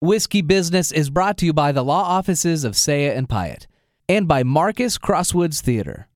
Whiskey 0.00 0.42
Business 0.42 0.92
is 0.92 1.10
brought 1.10 1.36
to 1.38 1.46
you 1.46 1.52
by 1.52 1.72
the 1.72 1.82
law 1.82 2.04
offices 2.04 2.62
of 2.62 2.76
Saya 2.76 3.14
and 3.14 3.28
Pyatt 3.28 3.66
and 4.08 4.28
by 4.28 4.44
Marcus 4.44 4.96
Crosswoods 4.96 5.60
Theater. 5.60 6.06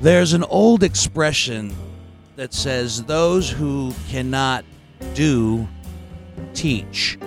There's 0.00 0.32
an 0.32 0.44
old 0.44 0.84
expression 0.84 1.74
that 2.36 2.54
says, 2.54 3.02
Those 3.02 3.50
who 3.50 3.92
cannot 4.08 4.64
do, 5.14 5.66
teach. 6.54 7.18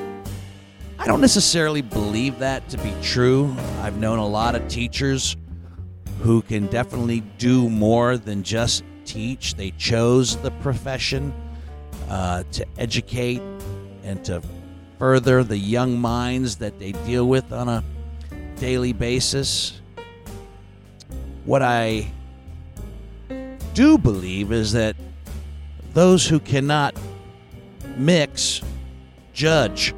I 0.99 1.05
don't 1.05 1.21
necessarily 1.21 1.81
believe 1.81 2.39
that 2.39 2.67
to 2.69 2.77
be 2.77 2.93
true. 3.01 3.55
I've 3.79 3.97
known 3.97 4.19
a 4.19 4.27
lot 4.27 4.53
of 4.53 4.67
teachers 4.67 5.37
who 6.19 6.41
can 6.41 6.67
definitely 6.67 7.21
do 7.37 7.69
more 7.69 8.17
than 8.17 8.43
just 8.43 8.83
teach. 9.05 9.55
They 9.55 9.71
chose 9.71 10.35
the 10.35 10.51
profession 10.51 11.33
uh, 12.09 12.43
to 12.51 12.65
educate 12.77 13.41
and 14.03 14.25
to 14.25 14.41
further 14.97 15.41
the 15.41 15.57
young 15.57 15.97
minds 15.97 16.57
that 16.57 16.79
they 16.79 16.91
deal 16.91 17.29
with 17.29 17.53
on 17.53 17.69
a 17.69 17.81
daily 18.57 18.91
basis. 18.91 19.79
What 21.45 21.63
I 21.63 22.11
do 23.73 23.97
believe 23.97 24.51
is 24.51 24.73
that 24.73 24.97
those 25.93 26.27
who 26.27 26.41
cannot 26.41 26.93
mix 27.95 28.61
judge. 29.39 29.93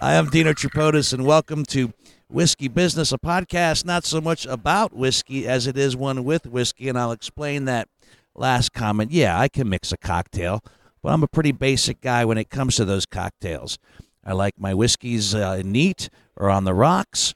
I 0.00 0.14
am 0.14 0.30
Dino 0.30 0.52
Tripodis, 0.52 1.12
and 1.12 1.24
welcome 1.24 1.64
to 1.66 1.92
Whiskey 2.28 2.66
Business, 2.66 3.12
a 3.12 3.18
podcast 3.18 3.84
not 3.84 4.04
so 4.04 4.20
much 4.20 4.46
about 4.46 4.92
whiskey 4.92 5.46
as 5.46 5.68
it 5.68 5.78
is 5.78 5.94
one 5.94 6.24
with 6.24 6.48
whiskey, 6.48 6.88
and 6.88 6.98
I'll 6.98 7.12
explain 7.12 7.66
that 7.66 7.86
last 8.34 8.72
comment. 8.72 9.12
Yeah, 9.12 9.38
I 9.38 9.46
can 9.46 9.68
mix 9.68 9.92
a 9.92 9.96
cocktail, 9.96 10.60
but 11.04 11.12
I'm 11.12 11.22
a 11.22 11.28
pretty 11.28 11.52
basic 11.52 12.00
guy 12.00 12.24
when 12.24 12.36
it 12.36 12.50
comes 12.50 12.74
to 12.76 12.84
those 12.84 13.06
cocktails. 13.06 13.78
I 14.24 14.32
like 14.32 14.54
my 14.58 14.74
whiskeys 14.74 15.36
uh, 15.36 15.62
neat 15.64 16.10
or 16.34 16.50
on 16.50 16.64
the 16.64 16.74
rocks. 16.74 17.32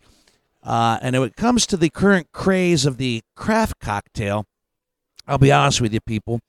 Uh, 0.60 0.98
and 1.00 1.14
when 1.14 1.28
it 1.28 1.36
comes 1.36 1.68
to 1.68 1.76
the 1.76 1.88
current 1.88 2.32
craze 2.32 2.84
of 2.84 2.96
the 2.96 3.22
craft 3.36 3.78
cocktail, 3.78 4.46
I'll 5.28 5.38
be 5.38 5.52
honest 5.52 5.80
with 5.80 5.94
you, 5.94 6.00
people. 6.00 6.40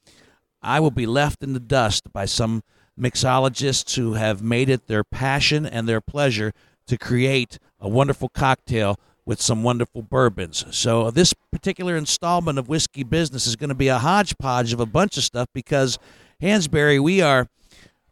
I 0.66 0.80
will 0.80 0.91
be 0.91 1.05
left 1.05 1.44
in 1.44 1.53
the 1.53 1.59
dust 1.59 2.11
by 2.11 2.25
some 2.25 2.63
mixologists 2.99 3.95
who 3.95 4.13
have 4.13 4.41
made 4.41 4.67
it 4.67 4.88
their 4.88 5.03
passion 5.03 5.66
and 5.66 5.88
their 5.88 6.02
pleasure 6.02 6.53
to 6.88 6.97
create 6.97 7.59
a 7.80 7.88
wonderful 7.88 8.30
cocktail 8.30 8.99
with 9.25 9.41
some 9.41 9.63
wonderful 9.63 10.02
bourbons. 10.02 10.66
So, 10.72 11.11
this 11.11 11.33
particular 11.52 11.95
installment 11.95 12.57
of 12.57 12.67
Whiskey 12.67 13.03
Business 13.03 13.47
is 13.47 13.56
going 13.56 13.69
to 13.69 13.75
be 13.75 13.88
a 13.88 14.00
hodgepodge 14.00 14.73
of 14.73 14.79
a 14.79 14.85
bunch 14.85 15.17
of 15.17 15.23
stuff 15.23 15.47
because, 15.53 15.97
Hansberry, 16.41 17.01
we 17.01 17.22
are 17.22 17.47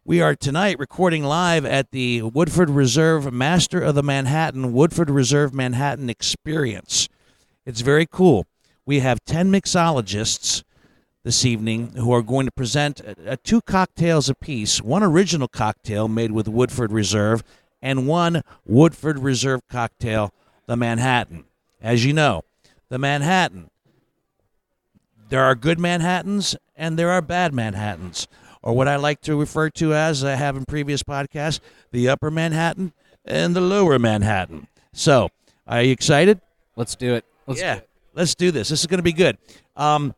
we 0.04 0.20
are 0.20 0.34
tonight 0.34 0.78
recording 0.78 1.24
live 1.24 1.64
at 1.64 1.90
the 1.90 2.22
Woodford 2.22 2.70
Reserve 2.70 3.32
Master 3.32 3.80
of 3.80 3.94
the 3.94 4.02
Manhattan 4.02 4.72
Woodford 4.72 5.08
Reserve 5.08 5.54
Manhattan 5.54 6.10
Experience. 6.10 7.08
It's 7.64 7.80
very 7.80 8.06
cool. 8.06 8.46
We 8.84 9.00
have 9.00 9.24
10 9.24 9.50
mixologists 9.50 10.62
this 11.24 11.44
evening 11.44 11.88
who 11.96 12.12
are 12.12 12.22
going 12.22 12.46
to 12.46 12.52
present 12.52 13.00
uh, 13.26 13.36
two 13.42 13.62
cocktails 13.62 14.28
apiece 14.28 14.80
one 14.80 15.02
original 15.02 15.48
cocktail 15.48 16.06
made 16.06 16.30
with 16.30 16.46
Woodford 16.46 16.92
Reserve 16.92 17.42
and 17.82 18.06
one 18.06 18.42
Woodford 18.64 19.18
Reserve 19.18 19.62
cocktail, 19.68 20.32
the 20.66 20.76
Manhattan. 20.76 21.44
As 21.82 22.04
you 22.04 22.12
know, 22.12 22.42
the 22.90 22.98
Manhattan, 22.98 23.70
there 25.30 25.42
are 25.42 25.54
good 25.54 25.78
Manhattans 25.78 26.56
and 26.76 26.98
there 26.98 27.10
are 27.10 27.22
bad 27.22 27.52
Manhattans 27.52 28.28
or 28.62 28.74
what 28.74 28.88
I 28.88 28.96
like 28.96 29.20
to 29.22 29.36
refer 29.36 29.70
to 29.70 29.94
as, 29.94 30.24
I 30.24 30.34
have 30.34 30.56
in 30.56 30.64
previous 30.64 31.02
podcasts, 31.02 31.60
the 31.90 32.08
upper 32.08 32.30
Manhattan 32.30 32.92
and 33.24 33.56
the 33.56 33.60
lower 33.60 33.98
Manhattan. 33.98 34.68
So, 34.92 35.28
are 35.66 35.82
you 35.82 35.92
excited? 35.92 36.40
Let's 36.76 36.94
do 36.94 37.14
it. 37.14 37.24
Let's 37.46 37.60
yeah, 37.60 37.74
do 37.74 37.80
it. 37.80 37.88
let's 38.14 38.34
do 38.34 38.50
this. 38.50 38.68
This 38.68 38.80
is 38.80 38.86
going 38.86 38.98
to 38.98 39.02
be 39.02 39.12
good. 39.12 39.38
Um, 39.76 40.14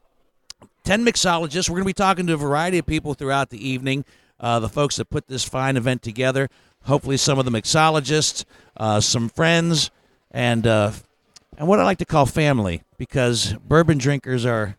10 0.86 1.04
mixologists. 1.04 1.68
We're 1.68 1.74
going 1.74 1.82
to 1.82 1.88
be 1.88 1.92
talking 1.92 2.28
to 2.28 2.34
a 2.34 2.36
variety 2.36 2.78
of 2.78 2.86
people 2.86 3.14
throughout 3.14 3.50
the 3.50 3.68
evening, 3.68 4.04
uh, 4.38 4.60
the 4.60 4.68
folks 4.68 4.96
that 4.96 5.10
put 5.10 5.26
this 5.26 5.44
fine 5.44 5.76
event 5.76 6.00
together. 6.00 6.48
Hopefully, 6.84 7.16
some 7.16 7.40
of 7.40 7.44
the 7.44 7.50
mixologists, 7.50 8.44
uh, 8.76 9.00
some 9.00 9.28
friends, 9.28 9.90
and 10.30 10.64
uh, 10.64 10.92
and 11.58 11.66
what 11.66 11.80
I 11.80 11.84
like 11.84 11.98
to 11.98 12.04
call 12.04 12.24
family, 12.24 12.84
because 12.98 13.54
bourbon 13.54 13.98
drinkers 13.98 14.46
are 14.46 14.76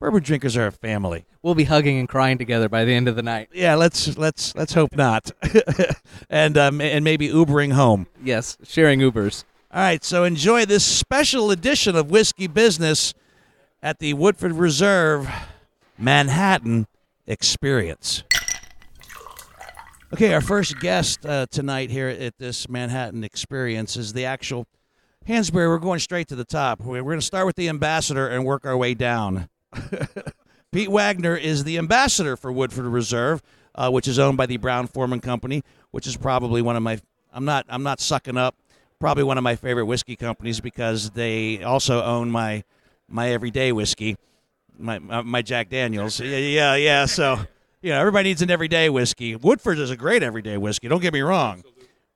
bourbon 0.00 0.24
drinkers 0.24 0.56
are 0.56 0.66
a 0.66 0.72
family. 0.72 1.24
We'll 1.40 1.54
be 1.54 1.64
hugging 1.64 2.00
and 2.00 2.08
crying 2.08 2.36
together 2.36 2.68
by 2.68 2.84
the 2.84 2.92
end 2.92 3.06
of 3.06 3.14
the 3.14 3.22
night. 3.22 3.48
Yeah, 3.52 3.76
let's 3.76 4.18
let's 4.18 4.56
let's 4.56 4.74
hope 4.74 4.96
not, 4.96 5.30
and 6.28 6.58
um, 6.58 6.80
and 6.80 7.04
maybe 7.04 7.28
Ubering 7.28 7.74
home. 7.74 8.08
Yes, 8.24 8.58
sharing 8.64 8.98
Ubers. 8.98 9.44
All 9.72 9.80
right, 9.80 10.02
so 10.02 10.24
enjoy 10.24 10.64
this 10.64 10.84
special 10.84 11.52
edition 11.52 11.94
of 11.94 12.10
Whiskey 12.10 12.48
Business 12.48 13.14
at 13.84 13.98
the 13.98 14.14
Woodford 14.14 14.52
Reserve 14.52 15.28
Manhattan 15.98 16.86
Experience. 17.26 18.24
Okay, 20.10 20.32
our 20.32 20.40
first 20.40 20.80
guest 20.80 21.26
uh, 21.26 21.44
tonight 21.50 21.90
here 21.90 22.08
at 22.08 22.38
this 22.38 22.66
Manhattan 22.66 23.22
Experience 23.22 23.98
is 23.98 24.14
the 24.14 24.24
actual 24.24 24.66
Hansberry. 25.28 25.68
We're 25.68 25.78
going 25.78 25.98
straight 25.98 26.28
to 26.28 26.34
the 26.34 26.46
top. 26.46 26.80
We're 26.80 27.02
going 27.02 27.18
to 27.18 27.26
start 27.26 27.44
with 27.44 27.56
the 27.56 27.68
ambassador 27.68 28.26
and 28.26 28.46
work 28.46 28.64
our 28.64 28.76
way 28.76 28.94
down. 28.94 29.50
Pete 30.72 30.88
Wagner 30.88 31.36
is 31.36 31.64
the 31.64 31.76
ambassador 31.76 32.38
for 32.38 32.50
Woodford 32.50 32.86
Reserve, 32.86 33.42
uh, 33.74 33.90
which 33.90 34.08
is 34.08 34.18
owned 34.18 34.38
by 34.38 34.46
the 34.46 34.56
Brown 34.56 34.86
Forman 34.86 35.20
Company, 35.20 35.62
which 35.90 36.06
is 36.06 36.16
probably 36.16 36.62
one 36.62 36.76
of 36.76 36.82
my. 36.82 37.00
I'm 37.34 37.44
not. 37.44 37.66
I'm 37.68 37.82
not 37.82 38.00
sucking 38.00 38.38
up. 38.38 38.54
Probably 38.98 39.24
one 39.24 39.36
of 39.36 39.44
my 39.44 39.56
favorite 39.56 39.84
whiskey 39.84 40.16
companies 40.16 40.60
because 40.60 41.10
they 41.10 41.62
also 41.62 42.02
own 42.02 42.30
my 42.30 42.64
my 43.08 43.30
everyday 43.30 43.72
whiskey, 43.72 44.16
my 44.78 44.98
my, 44.98 45.22
my 45.22 45.42
Jack 45.42 45.70
Daniels. 45.70 46.20
Yeah, 46.20 46.36
yeah, 46.38 46.74
yeah. 46.76 47.06
So 47.06 47.38
you 47.82 47.90
know, 47.90 48.00
everybody 48.00 48.30
needs 48.30 48.42
an 48.42 48.50
everyday 48.50 48.88
whiskey. 48.90 49.36
Woodford 49.36 49.78
is 49.78 49.90
a 49.90 49.96
great 49.96 50.22
everyday 50.22 50.56
whiskey. 50.56 50.88
Don't 50.88 51.02
get 51.02 51.12
me 51.12 51.20
wrong, 51.20 51.64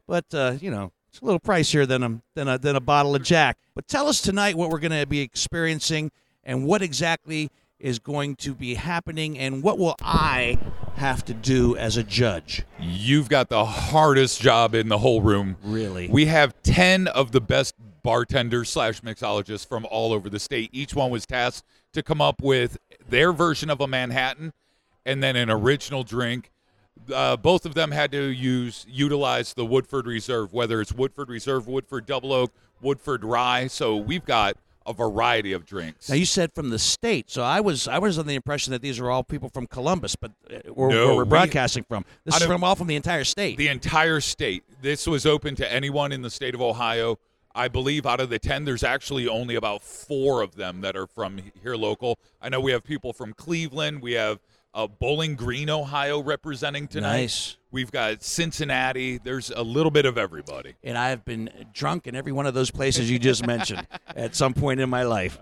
but 0.07 0.25
uh, 0.33 0.55
you 0.61 0.71
know. 0.71 0.93
It's 1.11 1.23
a 1.23 1.25
little 1.25 1.41
pricier 1.41 1.89
than 1.89 2.03
a, 2.03 2.21
than 2.35 2.49
a 2.49 2.59
than 2.59 2.77
a 2.77 2.81
bottle 2.81 3.15
of 3.17 3.23
Jack. 3.23 3.57
But 3.75 3.89
tell 3.89 4.09
us 4.09 4.21
tonight 4.21 4.57
what 4.57 4.69
we're 4.69 4.79
going 4.79 4.93
to 4.93 5.07
be 5.07 5.21
experiencing 5.21 6.13
and 6.45 6.67
what 6.67 6.83
exactly 6.83 7.51
is 7.79 7.99
going 7.99 8.37
to 8.37 8.55
be 8.55 8.75
happening 8.75 9.39
and 9.39 9.63
what 9.63 9.79
will 9.79 9.95
I 10.03 10.59
have 10.97 11.25
to 11.27 11.35
do 11.35 11.77
as 11.77 11.97
a 11.97 12.03
judge? 12.03 12.65
You've 12.81 13.29
got 13.29 13.49
the 13.49 13.65
hardest 13.65 14.41
job 14.41 14.75
in 14.75 14.89
the 14.89 14.99
whole 14.99 15.23
room. 15.23 15.57
Really? 15.63 16.09
We 16.09 16.27
have 16.27 16.61
10 16.63 17.07
of 17.09 17.33
the 17.33 17.41
best 17.41 17.75
bartenders 18.09 18.71
slash 18.71 19.03
mixologists 19.03 19.69
from 19.69 19.87
all 19.91 20.15
over 20.15 20.31
the 20.31 20.41
state. 20.41 20.71
Each 20.73 20.95
one 20.95 21.11
was 21.11 21.27
tasked 21.27 21.67
to 21.93 22.03
come 22.03 22.23
up 22.23 22.41
with 22.41 22.79
their 23.07 23.35
version 23.35 23.69
of 23.69 23.83
a 23.83 23.87
Manhattan 23.87 24.55
and 25.05 25.23
then 25.23 25.37
an 25.37 25.51
original 25.51 26.05
drink. 26.05 26.51
Uh, 27.13 27.37
both 27.37 27.67
of 27.67 27.75
them 27.75 27.91
had 27.91 28.11
to 28.13 28.23
use 28.29 28.87
utilize 28.89 29.53
the 29.53 29.67
Woodford 29.67 30.07
Reserve, 30.07 30.55
whether 30.55 30.81
it's 30.81 30.91
Woodford 30.91 31.29
Reserve, 31.29 31.69
Woodford 31.69 32.07
Double 32.07 32.33
Oak, 32.33 32.51
Woodford 32.81 33.25
Rye. 33.25 33.67
So 33.67 33.95
we've 33.99 34.25
got 34.25 34.57
a 34.87 34.95
variety 34.95 35.53
of 35.53 35.67
drinks. 35.67 36.09
Now 36.09 36.15
you 36.15 36.25
said 36.25 36.55
from 36.55 36.71
the 36.71 36.79
state, 36.79 37.31
so 37.31 37.43
I 37.43 37.61
was 37.61 37.87
I 37.87 37.99
was 37.99 38.19
on 38.19 38.27
the 38.27 38.35
impression 38.37 38.71
that 38.73 38.81
these 38.81 38.99
are 38.99 39.11
all 39.11 39.23
people 39.23 39.51
from 39.51 39.67
Columbus, 39.67 40.17
but 40.17 40.33
uh, 40.51 40.73
where, 40.73 40.89
No, 40.89 41.09
where 41.09 41.17
we're 41.17 41.25
we- 41.25 41.29
broadcasting 41.29 41.85
from. 41.85 42.07
This 42.25 42.37
is 42.41 42.47
from 42.47 42.65
all 42.65 42.75
from 42.75 42.87
the 42.87 42.97
entire 42.97 43.25
state. 43.25 43.59
The 43.59 43.69
entire 43.69 44.21
state. 44.23 44.65
This 44.81 45.07
was 45.07 45.27
open 45.27 45.57
to 45.57 45.71
anyone 45.71 46.11
in 46.11 46.23
the 46.23 46.31
state 46.31 46.55
of 46.55 46.63
Ohio. 46.63 47.19
I 47.59 47.67
believe 47.67 48.07
out 48.07 48.21
of 48.21 48.31
the 48.31 48.39
10, 48.39 48.67
there's 48.67 48.85
actually 48.85 49.27
only 49.27 49.57
about 49.57 49.83
four 49.83 50.43
of 50.43 50.55
them 50.55 50.81
that 50.83 50.95
are 50.95 51.09
from 51.09 51.41
here 51.61 51.75
local. 51.75 52.21
I 52.41 52.49
know 52.49 52.61
we 52.61 52.71
have 52.71 52.85
people 52.85 53.13
from 53.13 53.33
Cleveland. 53.33 54.01
We 54.01 54.13
have 54.13 54.39
uh, 54.79 54.87
Bowling 54.87 55.35
Green, 55.35 55.69
Ohio, 55.69 56.23
representing 56.23 56.87
tonight. 56.87 57.17
Nice. 57.23 57.57
We've 57.73 57.91
got 57.91 58.23
Cincinnati. 58.23 59.19
There's 59.19 59.51
a 59.51 59.63
little 59.63 59.91
bit 59.91 60.07
of 60.07 60.17
everybody. 60.17 60.77
And 60.85 60.97
I 60.97 61.11
have 61.11 61.25
been 61.25 61.51
drunk 61.75 62.07
in 62.07 62.15
every 62.15 62.31
one 62.31 62.47
of 62.47 62.55
those 62.55 62.71
places 62.71 63.11
you 63.11 63.19
just 63.19 63.45
mentioned 63.45 63.87
at 64.17 64.37
some 64.37 64.55
point 64.55 64.79
in 64.79 64.89
my 64.89 65.03
life. 65.03 65.37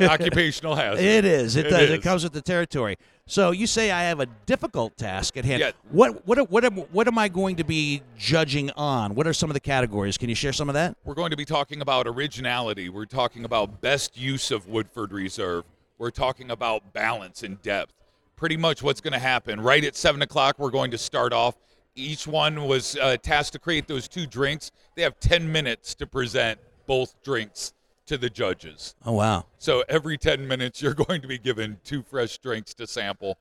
Occupational 0.00 0.74
hazard. 0.76 1.02
It 1.02 1.24
is. 1.24 1.56
It, 1.56 1.66
It 1.66 1.70
does. 1.70 1.80
is. 1.82 1.90
It 1.90 2.02
comes 2.02 2.22
with 2.22 2.34
the 2.34 2.42
territory. 2.42 2.98
So 3.26 3.50
you 3.50 3.66
say 3.66 3.90
I 3.90 4.02
have 4.04 4.20
a 4.20 4.26
difficult 4.44 4.96
task 4.98 5.38
at 5.38 5.44
hand. 5.46 5.60
Yeah. 5.60 5.72
What 5.90 6.26
what 6.26 6.48
what 6.50 6.64
am, 6.64 6.74
what 6.76 7.08
am 7.08 7.18
I 7.18 7.28
going 7.28 7.56
to 7.56 7.64
be 7.64 8.02
judging 8.16 8.70
on? 8.72 9.14
What 9.14 9.26
are 9.26 9.32
some 9.32 9.48
of 9.50 9.54
the 9.54 9.60
categories? 9.60 10.18
Can 10.18 10.28
you 10.28 10.34
share 10.36 10.52
some 10.52 10.68
of 10.68 10.74
that? 10.74 10.96
We're 11.04 11.14
going 11.14 11.30
to 11.30 11.36
be 11.36 11.46
talking 11.46 11.80
about 11.80 12.06
originality. 12.06 12.90
We're 12.90 13.06
talking 13.06 13.44
about 13.46 13.80
best 13.80 14.16
use 14.18 14.50
of 14.50 14.68
Woodford 14.68 15.12
Reserve. 15.12 15.64
We're 15.98 16.10
talking 16.10 16.50
about 16.50 16.92
balance 16.92 17.42
and 17.42 17.60
depth. 17.62 17.94
Pretty 18.36 18.58
much 18.58 18.82
what's 18.82 19.00
going 19.00 19.14
to 19.14 19.18
happen. 19.18 19.60
Right 19.60 19.82
at 19.82 19.96
7 19.96 20.20
o'clock, 20.20 20.58
we're 20.58 20.70
going 20.70 20.90
to 20.90 20.98
start 20.98 21.32
off. 21.32 21.56
Each 21.94 22.26
one 22.26 22.66
was 22.66 22.94
uh, 22.96 23.16
tasked 23.16 23.54
to 23.54 23.58
create 23.58 23.88
those 23.88 24.08
two 24.08 24.26
drinks. 24.26 24.70
They 24.94 25.02
have 25.02 25.18
10 25.20 25.50
minutes 25.50 25.94
to 25.94 26.06
present 26.06 26.60
both 26.86 27.14
drinks 27.22 27.72
to 28.04 28.18
the 28.18 28.28
judges. 28.28 28.94
Oh 29.04 29.12
wow, 29.12 29.46
So 29.58 29.84
every 29.88 30.18
10 30.18 30.46
minutes, 30.46 30.82
you're 30.82 30.94
going 31.08 31.22
to 31.22 31.28
be 31.28 31.38
given 31.38 31.78
two 31.82 32.02
fresh 32.02 32.38
drinks 32.38 32.74
to 32.74 32.86
sample. 32.86 33.38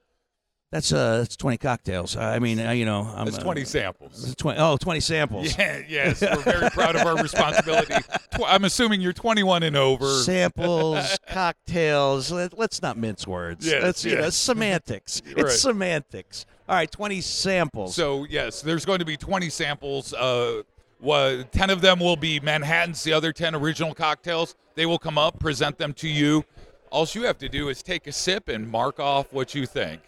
That's 0.76 0.92
uh 0.92 1.20
that's 1.20 1.38
twenty 1.38 1.58
cocktails. 1.58 2.18
I 2.18 2.40
mean, 2.40 2.60
uh, 2.60 2.72
you 2.72 2.84
know, 2.84 3.10
I'm, 3.16 3.26
That's 3.26 3.38
uh, 3.38 3.44
20 3.44 3.64
samples. 3.64 4.36
20, 4.36 4.60
oh, 4.60 4.76
20 4.76 5.00
samples. 5.00 5.58
Yeah, 5.58 5.82
yes, 5.88 6.22
we're 6.22 6.36
very 6.42 6.70
proud 6.70 6.98
of 6.98 7.06
our 7.06 7.16
responsibility. 7.16 7.94
Tw- 7.94 8.44
I'm 8.46 8.66
assuming 8.66 9.00
you're 9.00 9.14
21 9.14 9.64
and 9.64 9.78
over. 9.78 10.06
Samples, 10.06 11.18
cocktails. 11.30 12.30
Let, 12.30 12.58
let's 12.60 12.82
not 12.82 12.98
mince 12.98 13.26
words. 13.26 13.66
Yes, 13.66 13.84
Let's, 13.84 14.06
you 14.06 14.16
know, 14.16 14.22
yes. 14.24 14.36
semantics. 14.36 15.22
Right. 15.36 15.46
It's 15.46 15.62
semantics. 15.62 16.46
All 16.68 16.76
right, 16.76 16.92
20 16.92 17.22
samples. 17.22 17.96
So 17.96 18.26
yes, 18.30 18.62
there's 18.62 18.86
going 18.86 19.00
to 19.00 19.06
be 19.06 19.16
20 19.18 19.50
samples. 19.50 20.14
Uh, 20.14 20.64
wha- 21.00 21.44
10 21.52 21.70
of 21.70 21.82
them 21.82 22.00
will 22.00 22.16
be 22.18 22.40
Manhattan's. 22.42 23.04
The 23.04 23.14
other 23.14 23.32
10 23.32 23.56
original 23.56 23.94
cocktails. 23.94 24.56
They 24.76 24.86
will 24.86 25.00
come 25.00 25.18
up, 25.18 25.40
present 25.40 25.78
them 25.78 25.94
to 25.94 26.10
you. 26.10 26.44
All 26.90 27.08
you 27.14 27.24
have 27.24 27.38
to 27.40 27.50
do 27.50 27.70
is 27.70 27.82
take 27.82 28.08
a 28.08 28.12
sip 28.12 28.50
and 28.50 28.70
mark 28.70 29.00
off 29.00 29.32
what 29.32 29.56
you 29.56 29.66
think. 29.66 30.02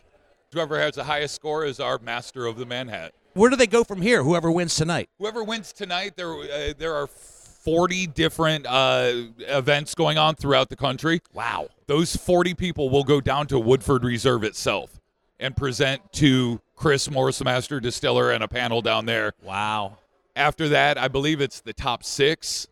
Whoever 0.58 0.80
has 0.80 0.96
the 0.96 1.04
highest 1.04 1.36
score 1.36 1.66
is 1.66 1.80
our 1.80 2.00
master 2.00 2.48
of 2.48 2.58
the 2.58 2.66
Manhattan. 2.66 3.12
Where 3.36 3.52
do 3.52 3.56
they 3.56 3.68
go 3.68 3.84
from 3.84 4.02
here? 4.02 4.24
Whoever 4.24 4.52
wins 4.52 4.74
tonight. 4.74 5.08
Whoever 5.20 5.44
wins 5.44 5.72
tonight, 5.72 6.14
there 6.16 6.34
uh, 6.34 6.74
there 6.76 6.96
are 6.96 7.06
40 7.06 8.08
different 8.08 8.66
uh, 8.66 9.12
events 9.38 9.94
going 9.94 10.18
on 10.18 10.34
throughout 10.34 10.70
the 10.70 10.76
country. 10.76 11.22
Wow. 11.32 11.68
those 11.86 12.16
40 12.16 12.56
people 12.56 12.90
will 12.90 13.04
go 13.04 13.22
down 13.22 13.46
to 13.48 13.60
Woodford 13.60 14.04
Reserve 14.04 14.44
itself 14.44 15.00
and 15.40 15.56
present 15.56 16.02
to 16.14 16.60
Chris 16.76 17.08
Morris, 17.12 17.44
master 17.44 17.80
distiller, 17.80 18.32
and 18.32 18.44
a 18.44 18.48
panel 18.48 18.82
down 18.82 19.06
there. 19.06 19.34
Wow. 19.44 20.00
After 20.36 20.70
that, 20.70 20.98
I 20.98 21.08
believe 21.08 21.40
it's 21.40 21.62
the 21.62 21.74
top 21.74 22.04
six 22.04 22.68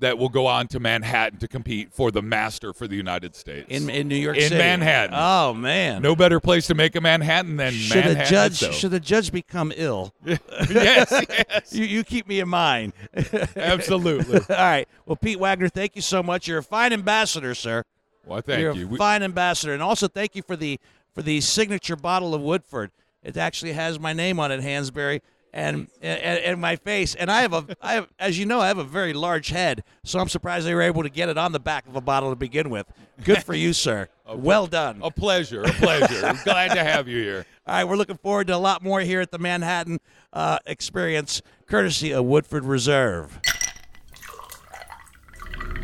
that 0.00 0.16
will 0.16 0.28
go 0.28 0.46
on 0.46 0.68
to 0.68 0.78
Manhattan 0.78 1.38
to 1.40 1.48
compete 1.48 1.92
for 1.92 2.10
the 2.12 2.22
master 2.22 2.72
for 2.72 2.86
the 2.86 2.94
United 2.96 3.34
States. 3.34 3.66
In 3.68 3.90
in 3.90 4.06
New 4.08 4.14
York 4.16 4.36
In 4.36 4.44
City. 4.44 4.56
Manhattan. 4.56 5.14
Oh 5.18 5.52
man. 5.54 6.02
no 6.02 6.14
better 6.14 6.38
place 6.40 6.66
to 6.68 6.74
make 6.74 6.94
a 6.96 7.00
Manhattan 7.00 7.56
than 7.56 7.72
should 7.72 8.04
Manhattan. 8.04 8.22
a 8.22 8.26
judge 8.50 8.74
should 8.74 8.94
a 8.94 9.00
judge 9.00 9.32
become 9.32 9.72
ill? 9.76 10.14
yes, 10.24 11.10
yes, 11.10 11.72
You 11.72 11.84
you 11.84 12.04
keep 12.04 12.28
me 12.28 12.40
in 12.40 12.48
mind. 12.48 12.92
absolutely. 13.56 14.38
All 14.50 14.56
right. 14.56 14.88
Well, 15.06 15.16
Pete 15.16 15.38
Wagner, 15.38 15.68
thank 15.68 15.96
you 15.96 16.02
so 16.02 16.22
much. 16.22 16.46
You're 16.48 16.58
a 16.58 16.62
fine 16.62 16.92
ambassador, 16.92 17.54
sir. 17.54 17.84
Well, 18.24 18.40
thank 18.40 18.60
You're 18.60 18.74
you. 18.74 18.84
a 18.86 18.88
We- 18.88 18.98
fine 18.98 19.22
ambassador, 19.22 19.72
and 19.72 19.82
also 19.82 20.08
thank 20.08 20.36
you 20.36 20.42
for 20.42 20.56
the 20.56 20.78
for 21.14 21.22
the 21.22 21.40
signature 21.40 21.96
bottle 21.96 22.34
of 22.34 22.40
Woodford. 22.42 22.90
It 23.24 23.36
actually 23.36 23.72
has 23.72 23.98
my 23.98 24.12
name 24.12 24.38
on 24.38 24.52
it, 24.52 24.60
Hansberry, 24.60 25.20
and 25.52 25.88
and, 26.00 26.38
and 26.40 26.60
my 26.60 26.76
face. 26.76 27.14
And 27.14 27.30
I 27.30 27.42
have 27.42 27.52
a 27.52 27.76
I 27.80 27.94
have, 27.94 28.08
as 28.18 28.38
you 28.38 28.46
know, 28.46 28.60
I 28.60 28.68
have 28.68 28.78
a 28.78 28.84
very 28.84 29.12
large 29.12 29.48
head, 29.48 29.84
so 30.04 30.18
I'm 30.18 30.28
surprised 30.28 30.66
they 30.66 30.74
were 30.74 30.82
able 30.82 31.02
to 31.02 31.08
get 31.08 31.28
it 31.28 31.38
on 31.38 31.52
the 31.52 31.60
back 31.60 31.86
of 31.86 31.96
a 31.96 32.00
bottle 32.00 32.30
to 32.30 32.36
begin 32.36 32.70
with. 32.70 32.86
Good 33.24 33.42
for 33.42 33.54
you, 33.54 33.72
sir. 33.72 34.08
Well 34.28 34.66
done. 34.66 35.00
a 35.02 35.10
pleasure, 35.10 35.62
a 35.62 35.72
pleasure. 35.72 36.26
I'm 36.26 36.36
glad 36.44 36.72
to 36.72 36.84
have 36.84 37.08
you 37.08 37.22
here. 37.22 37.46
All 37.66 37.74
right, 37.76 37.84
we're 37.84 37.96
looking 37.96 38.18
forward 38.18 38.48
to 38.48 38.54
a 38.54 38.58
lot 38.58 38.84
more 38.84 39.00
here 39.00 39.22
at 39.22 39.30
the 39.30 39.38
Manhattan 39.38 40.00
uh, 40.34 40.58
Experience, 40.66 41.40
courtesy 41.66 42.12
of 42.12 42.26
Woodford 42.26 42.66
Reserve. 42.66 43.40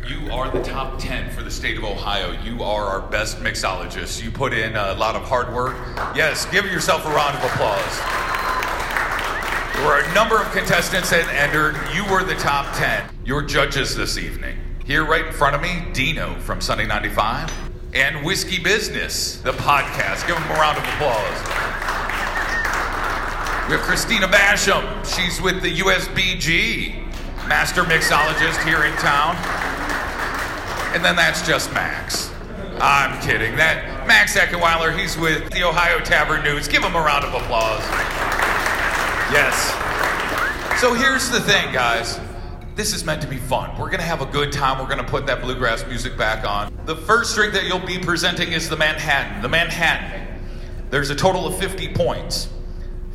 You 0.07 0.31
are 0.31 0.51
the 0.51 0.61
top 0.61 0.99
10 0.99 1.31
for 1.31 1.41
the 1.41 1.49
state 1.49 1.75
of 1.79 1.83
Ohio. 1.83 2.39
You 2.43 2.61
are 2.61 2.85
our 2.85 3.01
best 3.09 3.37
mixologist. 3.39 4.23
You 4.23 4.29
put 4.29 4.53
in 4.53 4.75
a 4.75 4.93
lot 4.93 5.15
of 5.15 5.23
hard 5.23 5.51
work. 5.51 5.75
Yes, 6.15 6.45
give 6.45 6.65
yourself 6.65 7.03
a 7.07 7.09
round 7.09 7.35
of 7.35 7.43
applause. 7.43 8.34
Were 9.85 9.99
a 9.99 10.13
number 10.15 10.41
of 10.41 10.51
contestants 10.51 11.11
that 11.11 11.27
entered. 11.29 11.75
You 11.93 12.11
were 12.11 12.23
the 12.23 12.33
top 12.41 12.75
10. 12.75 13.07
Your 13.23 13.43
judges 13.43 13.95
this 13.95 14.17
evening. 14.17 14.57
Here, 14.83 15.05
right 15.05 15.27
in 15.27 15.31
front 15.31 15.55
of 15.55 15.61
me, 15.61 15.85
Dino 15.93 16.33
from 16.39 16.59
Sunny 16.59 16.87
95 16.87 17.51
and 17.93 18.25
Whiskey 18.25 18.57
Business, 18.57 19.37
the 19.41 19.51
podcast. 19.51 20.25
Give 20.25 20.35
them 20.37 20.49
a 20.49 20.55
round 20.55 20.79
of 20.79 20.83
applause. 20.85 21.37
We 23.69 23.77
have 23.77 23.81
Christina 23.81 24.27
Basham. 24.27 25.05
She's 25.05 25.39
with 25.39 25.61
the 25.61 25.77
USBG, 25.77 26.95
master 27.47 27.83
mixologist 27.83 28.65
here 28.65 28.85
in 28.85 28.93
town. 28.95 29.35
And 30.95 31.05
then 31.05 31.15
that's 31.15 31.45
just 31.45 31.71
Max. 31.75 32.31
I'm 32.81 33.21
kidding. 33.21 33.55
That 33.55 34.07
Max 34.07 34.35
Eckenweiler, 34.35 34.97
he's 34.97 35.15
with 35.15 35.51
the 35.51 35.63
Ohio 35.63 35.99
Tavern 35.99 36.43
News. 36.43 36.67
Give 36.67 36.83
him 36.83 36.95
a 36.95 37.01
round 37.01 37.23
of 37.23 37.35
applause. 37.35 37.83
Yes. 39.31 40.79
So 40.79 40.93
here's 40.93 41.29
the 41.29 41.41
thing, 41.41 41.73
guys. 41.73 42.19
This 42.75 42.93
is 42.93 43.05
meant 43.05 43.21
to 43.21 43.27
be 43.27 43.37
fun. 43.37 43.71
We're 43.71 43.87
going 43.87 43.99
to 43.99 44.05
have 44.05 44.21
a 44.21 44.25
good 44.25 44.51
time. 44.51 44.77
We're 44.77 44.85
going 44.85 45.03
to 45.03 45.09
put 45.09 45.25
that 45.27 45.41
bluegrass 45.41 45.85
music 45.87 46.17
back 46.17 46.45
on. 46.45 46.77
The 46.85 46.95
first 46.95 47.33
drink 47.33 47.53
that 47.53 47.63
you'll 47.63 47.79
be 47.79 47.97
presenting 47.97 48.51
is 48.51 48.69
the 48.69 48.77
Manhattan. 48.77 49.41
The 49.41 49.49
Manhattan. 49.49 50.27
There's 50.91 51.09
a 51.09 51.15
total 51.15 51.47
of 51.47 51.57
50 51.57 51.93
points. 51.93 52.49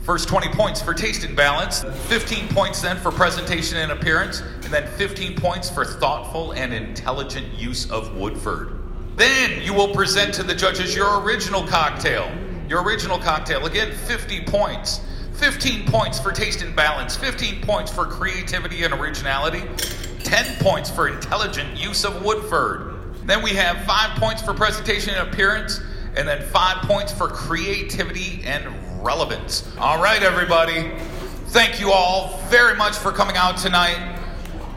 First 0.02 0.28
20 0.28 0.48
points 0.48 0.82
for 0.82 0.94
taste 0.94 1.22
and 1.22 1.36
balance, 1.36 1.84
15 2.08 2.48
points 2.48 2.82
then 2.82 2.96
for 2.96 3.12
presentation 3.12 3.78
and 3.78 3.92
appearance, 3.92 4.40
and 4.40 4.72
then 4.72 4.88
15 4.96 5.36
points 5.36 5.70
for 5.70 5.84
thoughtful 5.84 6.52
and 6.52 6.72
intelligent 6.72 7.46
use 7.56 7.88
of 7.90 8.16
Woodford. 8.16 8.80
Then 9.16 9.62
you 9.62 9.74
will 9.74 9.94
present 9.94 10.34
to 10.34 10.42
the 10.42 10.54
judges 10.54 10.96
your 10.96 11.20
original 11.20 11.64
cocktail. 11.66 12.28
Your 12.68 12.82
original 12.82 13.18
cocktail, 13.18 13.66
again, 13.66 13.92
50 13.92 14.40
points. 14.44 15.00
15 15.40 15.86
points 15.86 16.20
for 16.20 16.32
taste 16.32 16.60
and 16.60 16.76
balance, 16.76 17.16
15 17.16 17.62
points 17.62 17.90
for 17.90 18.04
creativity 18.04 18.82
and 18.82 18.92
originality, 18.92 19.62
10 20.22 20.56
points 20.62 20.90
for 20.90 21.08
intelligent 21.08 21.78
use 21.78 22.04
of 22.04 22.22
Woodford. 22.22 22.94
Then 23.24 23.42
we 23.42 23.52
have 23.52 23.82
5 23.86 24.18
points 24.18 24.42
for 24.42 24.52
presentation 24.52 25.14
and 25.14 25.26
appearance, 25.26 25.80
and 26.14 26.28
then 26.28 26.42
5 26.42 26.82
points 26.82 27.10
for 27.10 27.26
creativity 27.26 28.42
and 28.44 28.66
relevance. 29.02 29.66
All 29.78 30.02
right, 30.02 30.22
everybody. 30.22 30.92
Thank 31.46 31.80
you 31.80 31.90
all 31.90 32.36
very 32.50 32.76
much 32.76 32.96
for 32.96 33.10
coming 33.10 33.36
out 33.36 33.56
tonight. 33.56 34.18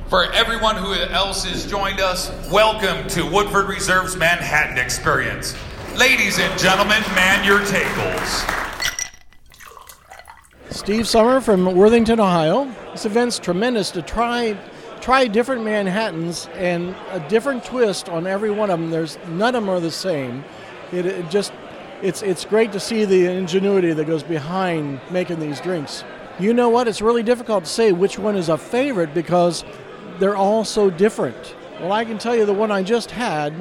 For 0.08 0.32
everyone 0.32 0.78
who 0.78 0.94
else 0.94 1.44
has 1.44 1.70
joined 1.70 2.00
us, 2.00 2.32
welcome 2.50 3.06
to 3.10 3.30
Woodford 3.30 3.68
Reserve's 3.68 4.16
Manhattan 4.16 4.78
Experience. 4.78 5.58
Ladies 5.98 6.40
and 6.40 6.58
gentlemen, 6.58 7.02
man 7.16 7.44
your 7.44 7.60
tables. 7.66 8.63
Steve 10.74 11.08
Summer 11.08 11.40
from 11.40 11.66
Worthington, 11.76 12.20
Ohio. 12.20 12.66
This 12.94 13.06
event's 13.06 13.38
tremendous 13.38 13.92
to 13.92 14.02
try 14.02 14.58
try 15.02 15.28
different 15.28 15.64
Manhattans 15.64 16.48
and 16.56 16.96
a 17.12 17.20
different 17.30 17.64
twist 17.64 18.10
on 18.10 18.26
every 18.26 18.50
one 18.50 18.72
of 18.72 18.80
them. 18.80 18.90
There's 18.90 19.20
none 19.28 19.54
of 19.54 19.62
them 19.62 19.70
are 19.70 19.80
the 19.80 19.92
same. 19.92 20.44
It, 20.92 21.06
it 21.06 21.30
just 21.30 21.54
it's 22.02 22.24
it's 22.24 22.44
great 22.44 22.72
to 22.72 22.80
see 22.80 23.06
the 23.06 23.28
ingenuity 23.28 23.94
that 23.94 24.08
goes 24.08 24.24
behind 24.24 25.00
making 25.12 25.40
these 25.40 25.62
drinks. 25.62 26.04
You 26.40 26.56
know 26.56 26.70
what? 26.70 26.88
It's 26.88 27.04
really 27.04 27.24
difficult 27.24 27.66
to 27.66 27.70
say 27.70 27.92
which 27.92 28.18
one 28.18 28.36
is 28.36 28.50
a 28.50 28.58
favorite 28.58 29.14
because 29.14 29.64
they're 30.18 30.36
all 30.36 30.66
so 30.66 30.90
different. 30.90 31.56
Well, 31.82 31.92
I 31.92 32.04
can 32.04 32.18
tell 32.18 32.36
you 32.36 32.48
the 32.48 32.54
one 32.54 32.72
I 32.72 32.82
just 32.82 33.12
had 33.12 33.54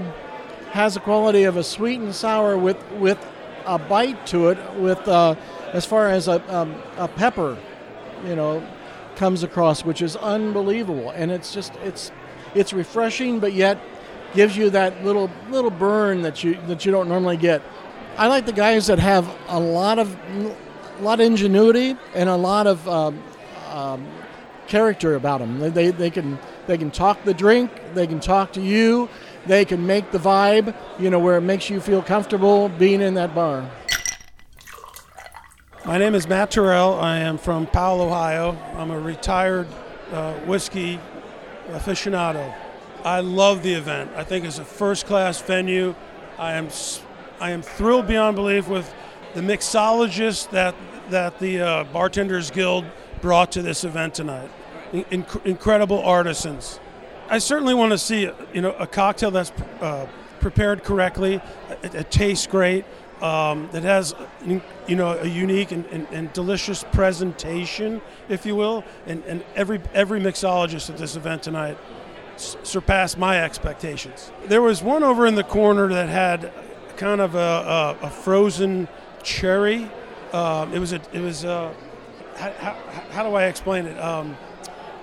has 0.71 0.97
a 0.97 1.01
quality 1.01 1.45
of 1.45 1.59
a 1.59 1.63
sweet 1.63 2.01
and 2.01 2.15
sour 2.15 2.57
with 2.57 2.83
with 2.93 3.19
a 3.67 3.79
bite 3.79 4.27
to 4.29 4.49
it 4.49 4.59
with 4.77 5.07
uh, 5.07 5.35
as 5.73 5.85
far 5.85 6.09
as 6.09 6.29
a, 6.29 6.55
um, 6.55 6.75
a 6.97 7.09
pepper 7.09 7.57
you 8.25 8.37
know 8.37 8.67
comes 9.17 9.43
across 9.43 9.85
which 9.85 10.03
is 10.03 10.17
unbelievable. 10.17 11.11
And 11.11 11.31
it's 11.31 11.53
just 11.53 11.75
it's 11.85 12.11
it's 12.55 12.73
refreshing 12.73 13.41
but 13.41 13.53
yet 13.53 13.79
gives 14.35 14.57
you 14.57 14.71
that 14.71 15.05
little 15.05 15.31
little 15.51 15.71
burn 15.71 16.23
that 16.23 16.43
you 16.43 16.59
that 16.67 16.85
you 16.85 16.93
don't 16.93 17.09
normally 17.09 17.37
get. 17.37 17.63
I 18.17 18.27
like 18.29 18.47
the 18.47 18.53
guys 18.53 18.87
that 18.89 18.99
have 18.99 19.29
a 19.49 19.59
lot 19.59 19.99
of 19.99 20.17
a 20.99 21.03
lot 21.03 21.21
of 21.21 21.27
ingenuity 21.27 21.97
and 22.15 22.29
a 22.29 22.37
lot 22.37 22.67
of 22.67 22.87
um, 22.89 23.23
um, 23.71 24.07
character 24.69 25.17
about 25.17 25.41
them 25.41 25.59
they, 25.59 25.69
they, 25.69 25.91
they 25.91 26.11
can 26.11 26.39
they 26.67 26.79
can 26.79 26.91
talk 26.91 27.23
the 27.25 27.35
drink 27.35 27.71
they 27.95 28.07
can 28.07 28.21
talk 28.21 28.53
to 28.53 28.61
you 28.61 29.09
they 29.47 29.65
can 29.65 29.85
make 29.87 30.11
the 30.13 30.19
vibe 30.19 30.75
you 30.99 31.11
know 31.11 31.19
where 31.19 31.37
it 31.37 31.41
makes 31.41 31.69
you 31.69 31.81
feel 31.81 32.01
comfortable 32.01 32.69
being 32.69 33.01
in 33.01 33.15
that 33.15 33.35
bar 33.35 33.69
My 35.85 35.99
name 35.99 36.15
is 36.15 36.29
Matt 36.29 36.53
Terrell. 36.53 36.95
I 36.95 37.19
am 37.19 37.39
from 37.39 37.67
Powell, 37.67 38.03
Ohio. 38.03 38.57
I'm 38.77 38.93
a 38.93 39.01
retired 39.01 39.67
uh, 40.13 40.35
whiskey 40.47 41.01
aficionado. 41.71 42.55
I 43.03 43.19
love 43.19 43.65
the 43.65 43.75
event. 43.75 44.13
I 44.15 44.23
think 44.23 44.45
it's 44.45 44.61
a 44.61 44.65
first-class 44.65 45.43
venue. 45.43 45.97
I 46.39 46.53
am 46.53 46.69
I 47.41 47.51
am 47.51 47.63
thrilled 47.63 48.07
beyond 48.07 48.37
belief 48.37 48.69
with 48.69 48.95
the 49.35 49.41
mixologists 49.41 50.49
that 50.51 50.77
that 51.11 51.41
the 51.41 51.61
uh, 51.61 51.85
Bartenders 51.93 52.53
Guild 52.53 52.85
brought 53.21 53.51
to 53.53 53.61
this 53.61 53.83
event 53.83 54.15
tonight. 54.15 54.51
In- 54.93 55.27
incredible 55.45 56.01
artisans. 56.01 56.79
I 57.29 57.39
certainly 57.39 57.75
want 57.75 57.91
to 57.91 57.99
see 57.99 58.31
you 58.55 58.61
know 58.61 58.73
a 58.75 58.87
cocktail 58.87 59.33
that's 59.33 59.51
uh, 59.81 60.07
prepared 60.39 60.85
correctly. 60.85 61.41
It, 61.83 61.97
it 61.97 62.11
tastes 62.13 62.47
great. 62.47 62.85
Um, 63.23 63.69
that 63.71 63.85
has 63.85 64.17
you 64.49 64.61
know 64.97 65.17
a 65.17 65.29
unique 65.29 65.71
and, 65.71 65.87
and, 65.87 66.09
and, 66.11 66.33
delicious 66.33 66.85
presentation, 66.91 68.03
if 68.29 68.45
you 68.45 68.57
will, 68.57 68.83
and, 69.07 69.23
and 69.27 69.45
every 69.55 69.81
every 69.95 70.19
mixologist 70.19 70.91
at 70.91 70.97
this 70.97 71.15
event 71.15 71.45
tonight 71.45 71.79
s- 72.35 72.57
surpassed 72.65 73.17
my 73.19 73.41
expectations. 73.41 74.33
There 74.47 74.61
was 74.61 74.83
one 74.83 75.05
over 75.05 75.25
in 75.25 75.37
the 75.37 75.45
corner 75.45 75.89
that 75.91 76.09
had 76.09 76.53
kind 76.97 77.21
of 77.21 77.37
a, 77.37 77.99
a, 78.03 78.07
a 78.07 78.11
frozen 78.11 78.89
cherry. 79.23 79.89
Um, 80.33 80.73
it 80.73 80.81
was 80.81 80.93
a 80.93 81.01
it 81.13 81.21
was 81.21 81.45
a, 81.45 81.73
how, 82.35 82.51
how, 82.53 82.73
how 83.11 83.23
do 83.23 83.37
I 83.37 83.45
explain 83.45 83.87
it? 83.87 83.99
Um, 84.01 84.37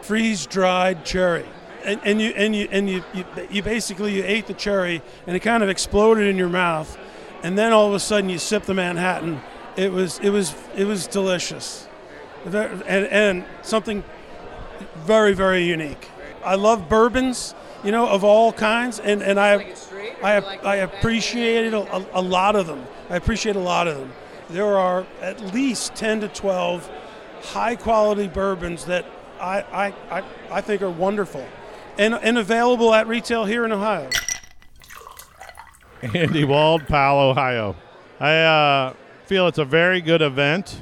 freeze 0.02 0.46
dried 0.46 1.06
cherry. 1.06 1.46
And, 1.86 2.02
and 2.04 2.22
you 2.22 2.32
and 2.32 2.56
you 2.56 2.68
and 2.72 2.90
you, 2.90 3.04
you 3.14 3.24
you 3.50 3.64
basically 3.64 4.14
you 4.14 4.24
ate 4.26 4.48
the 4.48 4.54
cherry 4.54 5.02
and 5.26 5.36
it 5.36 5.40
kind 5.40 5.64
of 5.64 5.70
exploded 5.70 6.28
in 6.28 6.36
your 6.36 6.50
mouth 6.50 6.98
and 7.44 7.58
then 7.58 7.74
all 7.74 7.88
of 7.88 7.94
a 7.94 8.00
sudden 8.00 8.30
you 8.30 8.38
sip 8.38 8.64
the 8.64 8.74
Manhattan. 8.74 9.42
It 9.76 9.92
was 9.92 10.20
it 10.20 10.30
was 10.30 10.54
it 10.76 10.86
was 10.86 11.08
delicious, 11.08 11.88
and, 12.46 12.84
and 12.88 13.46
something 13.62 14.04
very 14.98 15.34
very 15.34 15.64
unique. 15.64 16.10
I 16.44 16.56
love 16.56 16.90
bourbons, 16.90 17.56
you 17.84 17.92
know, 17.92 18.08
of 18.08 18.24
all 18.24 18.52
kinds, 18.52 19.00
and 19.00 19.22
and 19.22 19.40
I 19.40 19.74
I 20.24 20.38
I 20.64 20.76
appreciated 20.78 21.74
a, 21.74 22.06
a 22.14 22.22
lot 22.22 22.56
of 22.56 22.68
them. 22.68 22.86
I 23.10 23.16
appreciate 23.16 23.56
a 23.56 23.60
lot 23.60 23.88
of 23.88 23.98
them. 23.98 24.12
There 24.50 24.78
are 24.78 25.06
at 25.22 25.54
least 25.54 25.96
ten 25.96 26.20
to 26.22 26.28
twelve 26.28 26.90
high 27.42 27.76
quality 27.76 28.28
bourbons 28.28 28.86
that 28.86 29.06
I 29.40 29.62
I, 29.62 29.94
I, 30.20 30.24
I 30.52 30.62
think 30.62 30.82
are 30.82 30.90
wonderful, 30.90 31.46
and 31.98 32.16
and 32.16 32.38
available 32.38 32.94
at 32.94 33.08
retail 33.08 33.46
here 33.46 33.64
in 33.64 33.72
Ohio. 33.72 34.10
Andy 36.02 36.46
Wald, 36.46 36.88
Powell, 36.88 37.32
Ohio. 37.32 37.76
I 38.22 38.36
uh, 38.38 38.94
feel 39.26 39.48
it's 39.48 39.58
a 39.58 39.66
very 39.66 40.00
good 40.00 40.22
event. 40.22 40.82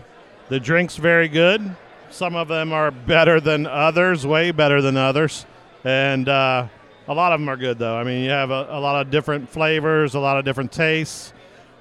The 0.49 0.59
drink's 0.59 0.97
very 0.97 1.27
good. 1.27 1.75
Some 2.11 2.35
of 2.35 2.47
them 2.47 2.71
are 2.71 2.91
better 2.91 3.39
than 3.39 3.65
others, 3.65 4.27
way 4.27 4.51
better 4.51 4.79
than 4.81 4.95
others. 4.95 5.45
And 5.83 6.29
uh, 6.29 6.67
a 7.07 7.13
lot 7.13 7.33
of 7.33 7.39
them 7.39 7.49
are 7.49 7.57
good, 7.57 7.79
though. 7.79 7.97
I 7.97 8.03
mean, 8.03 8.23
you 8.23 8.29
have 8.29 8.51
a, 8.51 8.67
a 8.69 8.79
lot 8.79 9.01
of 9.01 9.11
different 9.11 9.49
flavors, 9.49 10.13
a 10.13 10.19
lot 10.19 10.37
of 10.37 10.45
different 10.45 10.71
tastes, 10.71 11.33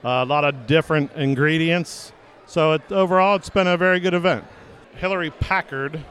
uh, 0.03 0.09
a 0.09 0.25
lot 0.25 0.45
of 0.45 0.67
different 0.67 1.13
ingredients. 1.13 2.13
So 2.47 2.73
it, 2.73 2.91
overall, 2.91 3.37
it's 3.37 3.51
been 3.51 3.67
a 3.67 3.77
very 3.77 4.01
good 4.01 4.15
event. 4.15 4.45
Hillary 4.97 5.31
Packard 5.31 6.03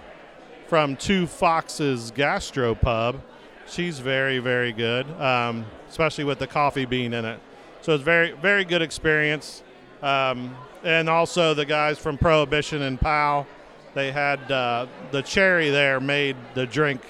from 0.67 0.95
Two 0.95 1.25
Foxes 1.25 2.11
Gastropub 2.11 3.19
she's 3.67 3.99
very 3.99 4.39
very 4.39 4.71
good, 4.71 5.09
um, 5.19 5.65
especially 5.95 6.25
with 6.25 6.39
the 6.39 6.47
coffee 6.47 6.83
bean 6.83 7.13
in 7.13 7.23
it. 7.23 7.39
So 7.79 7.95
it's 7.95 8.03
very 8.03 8.33
very 8.33 8.65
good 8.65 8.81
experience. 8.81 9.63
Um, 10.01 10.53
and 10.83 11.07
also 11.09 11.53
the 11.53 11.63
guys 11.63 11.97
from 11.97 12.17
Prohibition 12.17 12.81
and 12.81 12.99
Powell, 12.99 13.47
they 13.93 14.11
had 14.11 14.51
uh, 14.51 14.87
the 15.11 15.21
cherry 15.21 15.69
there 15.69 16.01
made 16.01 16.35
the 16.53 16.65
drink 16.65 17.01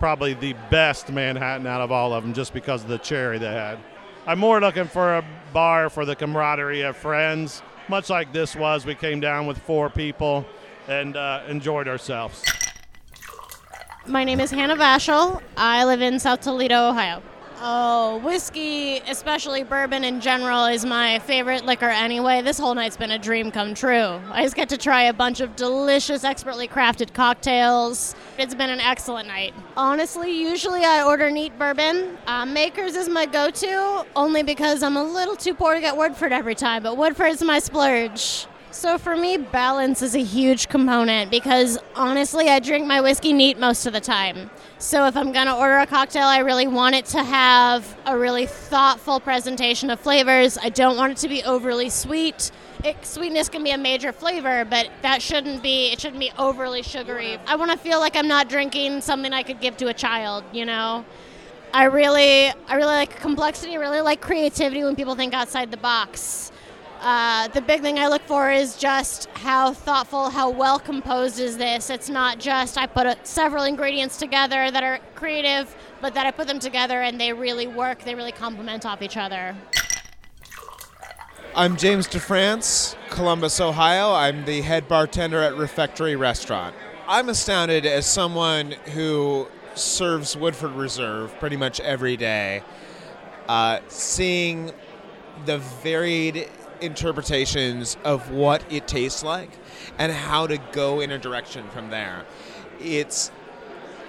probably 0.00 0.34
the 0.34 0.56
best 0.68 1.12
Manhattan 1.12 1.64
out 1.64 1.80
of 1.80 1.92
all 1.92 2.12
of 2.12 2.24
them, 2.24 2.34
just 2.34 2.52
because 2.52 2.82
of 2.82 2.88
the 2.88 2.98
cherry 2.98 3.38
they 3.38 3.52
had. 3.52 3.78
I'm 4.26 4.40
more 4.40 4.60
looking 4.60 4.86
for 4.86 5.18
a 5.18 5.24
bar 5.52 5.90
for 5.90 6.04
the 6.04 6.16
camaraderie 6.16 6.82
of 6.82 6.96
friends, 6.96 7.62
much 7.88 8.10
like 8.10 8.32
this 8.32 8.56
was. 8.56 8.84
We 8.84 8.96
came 8.96 9.20
down 9.20 9.46
with 9.46 9.58
four 9.58 9.90
people 9.90 10.44
and 10.88 11.16
uh, 11.16 11.42
enjoyed 11.48 11.86
ourselves. 11.86 12.42
My 14.06 14.24
name 14.24 14.40
is 14.40 14.50
Hannah 14.50 14.74
Vashel. 14.76 15.40
I 15.56 15.84
live 15.84 16.02
in 16.02 16.18
South 16.18 16.40
Toledo, 16.40 16.88
Ohio. 16.88 17.22
Oh, 17.62 18.16
whiskey, 18.24 19.00
especially 19.00 19.64
bourbon 19.64 20.02
in 20.02 20.22
general, 20.22 20.64
is 20.64 20.86
my 20.86 21.18
favorite 21.18 21.66
liquor 21.66 21.90
anyway. 21.90 22.40
This 22.40 22.58
whole 22.58 22.74
night's 22.74 22.96
been 22.96 23.10
a 23.10 23.18
dream 23.18 23.50
come 23.50 23.74
true. 23.74 24.18
I 24.32 24.44
just 24.44 24.56
get 24.56 24.70
to 24.70 24.78
try 24.78 25.02
a 25.02 25.12
bunch 25.12 25.40
of 25.40 25.56
delicious, 25.56 26.24
expertly 26.24 26.66
crafted 26.66 27.12
cocktails. 27.12 28.14
It's 28.38 28.54
been 28.54 28.70
an 28.70 28.80
excellent 28.80 29.28
night. 29.28 29.52
Honestly, 29.76 30.30
usually 30.40 30.86
I 30.86 31.02
order 31.02 31.30
neat 31.30 31.58
bourbon. 31.58 32.16
Uh, 32.26 32.46
Makers 32.46 32.96
is 32.96 33.10
my 33.10 33.26
go 33.26 33.50
to, 33.50 34.06
only 34.16 34.42
because 34.42 34.82
I'm 34.82 34.96
a 34.96 35.04
little 35.04 35.36
too 35.36 35.52
poor 35.52 35.74
to 35.74 35.82
get 35.82 35.94
Woodford 35.94 36.32
every 36.32 36.54
time, 36.54 36.82
but 36.82 36.96
Woodford's 36.96 37.42
my 37.42 37.58
splurge. 37.58 38.46
So 38.70 38.96
for 38.96 39.16
me, 39.16 39.36
balance 39.36 40.00
is 40.00 40.14
a 40.14 40.22
huge 40.22 40.68
component 40.68 41.30
because 41.30 41.78
honestly, 41.94 42.48
I 42.48 42.60
drink 42.60 42.86
my 42.86 43.02
whiskey 43.02 43.34
neat 43.34 43.58
most 43.58 43.84
of 43.84 43.92
the 43.92 44.00
time. 44.00 44.48
So 44.80 45.06
if 45.06 45.14
I'm 45.14 45.30
going 45.30 45.46
to 45.46 45.54
order 45.54 45.76
a 45.76 45.86
cocktail, 45.86 46.24
I 46.24 46.38
really 46.38 46.66
want 46.66 46.94
it 46.94 47.04
to 47.06 47.22
have 47.22 47.98
a 48.06 48.16
really 48.16 48.46
thoughtful 48.46 49.20
presentation 49.20 49.90
of 49.90 50.00
flavors. 50.00 50.56
I 50.56 50.70
don't 50.70 50.96
want 50.96 51.12
it 51.12 51.18
to 51.18 51.28
be 51.28 51.42
overly 51.42 51.90
sweet. 51.90 52.50
It, 52.82 53.04
sweetness 53.04 53.50
can 53.50 53.62
be 53.62 53.72
a 53.72 53.78
major 53.78 54.10
flavor, 54.10 54.64
but 54.64 54.88
that 55.02 55.20
shouldn't 55.20 55.62
be 55.62 55.92
it 55.92 56.00
shouldn't 56.00 56.18
be 56.18 56.32
overly 56.38 56.82
sugary. 56.82 57.36
I 57.46 57.56
want 57.56 57.70
to 57.70 57.76
feel 57.76 58.00
like 58.00 58.16
I'm 58.16 58.26
not 58.26 58.48
drinking 58.48 59.02
something 59.02 59.34
I 59.34 59.42
could 59.42 59.60
give 59.60 59.76
to 59.76 59.88
a 59.88 59.94
child, 59.94 60.44
you 60.50 60.64
know. 60.64 61.04
I 61.74 61.84
really 61.84 62.48
I 62.66 62.74
really 62.76 62.86
like 62.86 63.20
complexity, 63.20 63.74
I 63.74 63.80
really 63.80 64.00
like 64.00 64.22
creativity 64.22 64.82
when 64.82 64.96
people 64.96 65.14
think 65.14 65.34
outside 65.34 65.70
the 65.70 65.76
box. 65.76 66.52
Uh, 67.00 67.48
the 67.48 67.62
big 67.62 67.80
thing 67.80 67.98
I 67.98 68.08
look 68.08 68.20
for 68.26 68.50
is 68.50 68.76
just 68.76 69.30
how 69.30 69.72
thoughtful, 69.72 70.28
how 70.28 70.50
well 70.50 70.78
composed 70.78 71.40
is 71.40 71.56
this. 71.56 71.88
It's 71.88 72.10
not 72.10 72.38
just 72.38 72.76
I 72.76 72.86
put 72.86 73.06
a, 73.06 73.16
several 73.22 73.64
ingredients 73.64 74.18
together 74.18 74.70
that 74.70 74.82
are 74.82 74.98
creative, 75.14 75.74
but 76.02 76.12
that 76.12 76.26
I 76.26 76.30
put 76.30 76.46
them 76.46 76.58
together 76.58 77.00
and 77.00 77.18
they 77.18 77.32
really 77.32 77.66
work. 77.66 78.04
They 78.04 78.14
really 78.14 78.32
complement 78.32 78.84
off 78.84 79.00
each 79.00 79.16
other. 79.16 79.56
I'm 81.56 81.78
James 81.78 82.06
DeFrance, 82.06 82.96
Columbus, 83.08 83.62
Ohio. 83.62 84.12
I'm 84.12 84.44
the 84.44 84.60
head 84.60 84.86
bartender 84.86 85.40
at 85.40 85.56
Refectory 85.56 86.16
Restaurant. 86.16 86.74
I'm 87.08 87.30
astounded 87.30 87.86
as 87.86 88.04
someone 88.04 88.72
who 88.92 89.48
serves 89.74 90.36
Woodford 90.36 90.72
Reserve 90.72 91.34
pretty 91.40 91.56
much 91.56 91.80
every 91.80 92.18
day, 92.18 92.62
uh, 93.48 93.80
seeing 93.88 94.72
the 95.46 95.58
varied 95.58 96.46
interpretations 96.82 97.96
of 98.04 98.30
what 98.30 98.64
it 98.70 98.86
tastes 98.86 99.22
like 99.22 99.50
and 99.98 100.12
how 100.12 100.46
to 100.46 100.58
go 100.72 101.00
in 101.00 101.10
a 101.10 101.18
direction 101.18 101.68
from 101.68 101.90
there. 101.90 102.24
It's 102.80 103.28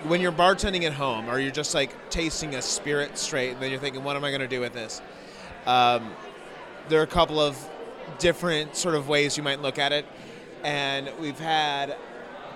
when 0.04 0.22
you're 0.22 0.32
bartending 0.32 0.84
at 0.84 0.94
home 0.94 1.30
or 1.30 1.40
you're 1.40 1.52
just 1.52 1.76
like 1.76 2.10
tasting 2.10 2.56
a 2.56 2.62
spirit 2.62 3.18
straight 3.18 3.52
and 3.52 3.62
then 3.62 3.72
you're 3.72 3.80
thinking, 3.80 4.04
what 4.04 4.16
am 4.16 4.24
I 4.24 4.30
going 4.30 4.42
to 4.42 4.48
do 4.48 4.60
with 4.60 4.74
this? 4.74 5.02
Um, 5.66 6.12
there 6.90 7.00
are 7.00 7.04
a 7.04 7.08
couple 7.08 7.40
of 7.40 7.58
different 8.18 8.76
sort 8.76 8.96
of 8.96 9.08
ways 9.08 9.38
you 9.38 9.44
might 9.44 9.62
look 9.62 9.78
at 9.78 9.92
it. 9.92 10.06
And 10.64 11.10
we've 11.20 11.40
had 11.40 11.96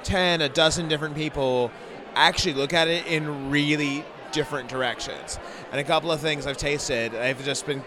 10, 0.04 0.42
a 0.42 0.50
dozen 0.50 0.88
different 0.88 1.16
people 1.16 1.72
actually 2.16 2.54
look 2.54 2.74
at 2.74 2.88
it 2.88 3.06
in 3.08 3.50
really 3.50 4.06
different 4.32 4.70
directions. 4.70 5.40
And 5.72 5.80
a 5.80 5.84
couple 5.84 6.12
of 6.12 6.20
things 6.20 6.46
I've 6.46 6.58
tasted, 6.58 7.16
I've 7.16 7.44
just 7.44 7.66
been 7.66 7.84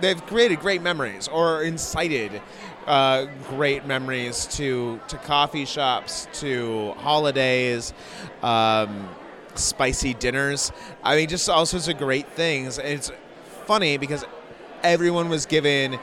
they've 0.00 0.24
created 0.26 0.60
great 0.60 0.82
memories 0.82 1.28
or 1.28 1.62
incited 1.62 2.40
uh, 2.86 3.26
great 3.48 3.86
memories 3.86 4.46
to 4.46 5.00
to 5.08 5.16
coffee 5.18 5.64
shops, 5.64 6.26
to 6.32 6.92
holidays, 6.98 7.92
um, 8.42 9.08
spicy 9.54 10.14
dinners. 10.14 10.72
I 11.02 11.16
mean, 11.16 11.28
just 11.28 11.48
all 11.48 11.66
sorts 11.66 11.88
of 11.88 11.98
great 11.98 12.28
things. 12.28 12.78
And 12.78 12.88
it's 12.88 13.12
funny 13.66 13.96
because 13.96 14.24
everyone 14.82 15.28
was 15.28 15.46
given 15.46 15.98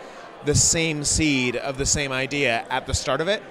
the 0.46 0.56
same 0.56 1.04
seed 1.04 1.56
of 1.56 1.78
the 1.78 1.86
same 1.86 2.12
idea 2.12 2.66
at 2.70 2.86
the 2.86 2.94
start 2.94 3.22
of 3.22 3.28
it, 3.28 3.44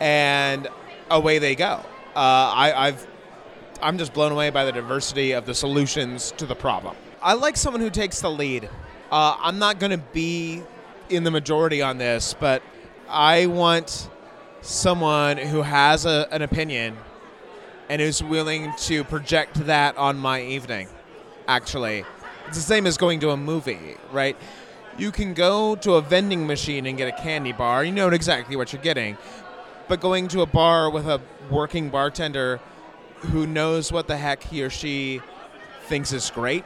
and 0.00 0.68
away 1.10 1.38
they 1.38 1.54
go. 1.54 1.80
Uh, 2.14 2.52
I, 2.54 2.88
I've 2.88 3.06
I'm 3.80 3.96
just 3.96 4.12
blown 4.12 4.32
away 4.32 4.50
by 4.50 4.64
the 4.64 4.72
diversity 4.72 5.32
of 5.32 5.46
the 5.46 5.54
solutions 5.54 6.32
to 6.32 6.46
the 6.46 6.56
problem. 6.56 6.96
I 7.22 7.34
like 7.34 7.56
someone 7.56 7.80
who 7.80 7.90
takes 7.90 8.20
the 8.20 8.30
lead. 8.30 8.68
Uh, 9.10 9.36
I'm 9.40 9.58
not 9.58 9.78
going 9.78 9.92
to 9.92 9.98
be 9.98 10.62
in 11.08 11.24
the 11.24 11.30
majority 11.30 11.80
on 11.80 11.96
this, 11.96 12.34
but 12.38 12.62
I 13.08 13.46
want 13.46 14.10
someone 14.60 15.38
who 15.38 15.62
has 15.62 16.04
a, 16.04 16.28
an 16.30 16.42
opinion 16.42 16.94
and 17.88 18.02
who's 18.02 18.22
willing 18.22 18.70
to 18.80 19.04
project 19.04 19.64
that 19.64 19.96
on 19.96 20.18
my 20.18 20.42
evening. 20.42 20.88
Actually, 21.46 22.04
it's 22.46 22.58
the 22.58 22.62
same 22.62 22.86
as 22.86 22.98
going 22.98 23.20
to 23.20 23.30
a 23.30 23.36
movie, 23.36 23.96
right? 24.12 24.36
You 24.98 25.10
can 25.10 25.32
go 25.32 25.74
to 25.76 25.94
a 25.94 26.02
vending 26.02 26.46
machine 26.46 26.84
and 26.84 26.98
get 26.98 27.08
a 27.08 27.22
candy 27.22 27.52
bar. 27.52 27.84
You 27.84 27.92
know 27.92 28.08
exactly 28.08 28.56
what 28.56 28.74
you're 28.74 28.82
getting. 28.82 29.16
But 29.88 30.02
going 30.02 30.28
to 30.28 30.42
a 30.42 30.46
bar 30.46 30.90
with 30.90 31.06
a 31.06 31.18
working 31.48 31.88
bartender 31.88 32.60
who 33.20 33.46
knows 33.46 33.90
what 33.90 34.06
the 34.06 34.18
heck 34.18 34.42
he 34.42 34.62
or 34.62 34.68
she 34.68 35.22
thinks 35.84 36.12
is 36.12 36.30
great 36.30 36.64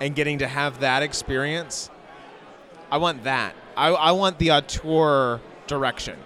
and 0.00 0.14
getting 0.14 0.38
to 0.38 0.46
have 0.46 0.80
that 0.80 1.02
experience, 1.02 1.90
I 2.90 2.98
want 2.98 3.24
that. 3.24 3.54
I, 3.76 3.88
I 3.88 4.12
want 4.12 4.38
the 4.38 4.52
auteur 4.52 5.40
direction. 5.66 6.18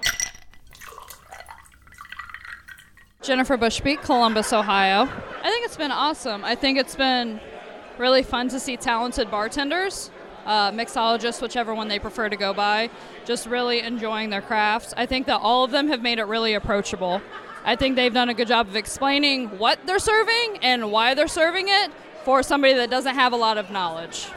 Jennifer 3.22 3.58
Bushbeat, 3.58 4.02
Columbus, 4.02 4.52
Ohio. 4.52 5.02
I 5.42 5.50
think 5.50 5.66
it's 5.66 5.76
been 5.76 5.90
awesome. 5.90 6.44
I 6.44 6.54
think 6.54 6.78
it's 6.78 6.96
been 6.96 7.40
really 7.98 8.22
fun 8.22 8.48
to 8.48 8.58
see 8.58 8.76
talented 8.76 9.30
bartenders, 9.30 10.10
uh, 10.46 10.70
mixologists, 10.72 11.42
whichever 11.42 11.74
one 11.74 11.88
they 11.88 11.98
prefer 11.98 12.28
to 12.28 12.36
go 12.36 12.54
by, 12.54 12.88
just 13.26 13.46
really 13.46 13.80
enjoying 13.80 14.30
their 14.30 14.40
craft. 14.40 14.94
I 14.96 15.04
think 15.06 15.26
that 15.26 15.38
all 15.40 15.64
of 15.64 15.70
them 15.70 15.88
have 15.88 16.00
made 16.00 16.18
it 16.18 16.24
really 16.24 16.54
approachable. 16.54 17.20
I 17.64 17.76
think 17.76 17.96
they've 17.96 18.12
done 18.12 18.30
a 18.30 18.34
good 18.34 18.48
job 18.48 18.68
of 18.68 18.76
explaining 18.76 19.58
what 19.58 19.78
they're 19.86 19.98
serving 19.98 20.58
and 20.62 20.90
why 20.90 21.12
they're 21.12 21.28
serving 21.28 21.66
it 21.68 21.90
for 22.24 22.42
somebody 22.42 22.74
that 22.74 22.90
doesn't 22.90 23.14
have 23.14 23.32
a 23.32 23.36
lot 23.36 23.58
of 23.58 23.70
knowledge. 23.70 24.28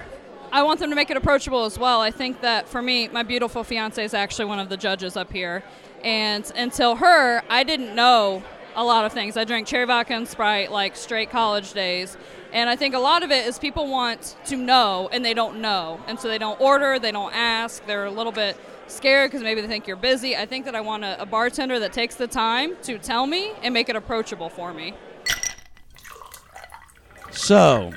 I 0.51 0.61
want 0.63 0.79
them 0.79 0.89
to 0.91 0.95
make 0.95 1.09
it 1.09 1.17
approachable 1.17 1.65
as 1.65 1.79
well. 1.79 1.99
I 1.99 2.11
think 2.11 2.41
that 2.41 2.69
for 2.69 2.81
me, 2.81 3.07
my 3.07 3.23
beautiful 3.23 3.63
fiance 3.63 4.03
is 4.03 4.13
actually 4.13 4.45
one 4.45 4.59
of 4.59 4.69
the 4.69 4.77
judges 4.77 5.17
up 5.17 5.31
here. 5.31 5.63
And 6.03 6.49
until 6.55 6.95
her, 6.95 7.41
I 7.49 7.63
didn't 7.63 7.95
know 7.95 8.43
a 8.75 8.83
lot 8.83 9.05
of 9.05 9.13
things. 9.13 9.35
I 9.35 9.45
drank 9.45 9.67
cherry 9.67 9.85
vodka 9.85 10.13
and 10.13 10.27
Sprite 10.27 10.71
like 10.71 10.95
straight 10.95 11.29
college 11.29 11.73
days. 11.73 12.17
And 12.51 12.69
I 12.69 12.75
think 12.75 12.93
a 12.93 12.99
lot 12.99 13.23
of 13.23 13.31
it 13.31 13.47
is 13.47 13.57
people 13.57 13.89
want 13.89 14.35
to 14.45 14.55
know 14.55 15.09
and 15.11 15.25
they 15.25 15.33
don't 15.33 15.59
know. 15.59 15.99
And 16.07 16.19
so 16.19 16.27
they 16.27 16.37
don't 16.37 16.59
order, 16.61 16.99
they 16.99 17.11
don't 17.11 17.33
ask, 17.33 17.83
they're 17.87 18.05
a 18.05 18.11
little 18.11 18.31
bit 18.31 18.55
scared 18.87 19.31
because 19.31 19.43
maybe 19.43 19.61
they 19.61 19.67
think 19.67 19.87
you're 19.87 19.95
busy. 19.95 20.37
I 20.37 20.45
think 20.45 20.65
that 20.65 20.75
I 20.75 20.81
want 20.81 21.03
a, 21.03 21.19
a 21.19 21.25
bartender 21.25 21.79
that 21.79 21.93
takes 21.93 22.13
the 22.13 22.27
time 22.27 22.75
to 22.83 22.99
tell 22.99 23.25
me 23.25 23.53
and 23.63 23.73
make 23.73 23.89
it 23.89 23.95
approachable 23.95 24.49
for 24.49 24.71
me. 24.71 24.93
So, 27.33 27.91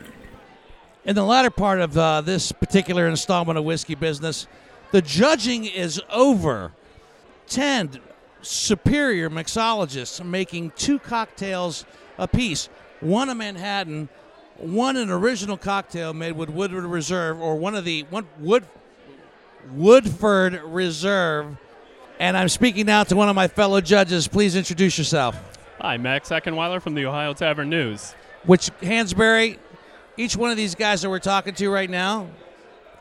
in 1.05 1.15
the 1.15 1.23
latter 1.23 1.51
part 1.51 1.81
of 1.81 1.97
uh, 1.97 2.21
this 2.23 2.53
particular 2.53 3.07
installment 3.07 3.59
of 3.59 3.65
Whiskey 3.65 3.95
Business, 3.95 4.47
the 4.93 5.03
judging 5.03 5.65
is 5.65 6.01
over. 6.11 6.73
10 7.49 8.01
superior 8.43 9.31
mixologists 9.31 10.25
making 10.25 10.73
two 10.77 10.99
cocktails 10.99 11.85
apiece 12.19 12.69
one 13.01 13.29
a 13.29 13.35
Manhattan, 13.35 14.09
one 14.57 14.97
an 14.97 15.11
original 15.11 15.57
cocktail 15.57 16.15
made 16.15 16.33
with 16.33 16.49
Woodford 16.49 16.85
Reserve, 16.85 17.41
or 17.41 17.57
one 17.57 17.75
of 17.75 17.85
the 17.85 18.03
one 18.11 18.27
Wood 18.39 18.65
Woodford 19.71 20.63
Reserve. 20.65 21.57
And 22.19 22.37
I'm 22.37 22.49
speaking 22.49 22.87
now 22.87 23.05
to 23.05 23.15
one 23.15 23.29
of 23.29 23.37
my 23.37 23.49
fellow 23.49 23.81
judges. 23.81 24.27
Please 24.27 24.57
introduce 24.57 24.97
yourself. 24.97 25.37
Hi, 25.81 25.99
Max 25.99 26.31
Eckenweiler 26.31 26.81
from 26.81 26.95
the 26.95 27.05
Ohio 27.05 27.35
Tavern 27.35 27.69
News. 27.69 28.15
Which 28.47 28.71
Hansberry, 28.81 29.59
each 30.17 30.37
one 30.37 30.51
of 30.51 30.57
these 30.57 30.75
guys 30.75 31.03
that 31.03 31.11
we're 31.11 31.19
talking 31.19 31.55
to 31.55 31.69
right 31.69 31.91
now, 31.91 32.29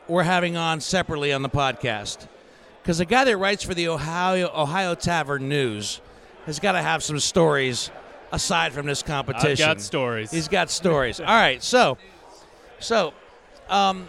we're 0.08 0.24
having 0.24 0.56
on 0.56 0.80
separately 0.80 1.32
on 1.32 1.42
the 1.42 1.48
podcast. 1.48 2.26
Because 2.82 2.98
the 2.98 3.04
guy 3.04 3.24
that 3.24 3.36
writes 3.36 3.62
for 3.62 3.74
the 3.74 3.88
Ohio 3.88 4.50
Ohio 4.54 4.94
Tavern 4.94 5.48
News 5.48 6.00
has 6.46 6.60
got 6.60 6.72
to 6.72 6.82
have 6.82 7.02
some 7.02 7.18
stories 7.18 7.90
aside 8.32 8.72
from 8.72 8.86
this 8.86 9.02
competition. 9.02 9.68
I've 9.68 9.76
got 9.76 9.80
stories. 9.80 10.30
He's 10.30 10.48
got 10.48 10.70
stories. 10.70 11.20
All 11.20 11.26
right, 11.26 11.62
so, 11.62 11.98
so, 12.78 13.12
um, 13.68 14.08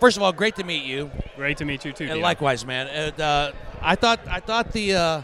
first 0.00 0.16
of 0.16 0.22
all, 0.22 0.32
great 0.32 0.56
to 0.56 0.64
meet 0.64 0.84
you. 0.84 1.10
Great 1.36 1.58
to 1.58 1.64
meet 1.64 1.84
you 1.84 1.92
too. 1.92 2.04
And 2.04 2.14
Dion. 2.14 2.22
likewise, 2.22 2.64
man. 2.64 2.88
And, 2.88 3.20
uh, 3.20 3.52
I 3.80 3.94
thought 3.94 4.20
I 4.28 4.40
thought 4.40 4.72
the 4.72 4.94
uh, 4.94 5.22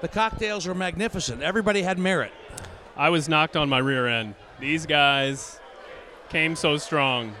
the 0.00 0.08
cocktails 0.08 0.66
were 0.66 0.74
magnificent. 0.74 1.42
Everybody 1.42 1.82
had 1.82 1.98
merit. 1.98 2.32
I 2.96 3.10
was 3.10 3.28
knocked 3.28 3.56
on 3.56 3.68
my 3.68 3.78
rear 3.78 4.06
end. 4.06 4.34
These 4.60 4.86
guys 4.86 5.60
came 6.30 6.56
so 6.56 6.76
strong. 6.76 7.32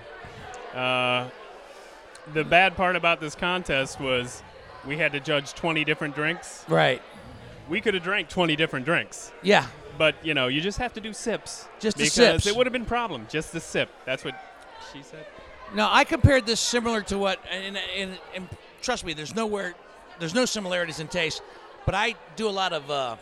Uh, 0.74 1.28
the 2.32 2.44
bad 2.44 2.76
part 2.76 2.94
about 2.94 3.20
this 3.20 3.34
contest 3.34 4.00
was 4.00 4.42
we 4.86 4.96
had 4.96 5.12
to 5.12 5.20
judge 5.20 5.54
20 5.54 5.84
different 5.84 6.14
drinks. 6.14 6.64
Right. 6.68 7.02
We 7.68 7.80
could 7.80 7.94
have 7.94 8.02
drank 8.02 8.28
20 8.28 8.54
different 8.56 8.86
drinks. 8.86 9.32
Yeah. 9.42 9.66
But, 9.96 10.14
you 10.22 10.32
know, 10.32 10.46
you 10.46 10.60
just 10.60 10.78
have 10.78 10.92
to 10.94 11.00
do 11.00 11.12
sips. 11.12 11.66
Just 11.80 11.96
because 11.96 12.12
sips. 12.12 12.46
it 12.46 12.54
would 12.54 12.66
have 12.66 12.72
been 12.72 12.84
problem. 12.84 13.26
Just 13.28 13.52
the 13.52 13.60
sip. 13.60 13.90
That's 14.04 14.24
what 14.24 14.34
she 14.92 15.02
said. 15.02 15.26
Now 15.74 15.90
I 15.92 16.04
compared 16.04 16.46
this 16.46 16.60
similar 16.60 17.02
to 17.02 17.18
what, 17.18 17.40
and, 17.50 17.76
and, 17.96 18.18
and 18.34 18.48
trust 18.80 19.04
me, 19.04 19.12
there's 19.12 19.34
nowhere, 19.34 19.74
there's 20.18 20.34
no 20.34 20.44
similarities 20.44 21.00
in 21.00 21.08
taste, 21.08 21.42
but 21.84 21.94
I 21.94 22.14
do 22.36 22.48
a 22.48 22.50
lot 22.50 22.72
of. 22.72 22.90
Uh, 22.90 23.16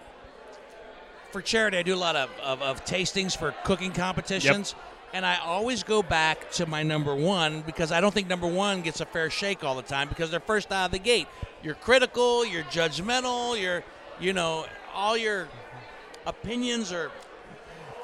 for 1.31 1.43
charity, 1.43 1.79
I 1.79 1.83
do 1.83 1.95
a 1.95 1.97
lot 1.97 2.17
of, 2.17 2.31
of, 2.43 2.63
of 2.63 2.85
tastings 2.85 3.37
for 3.37 3.55
cooking 3.65 3.93
competitions. 3.93 4.75
And 5.13 5.25
I 5.25 5.39
always 5.39 5.83
go 5.83 6.03
back 6.03 6.51
to 6.53 6.67
my 6.67 6.83
number 6.83 7.15
one 7.15 7.63
because 7.63 7.93
I 7.93 8.01
don't 8.01 8.13
think 8.13 8.29
number 8.29 8.47
one 8.47 8.83
gets 8.83 9.01
a 9.01 9.07
fair 9.07 9.31
shake 9.31 9.65
all 9.65 9.75
the 9.75 9.83
time 9.83 10.09
because 10.09 10.31
they're 10.31 10.41
first 10.41 10.71
out 10.73 10.87
of 10.87 10.91
the 10.91 10.99
gate. 10.99 11.27
You're 11.63 11.75
critical, 11.75 12.45
you're 12.45 12.65
judgmental, 12.65 13.61
you're, 13.61 13.83
you 14.21 14.33
know, 14.33 14.67
all 14.95 15.17
your 15.17 15.49
opinions 16.27 16.93
are. 16.93 17.11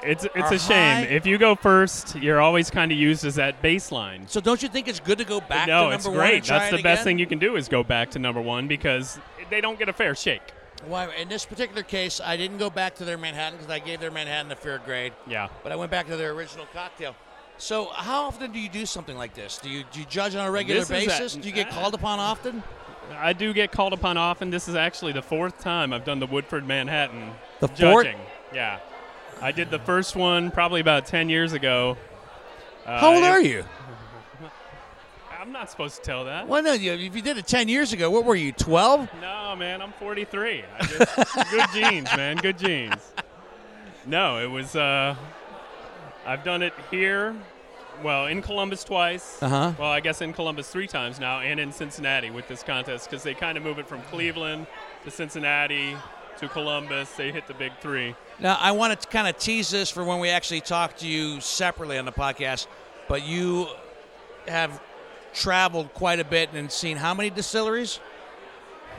It's 0.02 0.24
it's 0.24 0.36
are 0.36 0.54
a 0.54 0.58
shame. 0.58 1.06
high. 1.06 1.12
If 1.12 1.26
you 1.26 1.38
go 1.38 1.54
first, 1.54 2.16
you're 2.16 2.40
always 2.40 2.70
kind 2.70 2.90
of 2.90 2.98
used 2.98 3.24
as 3.24 3.36
that 3.36 3.62
baseline. 3.62 4.28
So 4.28 4.40
don't 4.40 4.62
you 4.62 4.68
think 4.68 4.88
it's 4.88 4.98
good 4.98 5.18
to 5.18 5.24
go 5.24 5.40
back 5.40 5.68
no, 5.68 5.84
to 5.84 5.90
number 5.90 5.94
it's 5.94 6.08
great. 6.08 6.44
That's 6.44 6.74
the 6.74 6.82
best 6.82 7.04
thing 7.04 7.18
you 7.18 7.26
can 7.26 7.38
do 7.38 7.56
is 7.56 7.68
go 7.68 7.84
back 7.84 8.10
to 8.12 8.18
number 8.18 8.40
one 8.40 8.68
because 8.68 9.18
they 9.50 9.60
don't 9.60 9.78
get 9.78 9.88
a 9.88 9.92
fair 9.92 10.14
shake. 10.14 10.42
Well, 10.86 11.10
in 11.10 11.28
this 11.28 11.44
particular 11.44 11.82
case, 11.82 12.20
I 12.24 12.36
didn't 12.36 12.58
go 12.58 12.68
back 12.70 12.96
to 12.96 13.04
their 13.04 13.16
Manhattan 13.18 13.58
because 13.58 13.70
I 13.70 13.78
gave 13.78 14.00
their 14.00 14.10
Manhattan 14.10 14.50
a 14.50 14.56
fair 14.56 14.78
grade. 14.78 15.12
Yeah. 15.28 15.48
But 15.62 15.72
I 15.72 15.76
went 15.76 15.90
back 15.90 16.06
to 16.08 16.16
their 16.16 16.32
original 16.32 16.66
cocktail. 16.72 17.14
So, 17.58 17.86
how 17.86 18.24
often 18.24 18.50
do 18.50 18.58
you 18.58 18.68
do 18.68 18.84
something 18.86 19.16
like 19.16 19.34
this? 19.34 19.58
Do 19.58 19.68
you 19.70 19.84
do 19.92 20.00
you 20.00 20.06
judge 20.06 20.34
on 20.34 20.46
a 20.46 20.50
regular 20.50 20.80
This 20.80 20.90
is 20.90 21.04
a- 21.04 21.08
basis? 21.08 21.34
do 21.34 21.46
you 21.48 21.54
get 21.54 21.70
called 21.70 21.94
upon 21.94 22.18
often? 22.18 22.62
I 23.16 23.32
do 23.32 23.52
get 23.52 23.70
called 23.70 23.92
upon 23.92 24.16
often. 24.16 24.50
This 24.50 24.68
is 24.68 24.74
actually 24.74 25.12
the 25.12 25.22
fourth 25.22 25.60
time 25.60 25.92
I've 25.92 26.04
done 26.04 26.18
the 26.18 26.26
Woodford 26.26 26.66
Manhattan 26.66 27.32
The 27.60 27.68
fourth? 27.68 28.06
judging. 28.06 28.18
Yeah. 28.52 28.78
I 29.40 29.52
did 29.52 29.70
the 29.70 29.78
first 29.78 30.16
one 30.16 30.50
probably 30.50 30.80
about 30.80 31.06
10 31.06 31.28
years 31.28 31.52
ago. 31.52 31.96
Uh, 32.86 32.98
How 33.00 33.14
old 33.14 33.24
it- 33.24 33.28
are 33.28 33.40
you? 33.40 33.64
I'm 35.52 35.60
not 35.60 35.70
supposed 35.70 35.96
to 35.96 36.02
tell 36.02 36.24
that. 36.24 36.48
Well, 36.48 36.62
no, 36.62 36.72
you, 36.72 36.92
if 36.94 37.14
you 37.14 37.20
did 37.20 37.36
it 37.36 37.46
ten 37.46 37.68
years 37.68 37.92
ago, 37.92 38.10
what 38.10 38.24
were 38.24 38.34
you? 38.34 38.52
Twelve? 38.52 39.06
No, 39.20 39.54
man, 39.54 39.82
I'm 39.82 39.92
43. 39.92 40.64
I 40.80 40.86
just, 40.86 41.50
good 41.50 41.66
genes, 41.74 42.08
man. 42.16 42.38
Good 42.38 42.56
genes. 42.56 43.12
No, 44.06 44.38
it 44.38 44.46
was. 44.46 44.74
Uh, 44.74 45.14
I've 46.24 46.42
done 46.42 46.62
it 46.62 46.72
here. 46.90 47.36
Well, 48.02 48.28
in 48.28 48.40
Columbus 48.40 48.82
twice. 48.82 49.42
Uh-huh. 49.42 49.74
Well, 49.78 49.90
I 49.90 50.00
guess 50.00 50.22
in 50.22 50.32
Columbus 50.32 50.70
three 50.70 50.86
times 50.86 51.20
now, 51.20 51.40
and 51.40 51.60
in 51.60 51.70
Cincinnati 51.70 52.30
with 52.30 52.48
this 52.48 52.62
contest 52.62 53.10
because 53.10 53.22
they 53.22 53.34
kind 53.34 53.58
of 53.58 53.62
move 53.62 53.78
it 53.78 53.86
from 53.86 54.00
Cleveland 54.04 54.66
to 55.04 55.10
Cincinnati 55.10 55.94
to 56.38 56.48
Columbus. 56.48 57.12
They 57.12 57.30
hit 57.30 57.46
the 57.46 57.52
big 57.52 57.72
three. 57.82 58.16
Now, 58.40 58.56
I 58.58 58.72
want 58.72 58.98
to 58.98 59.06
kind 59.06 59.28
of 59.28 59.36
tease 59.36 59.68
this 59.68 59.90
for 59.90 60.02
when 60.02 60.18
we 60.18 60.30
actually 60.30 60.62
talk 60.62 60.96
to 60.96 61.06
you 61.06 61.42
separately 61.42 61.98
on 61.98 62.06
the 62.06 62.12
podcast. 62.12 62.68
But 63.06 63.26
you 63.26 63.68
have 64.48 64.80
traveled 65.32 65.92
quite 65.94 66.20
a 66.20 66.24
bit 66.24 66.50
and 66.52 66.70
seen 66.70 66.96
how 66.96 67.14
many 67.14 67.30
distilleries? 67.30 68.00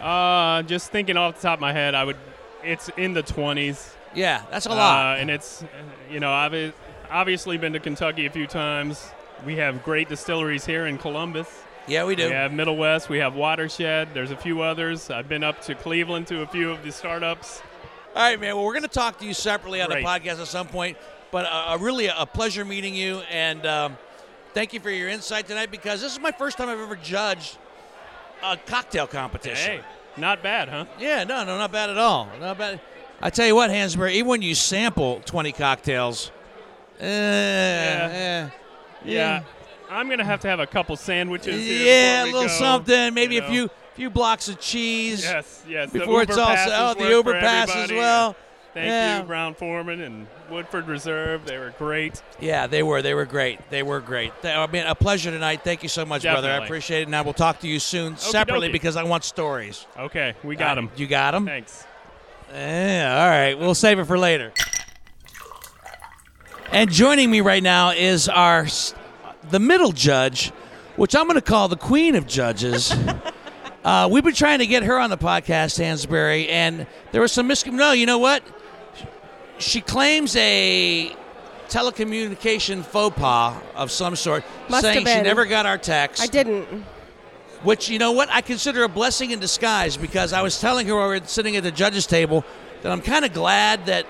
Uh, 0.02 0.64
just 0.64 0.92
thinking 0.92 1.18
off 1.18 1.36
the 1.36 1.42
top 1.42 1.58
of 1.58 1.62
my 1.62 1.74
head, 1.74 1.96
I 1.96 2.04
would. 2.04 2.18
It's 2.64 2.90
in 2.98 3.14
the 3.14 3.24
20s. 3.24 3.94
Yeah, 4.16 4.44
that's 4.52 4.66
a 4.66 4.70
lot. 4.70 5.18
Uh, 5.18 5.20
and 5.20 5.30
it's, 5.30 5.64
uh, 5.64 5.68
you 6.10 6.20
know, 6.20 6.32
I've 6.32 6.54
uh, 6.54 6.72
obviously 7.10 7.58
been 7.58 7.74
to 7.74 7.80
Kentucky 7.80 8.26
a 8.26 8.30
few 8.30 8.48
times. 8.48 9.12
We 9.46 9.56
have 9.58 9.84
great 9.84 10.10
distilleries 10.10 10.66
here 10.66 10.86
in 10.86 10.98
Columbus. 10.98 11.48
Yeah, 11.88 12.06
we 12.06 12.16
do. 12.16 12.28
We 12.28 12.32
have 12.32 12.54
Middle 12.54 12.78
West. 12.78 13.10
We 13.10 13.18
have 13.18 13.36
Watershed. 13.36 14.10
There's 14.14 14.32
a 14.32 14.38
few 14.38 14.62
others. 14.62 15.10
I've 15.10 15.28
been 15.28 15.44
up 15.44 15.62
to 15.64 15.76
Cleveland 15.76 16.28
to 16.28 16.42
a 16.42 16.48
few 16.48 16.72
of 16.72 16.84
the 16.84 16.92
startups. 16.92 17.62
All 18.16 18.22
right, 18.22 18.40
man. 18.40 18.56
Well, 18.56 18.64
we're 18.64 18.74
going 18.74 18.84
to 18.84 18.88
talk 18.88 19.20
to 19.20 19.26
you 19.26 19.34
separately 19.34 19.82
on 19.82 19.90
Great. 19.90 20.04
the 20.04 20.08
podcast 20.08 20.40
at 20.40 20.48
some 20.48 20.68
point. 20.68 20.98
But 21.32 21.46
uh, 21.50 21.78
really, 21.82 22.08
a 22.08 22.26
pleasure 22.26 22.64
meeting 22.64 22.94
you, 22.94 23.22
and 23.30 23.66
um, 23.66 23.98
thank 24.54 24.74
you 24.74 24.80
for 24.80 24.90
your 24.90 25.10
insight 25.10 25.48
tonight 25.48 25.72
because 25.72 26.02
this 26.02 26.12
is 26.12 26.20
my 26.20 26.32
first 26.32 26.58
time 26.58 26.70
I've 26.70 26.80
ever 26.80 26.96
judged 26.96 27.58
a 28.44 28.58
cocktail 28.58 29.08
competition. 29.08 29.80
Hey, 29.80 29.82
not 30.18 30.44
bad, 30.44 30.70
huh? 30.70 30.86
Yeah, 31.00 31.24
no, 31.24 31.44
no, 31.44 31.58
not 31.58 31.72
bad 31.72 31.90
at 31.90 31.98
all. 31.98 32.30
Not 32.40 32.58
bad. 32.58 32.80
I 33.22 33.30
tell 33.30 33.48
you 33.48 33.56
what, 33.56 33.70
Hansberry, 33.70 34.14
even 34.14 34.28
when 34.28 34.42
you 34.42 34.54
sample 34.54 35.22
20 35.26 35.52
cocktails, 35.54 36.32
eh, 37.00 37.06
eh, 37.06 38.50
Yeah. 39.06 39.44
I'm 39.90 40.10
gonna 40.10 40.26
have 40.26 40.40
to 40.42 40.48
have 40.48 40.60
a 40.60 40.66
couple 40.66 40.96
sandwiches. 40.96 41.64
Here 41.64 41.86
yeah, 41.86 42.24
a 42.24 42.26
little 42.26 42.42
go, 42.44 42.48
something, 42.48 43.14
maybe 43.14 43.36
you 43.36 43.44
a 43.44 43.48
few 43.48 43.70
few 43.94 44.10
blocks 44.10 44.48
of 44.48 44.60
cheese. 44.60 45.24
Yes, 45.24 45.64
yes. 45.68 45.92
Before 45.92 46.24
it's 46.24 46.38
all. 46.38 46.56
Oh, 46.58 46.94
the 46.96 47.10
Uber 47.10 47.34
pass 47.34 47.70
as 47.76 47.92
well. 47.92 48.36
Thank 48.74 48.88
Yeah. 48.88 49.20
you, 49.20 49.24
Brown 49.26 49.54
Forman 49.54 50.02
and 50.02 50.26
Woodford 50.50 50.88
Reserve. 50.88 51.46
They 51.46 51.58
were 51.60 51.74
great. 51.78 52.22
Yeah, 52.40 52.66
they 52.66 52.82
were. 52.82 53.02
They 53.04 53.14
were 53.14 53.26
great. 53.26 53.60
They 53.70 53.84
were 53.84 54.00
great. 54.00 54.34
They, 54.42 54.52
I 54.52 54.66
mean, 54.68 54.86
a 54.88 54.96
pleasure 54.96 55.30
tonight. 55.30 55.62
Thank 55.64 55.84
you 55.84 55.90
so 55.90 56.06
much, 56.06 56.24
brother. 56.24 56.50
I 56.50 56.58
appreciate 56.64 57.02
it. 57.02 57.06
And 57.08 57.16
I 57.16 57.22
will 57.22 57.34
talk 57.34 57.60
to 57.60 57.68
you 57.68 57.80
soon 57.80 58.18
separately 58.18 58.70
dokie. 58.70 58.74
because 58.74 58.96
I 58.96 59.04
want 59.04 59.24
stories. 59.26 59.86
Okay, 59.98 60.34
we 60.44 60.56
got 60.56 60.72
Uh, 60.72 60.76
them. 60.82 60.92
You 60.96 61.06
got 61.08 61.32
them? 61.32 61.46
Thanks. 61.46 61.86
Yeah, 62.52 63.18
all 63.24 63.30
right. 63.30 63.54
We'll 63.60 63.76
save 63.76 64.00
it 64.00 64.06
for 64.06 64.18
later. 64.18 64.52
And 66.72 66.92
joining 66.92 67.30
me 67.30 67.42
right 67.42 67.62
now 67.62 67.92
is 67.92 68.28
our 68.28 68.66
the 69.52 69.60
middle 69.60 69.92
judge, 69.92 70.50
which 70.96 71.16
I'm 71.16 71.24
going 71.26 71.36
to 71.36 71.42
call 71.42 71.68
the 71.68 71.76
queen 71.78 72.16
of 72.16 72.26
judges. 72.26 72.92
uh, 73.84 74.08
we've 74.12 74.24
been 74.24 74.34
trying 74.34 74.60
to 74.60 74.66
get 74.68 74.82
her 74.84 74.98
on 75.00 75.10
the 75.12 75.18
podcast, 75.18 75.80
Hansberry, 75.80 76.50
and 76.50 76.88
there 77.12 77.22
was 77.22 77.32
some 77.32 77.48
miscom. 77.48 77.74
No, 77.74 77.92
you 77.92 78.06
know 78.08 78.18
what? 78.18 78.44
She 79.64 79.82
claims 79.82 80.36
a 80.36 81.16
telecommunication 81.70 82.84
faux 82.84 83.18
pas 83.18 83.56
of 83.76 83.92
some 83.92 84.16
sort, 84.16 84.44
Must 84.70 84.82
saying 84.82 85.06
she 85.06 85.22
never 85.22 85.46
got 85.46 85.66
our 85.66 85.78
text. 85.78 86.22
I 86.22 86.28
didn't. 86.28 86.66
Which 87.64 87.90
you 87.90 87.98
know 87.98 88.12
what 88.12 88.30
I 88.30 88.42
consider 88.42 88.84
a 88.84 88.90
blessing 88.90 89.32
in 89.32 89.40
disguise 89.40 89.96
because 89.96 90.34
I 90.34 90.42
was 90.42 90.60
telling 90.60 90.86
her 90.88 90.96
while 90.96 91.10
we 91.10 91.20
were 91.20 91.26
sitting 91.26 91.56
at 91.56 91.64
the 91.64 91.72
judges' 91.72 92.06
table 92.06 92.44
that 92.82 92.92
I'm 92.92 93.02
kind 93.02 93.24
of 93.24 93.32
glad 93.34 93.86
that 93.86 94.06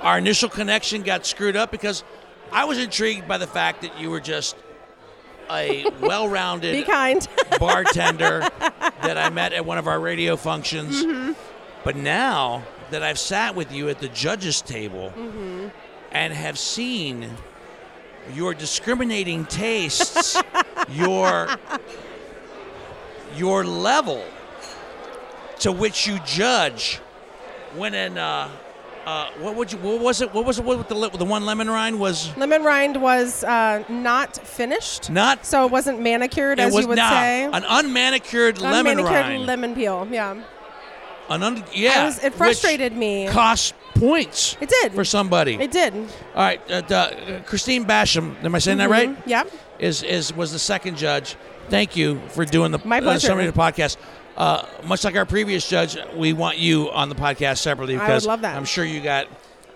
our 0.00 0.18
initial 0.18 0.48
connection 0.48 1.02
got 1.02 1.24
screwed 1.24 1.56
up 1.56 1.70
because 1.70 2.02
I 2.52 2.64
was 2.64 2.78
intrigued 2.78 3.28
by 3.28 3.38
the 3.38 3.46
fact 3.46 3.82
that 3.82 3.98
you 4.00 4.10
were 4.10 4.20
just 4.20 4.56
a 5.48 5.88
well-rounded 6.00 6.72
Be 6.72 6.82
kind. 6.82 7.26
bartender 7.60 8.40
that 8.60 9.16
I 9.16 9.30
met 9.30 9.52
at 9.52 9.64
one 9.64 9.78
of 9.78 9.86
our 9.86 10.00
radio 10.00 10.36
functions. 10.36 11.04
Mm-hmm. 11.04 11.32
But 11.84 11.96
now 11.96 12.64
that 12.90 13.02
I've 13.02 13.18
sat 13.18 13.54
with 13.54 13.72
you 13.72 13.88
at 13.88 13.98
the 14.00 14.08
judges' 14.08 14.60
table 14.62 15.12
Mm-hmm. 15.16 15.68
and 16.12 16.32
have 16.32 16.58
seen 16.58 17.28
your 18.34 18.54
discriminating 18.54 19.44
tastes, 19.46 20.40
your 20.90 21.48
your 23.36 23.64
level 23.64 24.24
to 25.60 25.72
which 25.72 26.06
you 26.06 26.18
judge 26.24 27.00
when 27.74 27.94
an 27.94 28.16
uh, 28.18 28.48
uh, 29.06 29.30
what 29.38 29.54
would 29.54 29.70
you 29.72 29.78
what 29.78 30.00
was 30.00 30.20
it 30.20 30.32
what 30.34 30.44
was 30.44 30.58
it 30.58 30.64
what 30.64 30.88
the 30.88 31.08
the 31.10 31.24
one 31.24 31.44
lemon 31.46 31.68
rind 31.70 31.98
was 32.00 32.36
Lemon 32.36 32.64
rind 32.64 33.00
was 33.00 33.44
uh, 33.44 33.84
not 33.88 34.36
finished, 34.36 35.10
not 35.10 35.44
so 35.46 35.64
it 35.66 35.70
wasn't 35.70 36.00
manicured, 36.00 36.58
it 36.58 36.62
as 36.62 36.74
was 36.74 36.82
you 36.82 36.88
would 36.88 36.96
nah, 36.98 37.10
say. 37.10 37.44
an 37.44 37.62
unmanicured 37.62 38.60
lemon 38.60 38.98
Unmanicured 38.98 39.10
rind 39.12 39.46
lemon 39.46 39.74
peel. 39.74 40.08
Yeah, 40.10 40.34
an 41.30 41.42
un- 41.42 41.64
yeah 41.72 42.04
was- 42.06 42.22
it 42.22 42.34
frustrated 42.34 42.92
me. 42.96 43.26
cost 43.28 43.74
points 43.96 44.56
It 44.60 44.68
did 44.68 44.92
for 44.92 45.04
somebody 45.04 45.54
It 45.54 45.70
did. 45.70 45.94
all 45.94 46.04
right 46.34 46.60
uh, 46.70 46.82
uh, 46.94 47.40
Christine 47.46 47.84
Basham 47.84 48.42
am 48.44 48.54
I 48.54 48.58
saying 48.58 48.78
that 48.78 48.90
right. 48.90 49.16
Yep. 49.26 49.50
is 49.78 50.02
is 50.02 50.32
was 50.34 50.52
the 50.52 50.58
second 50.58 50.96
judge. 50.96 51.36
Thank 51.68 51.96
you 51.96 52.20
for 52.28 52.44
doing 52.44 52.70
the 52.72 52.78
My 52.84 52.98
uh, 52.98 53.18
summary 53.18 53.46
of 53.46 53.54
the 53.54 53.60
podcast. 53.60 53.96
Uh, 54.36 54.64
much 54.84 55.02
like 55.02 55.16
our 55.16 55.24
previous 55.26 55.66
judge, 55.68 55.96
we 56.14 56.32
want 56.34 56.58
you 56.58 56.90
on 56.92 57.08
the 57.08 57.14
podcast 57.14 57.58
separately 57.58 57.94
because 57.94 58.08
I 58.10 58.14
would 58.14 58.32
love 58.34 58.40
that. 58.42 58.54
I'm 58.56 58.66
sure 58.66 58.84
you 58.84 59.00
got 59.00 59.26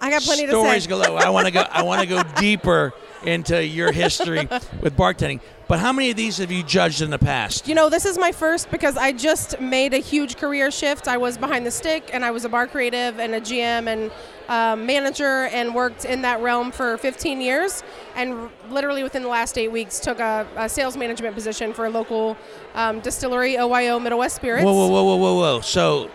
I 0.00 0.10
got 0.10 0.22
plenty 0.22 0.46
stories 0.48 0.86
to 0.86 0.94
say. 0.96 1.04
galore. 1.04 1.18
I 1.20 1.28
want 1.30 1.46
to 1.46 1.52
go. 1.52 1.60
I 1.70 1.82
want 1.82 2.00
to 2.00 2.06
go 2.06 2.22
deeper 2.40 2.92
into 3.24 3.62
your 3.64 3.92
history 3.92 4.48
with 4.80 4.96
bartending. 4.96 5.40
But 5.68 5.78
how 5.78 5.92
many 5.92 6.10
of 6.10 6.16
these 6.16 6.38
have 6.38 6.50
you 6.50 6.62
judged 6.62 7.02
in 7.02 7.10
the 7.10 7.18
past? 7.18 7.68
You 7.68 7.74
know, 7.74 7.90
this 7.90 8.06
is 8.06 8.16
my 8.18 8.32
first 8.32 8.70
because 8.70 8.96
I 8.96 9.12
just 9.12 9.60
made 9.60 9.92
a 9.92 9.98
huge 9.98 10.36
career 10.38 10.70
shift. 10.70 11.06
I 11.06 11.18
was 11.18 11.36
behind 11.36 11.66
the 11.66 11.70
stick 11.70 12.10
and 12.14 12.24
I 12.24 12.30
was 12.30 12.44
a 12.46 12.48
bar 12.48 12.66
creative 12.66 13.20
and 13.20 13.34
a 13.34 13.40
GM 13.40 13.86
and 13.86 14.10
um, 14.48 14.86
manager 14.86 15.44
and 15.52 15.74
worked 15.74 16.06
in 16.06 16.22
that 16.22 16.40
realm 16.40 16.72
for 16.72 16.96
15 16.96 17.40
years. 17.42 17.84
And 18.16 18.48
literally 18.70 19.02
within 19.02 19.22
the 19.22 19.28
last 19.28 19.58
eight 19.58 19.70
weeks, 19.70 20.00
took 20.00 20.18
a, 20.18 20.48
a 20.56 20.66
sales 20.68 20.96
management 20.96 21.34
position 21.34 21.72
for 21.74 21.84
a 21.84 21.90
local 21.90 22.38
um, 22.74 23.00
distillery, 23.00 23.54
OYO 23.58 24.00
Middle 24.02 24.18
West 24.20 24.36
Spirits. 24.36 24.64
Whoa, 24.64 24.72
whoa, 24.72 24.88
whoa, 24.88 25.04
whoa, 25.04 25.16
whoa, 25.16 25.34
whoa! 25.36 25.60
So 25.60 26.10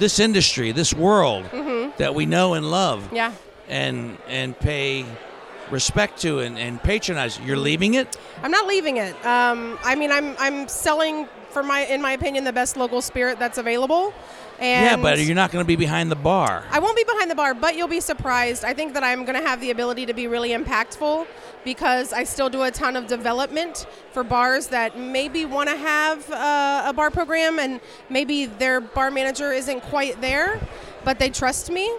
this 0.00 0.18
industry, 0.18 0.70
this 0.72 0.92
world 0.92 1.44
Mhm. 1.46 1.77
That 1.98 2.14
we 2.14 2.26
know 2.26 2.54
and 2.54 2.70
love, 2.70 3.08
Yeah. 3.12 3.32
and 3.68 4.16
and 4.28 4.58
pay 4.58 5.04
respect 5.70 6.20
to 6.22 6.38
and, 6.40 6.58
and 6.58 6.82
patronize, 6.82 7.38
you're 7.40 7.56
leaving 7.56 7.94
it. 7.94 8.16
I'm 8.42 8.50
not 8.50 8.66
leaving 8.66 8.96
it. 8.96 9.14
Um, 9.26 9.78
I 9.84 9.94
mean, 9.94 10.10
I'm 10.10 10.34
I'm 10.38 10.66
selling 10.68 11.28
for 11.50 11.62
my, 11.62 11.80
in 11.86 12.00
my 12.02 12.12
opinion, 12.12 12.44
the 12.44 12.52
best 12.52 12.76
local 12.76 13.00
spirit 13.02 13.38
that's 13.38 13.58
available. 13.58 14.12
And 14.60 14.84
yeah, 14.84 14.96
but 15.02 15.18
you're 15.20 15.34
not 15.36 15.50
going 15.52 15.64
to 15.64 15.66
be 15.66 15.76
behind 15.76 16.10
the 16.10 16.16
bar. 16.16 16.64
I 16.70 16.78
won't 16.80 16.96
be 16.96 17.04
behind 17.04 17.30
the 17.30 17.34
bar, 17.36 17.54
but 17.54 17.76
you'll 17.76 17.86
be 17.88 18.00
surprised. 18.00 18.64
I 18.64 18.74
think 18.74 18.92
that 18.94 19.04
I'm 19.04 19.24
going 19.24 19.40
to 19.40 19.46
have 19.46 19.60
the 19.60 19.70
ability 19.70 20.06
to 20.06 20.12
be 20.14 20.26
really 20.26 20.50
impactful 20.50 21.26
because 21.64 22.12
I 22.12 22.24
still 22.24 22.50
do 22.50 22.62
a 22.62 22.70
ton 22.70 22.96
of 22.96 23.06
development 23.06 23.86
for 24.12 24.24
bars 24.24 24.66
that 24.68 24.98
maybe 24.98 25.44
want 25.44 25.68
to 25.68 25.76
have 25.76 26.28
uh, 26.30 26.82
a 26.86 26.92
bar 26.92 27.10
program 27.10 27.58
and 27.60 27.80
maybe 28.10 28.46
their 28.46 28.80
bar 28.80 29.10
manager 29.10 29.52
isn't 29.52 29.80
quite 29.82 30.20
there, 30.20 30.60
but 31.04 31.18
they 31.18 31.30
trust 31.30 31.70
me. 31.70 31.90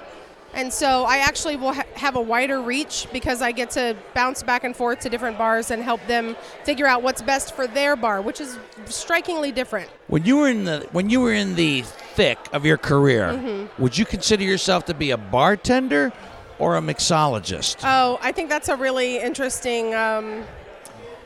And 0.52 0.74
so 0.74 1.04
I 1.04 1.18
actually 1.18 1.58
will 1.58 1.74
ha- 1.74 1.84
have 1.96 2.16
a 2.16 2.22
wider 2.22 2.60
reach 2.60 3.06
because 3.14 3.40
I 3.44 3.52
get 3.52 3.70
to 3.72 3.96
bounce 4.16 4.42
back 4.42 4.64
and 4.64 4.76
forth 4.76 5.00
to 5.02 5.10
different 5.10 5.38
bars 5.38 5.70
and 5.70 5.84
help 5.84 6.04
them 6.08 6.36
figure 6.64 6.88
out 6.88 7.04
what's 7.04 7.22
best 7.22 7.54
for 7.56 7.68
their 7.68 7.96
bar, 7.96 8.20
which 8.20 8.42
is 8.42 8.58
strikingly 8.86 9.52
different. 9.52 9.92
When 10.08 10.26
you 10.26 10.38
were 10.38 10.50
in 10.50 10.64
the 10.64 10.88
when 10.92 11.12
you 11.12 11.22
were 11.22 11.34
in 11.34 11.54
the 11.54 11.84
thick 12.16 12.40
of 12.52 12.66
your 12.66 12.78
career, 12.78 13.28
Mhm. 13.34 13.70
would 13.78 13.96
you 13.96 14.06
consider 14.06 14.44
yourself 14.44 14.86
to 14.86 14.96
be 14.96 15.12
a 15.12 15.18
bartender 15.18 16.12
or 16.58 16.78
a 16.78 16.82
mixologist? 16.82 17.78
Oh, 17.84 18.18
I 18.24 18.32
think 18.32 18.50
that's 18.50 18.70
a 18.70 18.76
really 18.76 19.20
interesting 19.20 19.94
um, 19.94 20.44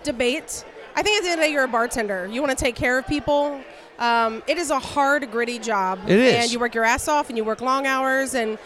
debate. 0.04 0.66
I 0.96 1.02
think 1.02 1.18
at 1.18 1.24
the 1.24 1.30
end 1.30 1.40
of 1.40 1.44
the 1.44 1.48
day, 1.48 1.52
you're 1.54 1.64
a 1.64 1.68
bartender. 1.68 2.28
You 2.30 2.42
want 2.42 2.56
to 2.58 2.62
take 2.62 2.76
care 2.76 3.00
of 3.00 3.08
people. 3.08 3.62
Um, 4.04 4.44
it 4.48 4.58
is 4.58 4.70
a 4.70 4.80
hard, 4.80 5.32
gritty 5.32 5.60
job. 5.60 5.98
It 6.08 6.20
is. 6.20 6.34
and 6.34 6.52
you 6.52 6.60
work 6.60 6.76
your 6.76 6.84
ass 6.84 7.08
off, 7.08 7.30
and 7.30 7.38
you 7.38 7.46
work 7.46 7.62
long 7.62 7.88
hours, 7.88 8.36
and 8.36 8.58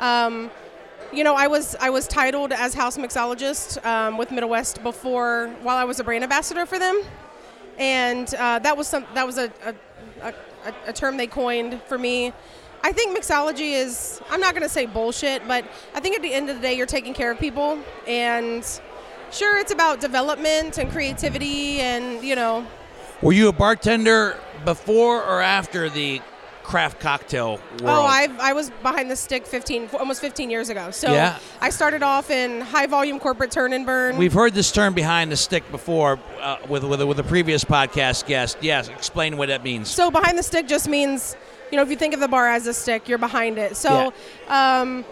um, 0.00 0.50
you 1.12 1.22
know, 1.22 1.34
I 1.34 1.48
was 1.48 1.76
I 1.80 1.90
was 1.90 2.08
titled 2.08 2.50
as 2.50 2.72
house 2.72 2.96
mixologist 2.96 3.84
um, 3.84 4.16
with 4.16 4.30
Middle 4.30 4.48
West 4.48 4.82
before 4.82 5.54
while 5.62 5.76
I 5.76 5.84
was 5.84 6.00
a 6.00 6.04
brand 6.04 6.24
ambassador 6.24 6.64
for 6.64 6.78
them, 6.78 7.02
and 7.78 8.34
uh, 8.36 8.58
that 8.60 8.74
was 8.74 8.88
some 8.88 9.04
that 9.12 9.26
was 9.26 9.36
a 9.36 9.52
a, 9.66 9.74
a, 10.22 10.28
a 10.64 10.74
a 10.86 10.92
term 10.94 11.18
they 11.18 11.26
coined 11.26 11.78
for 11.88 11.98
me. 11.98 12.32
I 12.82 12.92
think 12.92 13.18
mixology 13.18 13.72
is 13.72 14.22
I'm 14.30 14.40
not 14.40 14.54
going 14.54 14.62
to 14.62 14.68
say 14.68 14.86
bullshit, 14.86 15.46
but 15.46 15.66
I 15.94 16.00
think 16.00 16.16
at 16.16 16.22
the 16.22 16.32
end 16.32 16.48
of 16.48 16.56
the 16.56 16.62
day 16.62 16.72
you're 16.72 16.86
taking 16.86 17.12
care 17.12 17.30
of 17.30 17.38
people 17.38 17.78
and 18.06 18.64
sure 19.30 19.58
it's 19.58 19.72
about 19.72 20.00
development 20.00 20.78
and 20.78 20.90
creativity 20.90 21.80
and 21.80 22.22
you 22.22 22.36
know 22.36 22.64
Were 23.22 23.32
you 23.32 23.48
a 23.48 23.52
bartender 23.52 24.38
before 24.64 25.22
or 25.22 25.40
after 25.40 25.88
the 25.88 26.20
craft 26.62 27.00
cocktail 27.00 27.60
world? 27.80 27.84
Oh, 27.84 28.02
I 28.04 28.28
I 28.40 28.52
was 28.52 28.70
behind 28.82 29.10
the 29.10 29.16
stick 29.16 29.46
15 29.46 29.90
almost 29.98 30.20
15 30.20 30.50
years 30.50 30.68
ago. 30.68 30.90
So 30.90 31.12
Yeah. 31.12 31.38
I 31.60 31.70
started 31.70 32.02
off 32.02 32.30
in 32.30 32.60
high 32.60 32.86
volume 32.86 33.18
corporate 33.20 33.50
turn 33.52 33.72
and 33.72 33.86
burn. 33.86 34.16
We've 34.16 34.32
heard 34.32 34.52
this 34.52 34.72
term 34.72 34.92
behind 34.92 35.30
the 35.32 35.36
stick 35.36 35.68
before 35.70 36.18
uh, 36.40 36.58
with, 36.68 36.84
with, 36.84 37.02
with 37.02 37.18
a 37.20 37.24
previous 37.24 37.64
podcast 37.64 38.26
guest. 38.26 38.58
Yes, 38.60 38.88
explain 38.88 39.36
what 39.36 39.48
that 39.48 39.62
means. 39.62 39.88
So 39.88 40.10
behind 40.10 40.36
the 40.36 40.42
stick 40.42 40.66
just 40.66 40.88
means, 40.88 41.36
you 41.70 41.76
know, 41.76 41.82
if 41.82 41.88
you 41.90 41.96
think 41.96 42.14
of 42.14 42.20
the 42.20 42.28
bar 42.28 42.48
as 42.48 42.66
a 42.66 42.74
stick, 42.74 43.08
you're 43.08 43.16
behind 43.18 43.58
it. 43.58 43.76
So 43.76 44.12
um, 44.48 45.04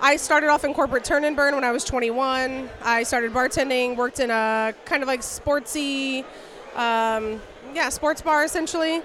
I 0.00 0.16
started 0.16 0.48
off 0.48 0.64
in 0.64 0.72
corporate 0.72 1.04
turn 1.04 1.24
and 1.24 1.34
burn 1.36 1.54
when 1.54 1.64
I 1.64 1.72
was 1.72 1.84
21. 1.84 2.70
I 2.82 3.02
started 3.02 3.32
bartending, 3.32 3.96
worked 3.96 4.20
in 4.20 4.30
a 4.30 4.72
kind 4.84 5.02
of 5.02 5.08
like 5.08 5.20
sportsy, 5.20 6.24
um, 6.74 7.40
yeah, 7.74 7.88
sports 7.88 8.22
bar 8.22 8.44
essentially. 8.44 9.02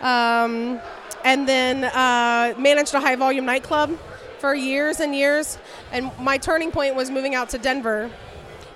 Um, 0.00 0.80
and 1.24 1.48
then 1.48 1.84
uh, 1.84 2.54
managed 2.58 2.94
a 2.94 3.00
high 3.00 3.16
volume 3.16 3.46
nightclub 3.46 3.98
for 4.38 4.54
years 4.54 5.00
and 5.00 5.14
years. 5.14 5.58
And 5.90 6.10
my 6.18 6.36
turning 6.36 6.70
point 6.70 6.94
was 6.94 7.10
moving 7.10 7.34
out 7.34 7.48
to 7.50 7.58
Denver. 7.58 8.10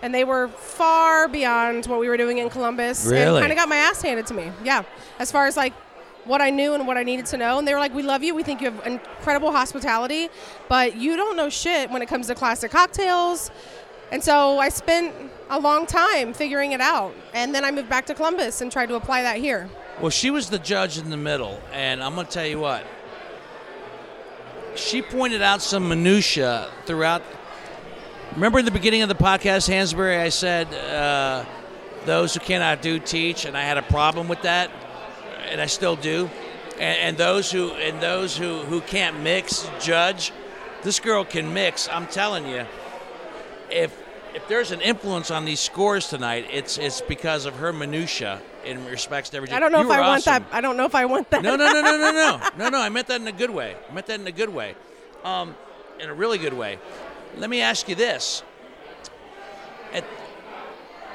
And 0.01 0.15
they 0.15 0.25
were 0.25 0.49
far 0.49 1.29
beyond 1.29 1.87
what 1.87 1.99
we 1.99 2.09
were 2.09 2.17
doing 2.17 2.39
in 2.39 2.49
Columbus. 2.49 3.05
Really? 3.05 3.27
And 3.27 3.39
kind 3.41 3.53
of 3.53 3.59
got 3.59 3.69
my 3.69 3.77
ass 3.77 4.01
handed 4.01 4.27
to 4.29 4.35
me. 4.35 4.51
Yeah. 4.65 4.85
As 5.19 5.31
far 5.31 5.47
as 5.47 5.57
like 5.57 5.75
what 6.25 6.41
I 6.41 6.51
knew 6.51 6.75
and 6.75 6.87
what 6.87 6.97
I 6.97 7.03
needed 7.03 7.27
to 7.27 7.37
know. 7.37 7.59
And 7.59 7.67
they 7.67 7.75
were 7.75 7.81
like, 7.81 7.93
We 7.95 8.03
love 8.03 8.23
you. 8.23 8.35
We 8.35 8.43
think 8.43 8.61
you 8.61 8.71
have 8.71 8.87
incredible 8.87 9.51
hospitality, 9.51 10.29
but 10.69 10.97
you 10.97 11.17
don't 11.17 11.37
know 11.37 11.51
shit 11.51 11.91
when 11.91 12.01
it 12.01 12.07
comes 12.07 12.29
to 12.29 12.35
classic 12.35 12.71
cocktails. 12.71 13.51
And 14.13 14.23
so 14.23 14.59
I 14.59 14.69
spent 14.69 15.15
a 15.51 15.59
long 15.59 15.87
time 15.87 16.33
figuring 16.33 16.73
it 16.73 16.81
out. 16.81 17.15
And 17.35 17.55
then 17.55 17.65
I 17.65 17.71
moved 17.71 17.89
back 17.89 18.07
to 18.07 18.15
Columbus 18.15 18.61
and 18.61 18.71
tried 18.71 18.87
to 18.87 18.95
apply 18.95 19.23
that 19.23 19.39
here. 19.39 19.69
Well, 20.01 20.11
she 20.11 20.31
was 20.31 20.51
the 20.51 20.59
judge 20.59 20.99
in 20.99 21.11
the 21.11 21.17
middle, 21.17 21.61
and 21.73 22.03
I'm 22.03 22.15
going 22.15 22.27
to 22.27 22.33
tell 22.33 22.47
you 22.47 22.61
what. 22.61 22.85
She 24.77 25.03
pointed 25.03 25.43
out 25.43 25.61
some 25.61 25.89
minutia 25.89 26.71
throughout. 26.87 27.23
Remember 28.35 28.61
in 28.61 28.65
the 28.65 28.71
beginning 28.71 29.03
of 29.03 29.09
the 29.09 29.15
podcast, 29.17 29.69
Hansberry, 29.69 30.21
I 30.21 30.29
said 30.29 30.73
uh, 30.73 31.45
those 32.05 32.35
who 32.35 32.41
cannot 32.41 32.81
do 32.81 32.99
teach, 33.01 33.45
and 33.45 33.57
I 33.57 33.63
had 33.63 33.77
a 33.79 33.83
problem 33.83 34.29
with 34.29 34.43
that, 34.43 34.71
and 35.51 35.61
I 35.61 35.67
still 35.67 35.97
do. 35.97 36.31
and, 36.79 36.99
and 37.01 37.17
those 37.17 37.51
who 37.51 37.71
and 37.73 38.01
those 38.01 38.37
who 38.37 38.59
who 38.61 38.81
can't 38.81 39.21
mix 39.21 39.69
judge. 39.81 40.33
This 40.83 41.01
girl 41.01 41.25
can 41.25 41.53
mix. 41.53 41.89
I'm 41.89 42.07
telling 42.07 42.47
you, 42.47 42.65
if 43.71 43.97
if 44.39 44.47
there's 44.47 44.71
an 44.71 44.81
influence 44.81 45.33
on 45.33 45.45
these 45.45 45.59
scores 45.59 46.09
tonight, 46.09 46.47
it's 46.53 46.79
it's 46.79 47.01
because 47.01 47.45
of 47.45 47.57
her 47.57 47.73
minutia 47.73 48.41
in 48.65 48.85
respects 48.87 49.31
to 49.31 49.37
everything. 49.37 49.57
I 49.57 49.61
don't 49.61 49.73
know 49.73 49.81
You 49.81 49.91
if 49.91 49.99
I 49.99 50.01
want 50.01 50.27
awesome. 50.29 50.45
that. 50.45 50.55
I 50.57 50.61
don't 50.61 50.77
know 50.77 50.85
if 50.85 50.95
I 50.95 51.07
want 51.07 51.29
that. 51.31 51.43
No, 51.43 51.57
no, 51.57 51.67
no, 51.67 51.81
no, 51.83 51.97
no, 51.99 52.13
no, 52.13 52.41
no, 52.57 52.69
no. 52.69 52.79
I 52.81 52.89
meant 52.89 53.09
that 53.09 53.21
in 53.21 53.27
a 53.27 53.33
good 53.33 53.51
way. 53.51 53.75
I 53.91 53.93
meant 53.93 54.07
that 54.07 54.21
in 54.21 54.27
a 54.29 54.33
good 54.33 54.55
way, 54.55 54.77
um, 55.25 55.57
in 55.99 56.09
a 56.09 56.15
really 56.15 56.39
good 56.39 56.55
way. 56.55 56.79
Let 57.37 57.51
me 57.51 57.61
ask 57.63 57.89
you 57.89 57.97
this: 57.97 58.45
at, 59.93 60.05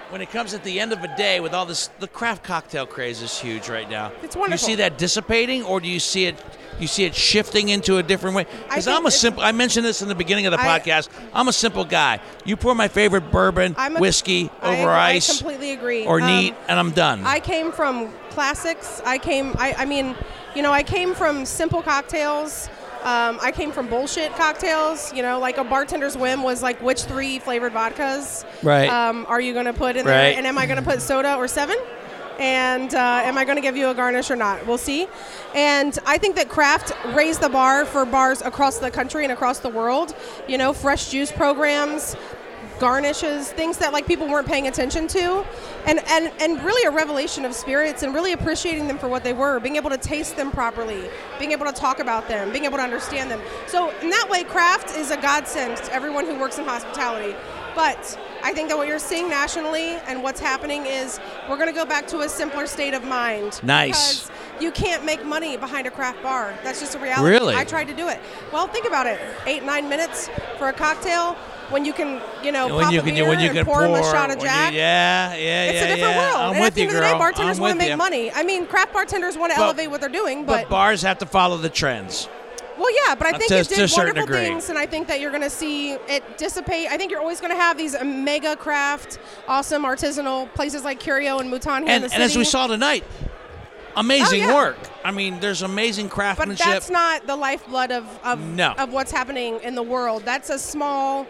when 0.09 0.21
it 0.21 0.29
comes 0.29 0.53
at 0.53 0.63
the 0.63 0.79
end 0.79 0.93
of 0.93 1.03
a 1.03 1.15
day 1.17 1.39
with 1.39 1.53
all 1.53 1.65
this, 1.65 1.87
the 1.99 2.07
craft 2.07 2.43
cocktail 2.43 2.85
craze 2.85 3.21
is 3.21 3.39
huge 3.39 3.69
right 3.69 3.89
now. 3.89 4.11
It's 4.21 4.35
Do 4.35 4.41
you 4.49 4.57
see 4.57 4.75
that 4.75 4.97
dissipating, 4.97 5.63
or 5.63 5.79
do 5.79 5.87
you 5.87 5.99
see 5.99 6.25
it? 6.25 6.35
You 6.79 6.87
see 6.87 7.05
it 7.05 7.13
shifting 7.13 7.69
into 7.69 7.97
a 7.97 8.03
different 8.03 8.35
way? 8.35 8.45
Because 8.67 8.87
I'm 8.87 9.05
a 9.05 9.11
simple. 9.11 9.43
I 9.43 9.51
mentioned 9.51 9.85
this 9.85 10.01
in 10.01 10.07
the 10.07 10.15
beginning 10.15 10.47
of 10.47 10.51
the 10.51 10.59
I- 10.59 10.79
podcast. 10.79 11.09
I'm 11.33 11.47
a 11.47 11.53
simple 11.53 11.85
guy. 11.85 12.19
You 12.45 12.57
pour 12.57 12.73
my 12.75 12.87
favorite 12.87 13.31
bourbon, 13.31 13.75
a- 13.77 13.99
whiskey 13.99 14.49
over 14.61 14.89
I 14.89 15.11
ice, 15.11 15.37
completely 15.37 15.71
agree. 15.71 16.05
or 16.05 16.19
Um, 16.19 16.27
neat, 16.27 16.55
and 16.67 16.79
I'm 16.79 16.91
done. 16.91 17.25
I 17.25 17.39
came 17.39 17.71
from 17.71 18.11
classics. 18.31 19.01
I 19.05 19.17
came. 19.19 19.53
I, 19.59 19.75
I 19.79 19.85
mean, 19.85 20.15
you 20.55 20.61
know, 20.63 20.71
I 20.71 20.81
came 20.83 21.13
from 21.13 21.45
simple 21.45 21.81
cocktails. 21.83 22.69
Um, 23.03 23.37
I 23.41 23.51
came 23.51 23.71
from 23.71 23.87
bullshit 23.87 24.33
cocktails. 24.35 25.13
You 25.13 25.21
know, 25.23 25.39
like 25.39 25.57
a 25.57 25.63
bartender's 25.63 26.15
whim 26.17 26.41
was 26.43 26.63
like, 26.63 26.81
which 26.81 27.03
three 27.03 27.39
flavored 27.39 27.73
vodkas 27.73 28.45
Right. 28.63 28.89
um, 28.89 29.25
are 29.27 29.41
you 29.41 29.53
going 29.53 29.65
to 29.65 29.73
put 29.73 29.95
in 29.97 30.05
Right. 30.05 30.11
there? 30.11 30.37
And 30.37 30.47
am 30.47 30.57
I 30.57 30.65
going 30.65 30.77
to 30.77 30.83
put 30.89 31.01
soda 31.01 31.35
or 31.35 31.47
seven? 31.47 31.75
And 32.39 32.93
uh, 32.95 33.21
am 33.23 33.37
I 33.37 33.45
going 33.45 33.57
to 33.57 33.61
give 33.61 33.77
you 33.77 33.89
a 33.89 33.93
garnish 33.93 34.31
or 34.31 34.35
not? 34.35 34.65
We'll 34.65 34.79
see. 34.79 35.07
And 35.53 35.97
I 36.05 36.17
think 36.17 36.35
that 36.37 36.49
craft 36.49 36.91
raised 37.13 37.41
the 37.41 37.49
bar 37.49 37.85
for 37.85 38.05
bars 38.05 38.41
across 38.41 38.79
the 38.79 38.89
country 38.89 39.23
and 39.23 39.31
across 39.31 39.59
the 39.59 39.69
world. 39.69 40.15
You 40.47 40.57
know, 40.57 40.73
fresh 40.73 41.09
juice 41.11 41.31
programs, 41.31 42.15
garnishes, 42.79 43.51
things 43.51 43.77
that 43.77 43.93
like 43.93 44.05
people 44.05 44.27
weren't 44.27 44.47
paying 44.47 44.67
attention 44.67 45.07
to, 45.07 45.45
and 45.85 45.99
and 46.07 46.31
and 46.39 46.63
really 46.63 46.85
a 46.85 46.91
revelation 46.91 47.45
of 47.45 47.53
spirits 47.53 48.03
and 48.03 48.13
really 48.13 48.33
appreciating 48.33 48.87
them 48.87 48.97
for 48.97 49.07
what 49.07 49.23
they 49.23 49.33
were, 49.33 49.59
being 49.59 49.75
able 49.75 49.89
to 49.89 49.97
taste 49.97 50.35
them 50.35 50.51
properly, 50.51 51.09
being 51.39 51.51
able 51.51 51.65
to 51.65 51.71
talk 51.71 51.99
about 51.99 52.27
them, 52.27 52.51
being 52.51 52.65
able 52.65 52.77
to 52.77 52.83
understand 52.83 53.29
them. 53.29 53.41
So 53.67 53.89
in 54.01 54.09
that 54.09 54.27
way, 54.29 54.43
craft 54.43 54.97
is 54.97 55.11
a 55.11 55.17
godsend 55.17 55.77
to 55.77 55.93
everyone 55.93 56.25
who 56.25 56.39
works 56.39 56.57
in 56.57 56.65
hospitality. 56.65 57.35
But 57.75 58.19
I 58.43 58.53
think 58.53 58.69
that 58.69 58.77
what 58.77 58.87
you're 58.87 58.99
seeing 58.99 59.29
nationally 59.29 59.95
and 60.07 60.21
what's 60.21 60.39
happening 60.39 60.85
is 60.85 61.19
we're 61.49 61.55
going 61.55 61.69
to 61.69 61.73
go 61.73 61.85
back 61.85 62.05
to 62.09 62.19
a 62.19 62.29
simpler 62.29 62.67
state 62.67 62.93
of 62.93 63.03
mind. 63.03 63.59
Nice. 63.63 64.27
Because 64.27 64.31
you 64.61 64.71
can't 64.71 65.03
make 65.03 65.25
money 65.25 65.57
behind 65.57 65.87
a 65.87 65.91
craft 65.91 66.21
bar. 66.21 66.53
That's 66.63 66.79
just 66.79 66.93
a 66.93 66.99
reality. 66.99 67.29
Really? 67.29 67.55
I 67.55 67.63
tried 67.63 67.85
to 67.85 67.95
do 67.95 68.09
it. 68.09 68.19
Well, 68.51 68.67
think 68.67 68.85
about 68.85 69.07
it. 69.07 69.19
Eight, 69.47 69.63
nine 69.63 69.89
minutes 69.89 70.29
for 70.59 70.69
a 70.69 70.73
cocktail 70.73 71.35
when 71.69 71.85
you 71.85 71.93
can, 71.93 72.21
you 72.43 72.51
know, 72.51 72.67
when 72.75 72.83
pop 72.85 72.93
you 72.93 72.99
a 72.99 73.03
can, 73.03 73.15
beer 73.15 73.27
when 73.27 73.39
you 73.39 73.47
and 73.49 73.57
can 73.57 73.65
pour, 73.65 73.83
'em 73.85 73.93
a 73.93 74.03
shot 74.03 74.29
of 74.29 74.37
when 74.37 74.45
you- 74.45 74.51
Jack. 74.51 74.73
yeah, 74.73 75.33
yeah, 75.35 75.63
It's 75.65 75.73
yeah, 75.75 75.83
a 75.83 75.95
different 75.95 75.99
yeah. 76.15 76.17
world. 76.19 76.35
I'm 76.41 76.49
and 76.51 76.59
with 76.59 76.67
at 76.67 76.73
the 76.75 76.81
you, 76.81 76.87
end 76.87 76.95
of 76.97 77.01
the 77.01 77.07
girl. 77.07 77.13
day, 77.13 77.17
bartenders 77.19 77.59
want 77.59 77.71
to 77.73 77.77
make 77.77 77.89
you. 77.89 77.97
money. 77.97 78.31
I 78.33 78.43
mean, 78.43 78.65
craft 78.65 78.93
bartenders 78.93 79.37
want 79.37 79.53
to 79.53 79.57
elevate 79.59 79.89
what 79.91 79.99
they're 80.01 80.09
doing, 80.09 80.45
But 80.45 80.63
but, 80.63 80.69
bars 80.69 81.01
have 81.01 81.17
to 81.19 81.25
follow 81.25 81.57
the 81.57 81.69
trends. 81.69 82.27
well, 82.77 82.89
yeah. 83.07 83.15
But 83.15 83.27
I 83.27 83.29
Uh, 83.31 83.37
think 83.37 83.49
to- 83.49 83.57
it 83.59 83.69
did 83.69 83.91
wonderful 83.95 84.25
degree. 84.25 84.45
things, 84.45 84.69
and 84.69 84.77
I 84.79 84.85
think 84.85 85.07
that 85.07 85.19
you're 85.19 85.31
going 85.31 85.43
to 85.43 85.49
see 85.49 85.91
it 85.93 86.37
dissipate. 86.37 86.87
I 86.91 86.97
think 86.97 87.11
you're 87.11 87.21
always 87.21 87.39
going 87.39 87.51
to 87.55 87.59
have 87.61 87.77
these 87.77 87.95
mega 88.03 88.55
craft, 88.55 89.19
awesome 89.47 89.83
artisanal 89.83 90.51
places 90.53 90.83
like 90.83 90.99
Curio 90.99 91.39
and 91.39 91.49
Mouton 91.51 91.83
here 91.83 91.95
in 91.95 92.03
And, 92.03 92.11
the 92.11 92.13
and 92.13 92.23
as 92.23 92.35
we 92.35 92.43
saw 92.43 92.67
tonight, 92.67 93.03
amazing 93.95 94.43
Oh, 94.43 94.47
yeah. 94.47 94.55
work. 94.55 94.77
I 95.05 95.11
mean, 95.11 95.39
there's 95.39 95.61
amazing 95.61 96.09
craftsmanship. 96.09 96.65
But 96.65 96.73
that's 96.73 96.89
not 96.89 97.27
the 97.27 97.35
lifeblood 97.35 97.91
of 97.91 98.05
of, 98.23 98.39
No. 98.39 98.71
of 98.77 98.91
what's 98.91 99.11
happening 99.11 99.59
in 99.61 99.75
the 99.75 99.83
world. 99.83 100.23
That's 100.25 100.49
a 100.49 100.57
small. 100.57 101.27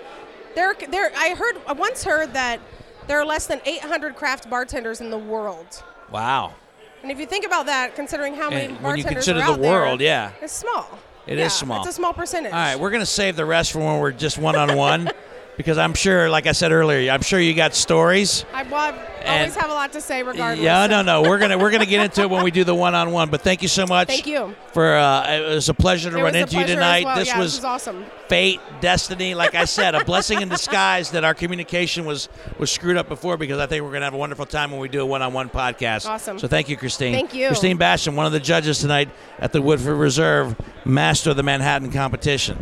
There, 0.55 0.73
there. 0.89 1.11
I 1.15 1.35
heard. 1.35 1.57
I 1.67 1.73
once 1.73 2.03
heard 2.03 2.33
that 2.33 2.59
there 3.07 3.19
are 3.19 3.25
less 3.25 3.47
than 3.47 3.59
800 3.65 4.15
craft 4.15 4.49
bartenders 4.49 5.01
in 5.01 5.09
the 5.09 5.17
world. 5.17 5.83
wow. 6.11 6.53
And 7.01 7.11
if 7.11 7.19
you 7.19 7.25
think 7.25 7.45
about 7.45 7.65
that, 7.65 7.95
considering 7.97 8.33
how 8.33 8.49
many 8.49 8.73
And 8.73 8.81
when 8.81 8.95
you 8.95 9.03
consider 9.03 9.39
are 9.39 9.45
the 9.45 9.51
out 9.53 9.61
there, 9.61 9.71
world, 9.71 9.99
yeah. 9.99 10.31
it's 10.41 10.53
small. 10.53 10.87
It 11.27 11.33
It 11.33 11.39
is 11.39 11.51
is 11.51 11.59
small. 11.59 11.79
It's 11.81 11.89
a 11.89 11.91
small 11.91 12.13
percentage. 12.13 12.53
All 12.53 12.57
right, 12.57 12.79
we're 12.79 12.91
going 12.91 13.01
to 13.01 13.05
save 13.05 13.35
the 13.35 13.43
rest 13.43 13.73
for 13.73 13.79
when 13.79 13.99
we're 13.99 14.13
just 14.13 14.37
one 14.37 14.55
on 14.55 14.77
one 14.77 15.09
because 15.57 15.77
I'm 15.77 15.93
sure, 15.93 16.29
like 16.29 16.47
I 16.47 16.51
said 16.51 16.71
earlier, 16.71 17.11
I'm 17.11 17.21
sure 17.21 17.39
you 17.39 17.53
got 17.53 17.75
stories. 17.75 18.45
I, 18.53 18.63
well, 18.63 18.75
I 18.75 18.89
And- 19.23 19.29
always 19.41 19.55
have 19.55 19.69
a 19.69 19.73
lot 19.73 19.93
to 19.93 20.01
say 20.01 20.23
regardless. 20.23 20.59
Yeah, 20.63 20.83
so- 20.85 20.91
no, 20.91 21.01
no. 21.21 21.29
We're 21.29 21.37
gonna 21.39 21.57
we're 21.57 21.71
gonna 21.71 21.85
get 21.85 22.03
into 22.03 22.21
it 22.21 22.29
when 22.29 22.43
we 22.43 22.51
do 22.51 22.63
the 22.63 22.75
one 22.75 22.93
on 22.95 23.11
one. 23.11 23.29
But 23.29 23.41
thank 23.41 23.61
you 23.61 23.67
so 23.67 23.85
much. 23.85 24.07
Thank 24.07 24.27
you. 24.27 24.55
For 24.73 24.95
uh, 24.95 25.29
it 25.31 25.47
was 25.55 25.69
a 25.69 25.73
pleasure 25.73 26.09
to 26.11 26.17
It 26.17 26.21
run 26.23 26.35
into 26.35 26.57
you 26.59 26.65
tonight. 26.65 27.05
well. 27.05 27.15
This 27.15 27.27
Yeah, 27.27 27.39
was 27.39 27.51
this 27.53 27.59
was 27.59 27.65
awesome. 27.65 28.05
fate, 28.27 28.59
destiny. 28.81 29.33
Like 29.35 29.53
I 29.55 29.65
said, 29.65 29.95
a 29.95 30.03
blessing 30.03 30.41
in 30.41 30.49
disguise 30.49 31.11
that 31.11 31.23
our 31.23 31.33
communication 31.33 32.05
was 32.05 32.27
was 32.57 32.71
screwed 32.71 32.97
up 32.97 33.07
before 33.07 33.37
because 33.37 33.59
I 33.59 33.65
think 33.67 33.83
we're 33.83 33.93
gonna 33.93 34.05
have 34.05 34.13
a 34.13 34.17
wonderful 34.17 34.45
time 34.45 34.71
when 34.71 34.79
we 34.79 34.89
do 34.89 35.01
a 35.01 35.05
one 35.05 35.21
on 35.21 35.31
one 35.33 35.49
podcast. 35.49 36.07
Awesome. 36.07 36.39
So 36.39 36.47
thank 36.47 36.67
you, 36.69 36.75
Christine. 36.77 37.13
Thank 37.13 37.33
you. 37.33 37.47
Christine 37.47 37.77
Basham, 37.77 38.15
one 38.15 38.25
of 38.25 38.31
the 38.31 38.39
judges 38.39 38.79
tonight 38.79 39.09
at 39.39 39.53
the 39.53 39.61
Woodford 39.61 39.97
Reserve, 39.97 40.55
master 40.83 41.29
of 41.29 41.37
the 41.37 41.43
Manhattan 41.43 41.91
competition. 41.91 42.61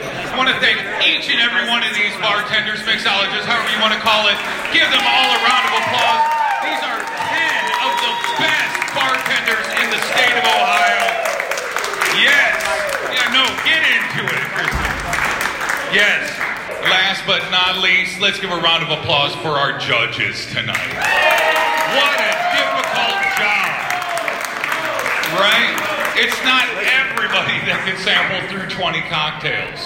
I 0.00 0.32
want 0.40 0.48
to 0.48 0.56
thank 0.64 0.80
each 1.04 1.28
and 1.28 1.36
every 1.44 1.68
one 1.68 1.84
of 1.84 1.92
these 1.92 2.16
bartenders, 2.16 2.80
mixologists, 2.88 3.44
however 3.44 3.68
you 3.68 3.76
want 3.76 3.92
to 3.92 4.00
call 4.00 4.24
it. 4.32 4.38
Give 4.72 4.88
them 4.88 5.04
all 5.04 5.28
a 5.36 5.40
round 5.44 5.64
of 5.68 5.74
applause. 5.84 6.22
These 6.64 6.80
are 6.80 7.00
10 7.04 7.84
of 7.84 7.92
the 8.00 8.12
best 8.40 8.72
bartenders 8.96 9.68
in 9.84 9.92
the 9.92 10.00
state 10.08 10.32
of 10.32 10.44
Ohio. 10.48 11.04
Yes. 12.16 12.56
Yeah, 13.12 13.36
no, 13.36 13.44
get 13.68 13.84
into 13.84 14.24
it, 14.32 14.48
Yes. 15.92 16.32
Last 16.88 17.28
but 17.28 17.44
not 17.52 17.84
least, 17.84 18.18
let's 18.18 18.40
give 18.40 18.50
a 18.50 18.56
round 18.56 18.82
of 18.82 18.90
applause 18.90 19.34
for 19.44 19.60
our 19.60 19.78
judges 19.78 20.46
tonight. 20.48 20.96
What 21.92 22.16
a 22.16 22.32
difficult 22.56 23.20
job. 23.36 23.68
Right? 25.36 25.91
It's 26.14 26.44
not 26.44 26.64
everybody 26.68 27.64
that 27.64 27.84
can 27.86 27.96
sample 27.96 28.46
through 28.50 28.68
20 28.68 29.00
cocktails. 29.08 29.80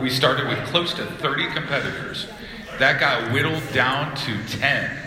We 0.00 0.10
started 0.10 0.48
with 0.48 0.58
close 0.66 0.92
to 0.94 1.06
30 1.06 1.52
competitors. 1.52 2.26
That 2.80 2.98
got 2.98 3.32
whittled 3.32 3.62
down 3.72 4.16
to 4.16 4.46
10. 4.58 4.98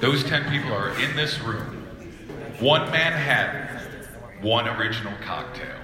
Those 0.00 0.24
10 0.24 0.50
people 0.50 0.72
are 0.72 0.90
in 1.00 1.14
this 1.14 1.38
room. 1.40 1.86
One 2.58 2.90
Manhattan, 2.90 4.42
one 4.42 4.66
original 4.66 5.14
cocktail, 5.22 5.76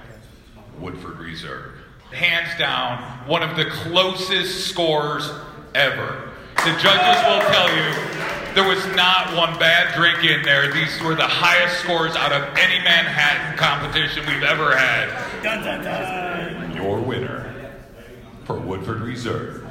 Woodford 0.79 1.19
Reserve. 1.19 1.75
Hands 2.11 2.49
down, 2.59 3.25
one 3.25 3.41
of 3.41 3.55
the 3.55 3.65
closest 3.65 4.67
scores 4.67 5.31
ever. 5.73 6.29
The 6.57 6.77
judges 6.77 7.23
will 7.23 7.41
tell 7.51 7.73
you 7.73 8.32
there 8.53 8.67
was 8.67 8.85
not 8.95 9.35
one 9.35 9.57
bad 9.57 9.95
drink 9.95 10.23
in 10.23 10.43
there. 10.43 10.71
These 10.71 11.01
were 11.01 11.15
the 11.15 11.27
highest 11.27 11.79
scores 11.81 12.15
out 12.15 12.31
of 12.31 12.43
any 12.57 12.83
Manhattan 12.83 13.57
competition 13.57 14.25
we've 14.27 14.43
ever 14.43 14.75
had. 14.75 15.09
Your 16.75 16.99
winner 16.99 17.51
for 18.45 18.57
Woodford 18.59 19.01
Reserve 19.01 19.65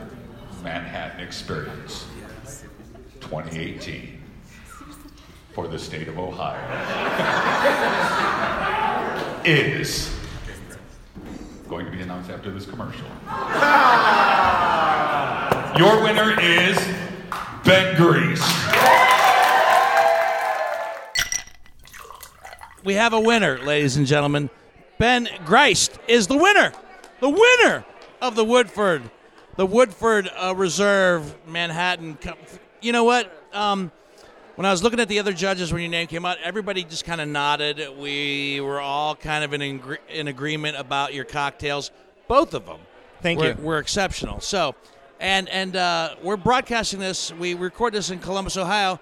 Manhattan 0.63 1.21
Experience 1.21 2.07
2018 3.21 4.19
for 5.53 5.69
the 5.69 5.79
state 5.79 6.09
of 6.09 6.19
Ohio 6.19 6.59
is 9.45 10.13
going 11.69 11.85
to 11.85 11.93
be 11.93 12.01
announced 12.01 12.31
after 12.31 12.51
this 12.51 12.65
commercial. 12.67 13.07
Your 15.79 16.03
winner 16.03 16.39
is 16.41 16.77
Ben 17.65 17.97
Grease. 17.97 18.41
We 22.85 22.95
have 22.95 23.13
a 23.13 23.21
winner, 23.21 23.59
ladies 23.59 23.97
and 23.97 24.07
gentlemen. 24.07 24.51
Ben 24.99 25.27
Greist 25.45 25.99
is 26.09 26.27
the 26.27 26.37
winner, 26.37 26.73
the 27.21 27.29
winner 27.29 27.85
of 28.21 28.35
the 28.35 28.45
Woodford, 28.45 29.03
the 29.57 29.67
Woodford 29.67 30.29
uh, 30.37 30.55
Reserve 30.57 31.35
Manhattan. 31.47 32.17
Co- 32.17 32.35
You 32.81 32.93
know 32.93 33.05
what? 33.05 33.33
Um, 33.53 33.93
when 34.57 34.67
I 34.67 34.71
was 34.73 34.83
looking 34.83 35.01
at 35.01 35.09
the 35.09 35.19
other 35.21 35.33
judges 35.33 35.73
when 35.73 35.83
your 35.83 35.91
name 35.91 36.09
came 36.09 36.25
out, 36.25 36.39
everybody 36.43 36.83
just 36.85 37.05
kind 37.05 37.21
of 37.21 37.29
nodded. 37.29 37.81
We 37.99 38.61
were 38.61 38.81
all 38.81 39.15
kind 39.15 39.45
of 39.45 39.53
in, 39.53 39.61
ingre- 39.61 39.99
in 40.11 40.29
agreement 40.29 40.77
about 40.77 41.15
your 41.15 41.25
cocktails, 41.25 41.91
both 42.29 42.53
of 42.55 42.67
them. 42.67 42.81
Thank 43.23 43.39
were, 43.41 43.49
you. 43.49 43.55
Were 43.55 43.79
exceptional. 43.79 44.41
So, 44.41 44.75
and 45.23 45.49
and 45.49 45.77
uh, 45.77 46.17
we're 46.23 46.37
broadcasting 46.37 46.99
this. 47.01 47.33
We 47.33 47.55
record 47.55 47.95
this 47.95 48.11
in 48.11 48.19
Columbus, 48.19 48.59
Ohio. 48.59 49.01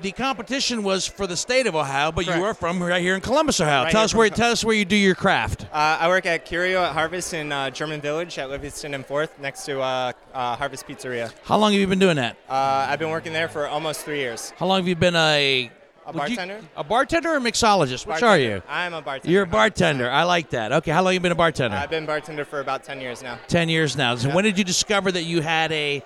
The 0.00 0.12
competition 0.12 0.84
was 0.84 1.08
for 1.08 1.26
the 1.26 1.36
state 1.36 1.66
of 1.66 1.74
Ohio, 1.74 2.12
but 2.12 2.24
Correct. 2.24 2.38
you 2.38 2.44
are 2.44 2.54
from 2.54 2.80
right 2.80 3.02
here 3.02 3.16
in 3.16 3.20
Columbus, 3.20 3.60
Ohio. 3.60 3.82
Right 3.82 3.90
tell 3.90 4.04
us 4.04 4.14
where 4.14 4.30
tell 4.30 4.52
us 4.52 4.64
where 4.64 4.76
you 4.76 4.84
do 4.84 4.94
your 4.94 5.16
craft. 5.16 5.64
Uh, 5.64 5.98
I 6.00 6.06
work 6.06 6.24
at 6.24 6.44
Curio 6.44 6.84
at 6.84 6.92
Harvest 6.92 7.34
in 7.34 7.50
uh, 7.50 7.70
German 7.70 8.00
Village 8.00 8.38
at 8.38 8.48
Livingston 8.48 8.94
and 8.94 9.04
Fourth, 9.04 9.36
next 9.40 9.64
to 9.64 9.80
uh, 9.80 10.12
uh, 10.32 10.54
Harvest 10.54 10.86
Pizzeria. 10.86 11.32
How 11.42 11.58
long 11.58 11.72
have 11.72 11.80
you 11.80 11.86
been 11.88 11.98
doing 11.98 12.16
that? 12.16 12.36
Uh, 12.48 12.86
I've 12.88 13.00
been 13.00 13.10
working 13.10 13.32
there 13.32 13.48
for 13.48 13.66
almost 13.66 14.02
three 14.02 14.20
years. 14.20 14.52
How 14.56 14.66
long 14.66 14.78
have 14.78 14.86
you 14.86 14.94
been 14.94 15.16
a 15.16 15.68
A 16.08 16.12
Would 16.12 16.30
you- 16.30 16.36
bartender? 16.36 16.60
a 16.74 16.82
bartender 16.84 17.28
or 17.34 17.36
a 17.36 17.40
mixologist? 17.40 18.06
Which 18.06 18.22
are 18.22 18.38
you? 18.38 18.62
I'm 18.66 18.94
a 18.94 19.02
bartender. 19.02 19.30
You're 19.30 19.42
a 19.42 19.46
bartender. 19.46 20.10
I 20.10 20.22
like 20.22 20.48
that. 20.50 20.72
Okay, 20.72 20.90
how 20.90 21.02
long 21.02 21.12
you 21.12 21.20
been 21.20 21.32
a 21.32 21.34
bartender? 21.34 21.76
I've 21.76 21.90
been 21.90 22.06
bartender 22.06 22.46
for 22.46 22.60
about 22.60 22.82
10 22.82 22.98
years 23.00 23.22
now. 23.22 23.38
Ten 23.46 23.68
years 23.68 23.94
now. 23.94 24.14
So 24.16 24.30
when 24.34 24.42
did 24.44 24.56
you 24.56 24.64
discover 24.64 25.12
that 25.12 25.24
you 25.24 25.42
had 25.42 25.70
a 25.72 26.02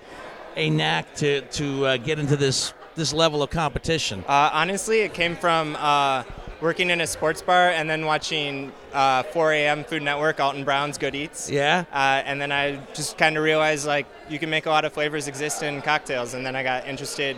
a 0.57 0.69
knack 0.69 1.15
to 1.15 1.41
to 1.41 1.85
uh, 1.85 1.97
get 1.97 2.19
into 2.19 2.35
this 2.35 2.73
this 2.95 3.13
level 3.13 3.41
of 3.41 3.49
competition? 3.49 4.25
Uh, 4.27 4.49
honestly, 4.51 4.99
it 5.01 5.13
came 5.13 5.37
from 5.37 5.77
uh, 5.79 6.23
working 6.59 6.89
in 6.89 6.99
a 6.99 7.07
sports 7.07 7.41
bar 7.41 7.69
and 7.69 7.89
then 7.89 8.05
watching 8.05 8.73
uh, 8.93 9.23
4 9.23 9.53
a.m. 9.53 9.83
Food 9.85 10.03
Network, 10.03 10.39
Alton 10.41 10.65
Brown's 10.65 10.97
Good 10.97 11.15
Eats. 11.15 11.49
Yeah. 11.49 11.85
Uh, 11.93 12.21
and 12.25 12.39
then 12.41 12.51
I 12.51 12.75
just 12.93 13.17
kind 13.17 13.37
of 13.37 13.43
realized 13.43 13.87
like 13.87 14.05
you 14.29 14.37
can 14.37 14.49
make 14.49 14.65
a 14.65 14.69
lot 14.69 14.83
of 14.83 14.91
flavors 14.91 15.29
exist 15.29 15.63
in 15.63 15.81
cocktails, 15.81 16.33
and 16.33 16.45
then 16.45 16.57
I 16.57 16.61
got 16.63 16.87
interested 16.87 17.37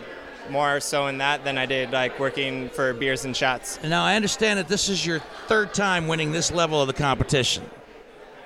more 0.50 0.80
so 0.80 1.06
in 1.06 1.18
that 1.18 1.44
than 1.44 1.58
I 1.58 1.66
did 1.66 1.90
like 1.90 2.18
working 2.18 2.68
for 2.70 2.92
beers 2.92 3.24
and 3.24 3.36
shots. 3.36 3.78
Now 3.82 4.04
I 4.04 4.16
understand 4.16 4.58
that 4.58 4.68
this 4.68 4.88
is 4.88 5.04
your 5.04 5.20
third 5.48 5.74
time 5.74 6.08
winning 6.08 6.32
this 6.32 6.50
level 6.50 6.80
of 6.80 6.86
the 6.86 6.92
competition. 6.94 7.64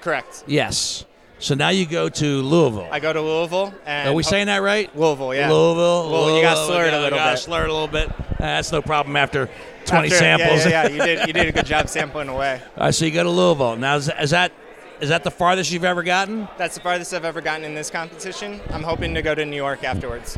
Correct. 0.00 0.44
Yes. 0.46 1.04
So 1.38 1.54
now 1.54 1.70
you 1.70 1.86
go 1.86 2.08
to 2.10 2.42
Louisville. 2.42 2.88
I 2.92 3.00
go 3.00 3.12
to 3.14 3.20
Louisville. 3.20 3.72
And 3.86 4.10
Are 4.10 4.12
we 4.14 4.22
saying 4.22 4.46
that 4.46 4.58
right? 4.58 4.94
Louisville, 4.94 5.34
yeah. 5.34 5.50
Louisville. 5.50 6.10
Louisville, 6.10 6.36
you 6.36 6.42
got 6.42 6.66
slurred 6.66 6.92
a 6.92 7.00
little 7.00 7.18
got 7.18 7.32
bit. 7.32 7.38
slurred 7.38 7.70
a 7.70 7.72
little 7.72 7.88
bit. 7.88 8.10
That's 8.38 8.70
no 8.72 8.82
problem 8.82 9.16
after 9.16 9.48
20 9.86 10.06
After- 10.08 10.16
samples. 10.18 10.66
Yeah, 10.66 10.70
yeah, 10.70 10.88
yeah. 10.88 10.88
You 10.88 11.02
did, 11.02 11.26
you 11.28 11.32
did 11.32 11.46
a 11.48 11.52
good 11.52 11.64
job 11.66 11.88
sampling 11.90 12.28
away. 12.28 12.60
All 12.76 12.84
right, 12.84 12.94
so 12.94 13.06
you 13.06 13.10
go 13.10 13.22
to 13.24 13.30
Louisville. 13.30 13.76
Now 13.76 13.96
is, 13.96 14.10
is 14.20 14.30
that 14.30 14.52
is 15.00 15.08
that 15.08 15.24
the 15.24 15.30
farthest 15.30 15.72
you've 15.72 15.84
ever 15.84 16.02
gotten? 16.02 16.46
That's 16.58 16.74
the 16.74 16.82
farthest 16.82 17.14
I've 17.14 17.24
ever 17.24 17.40
gotten 17.40 17.64
in 17.64 17.74
this 17.74 17.88
competition. 17.88 18.60
I'm 18.70 18.82
hoping 18.82 19.14
to 19.14 19.22
go 19.22 19.34
to 19.34 19.46
New 19.46 19.56
York 19.56 19.82
afterwards. 19.82 20.36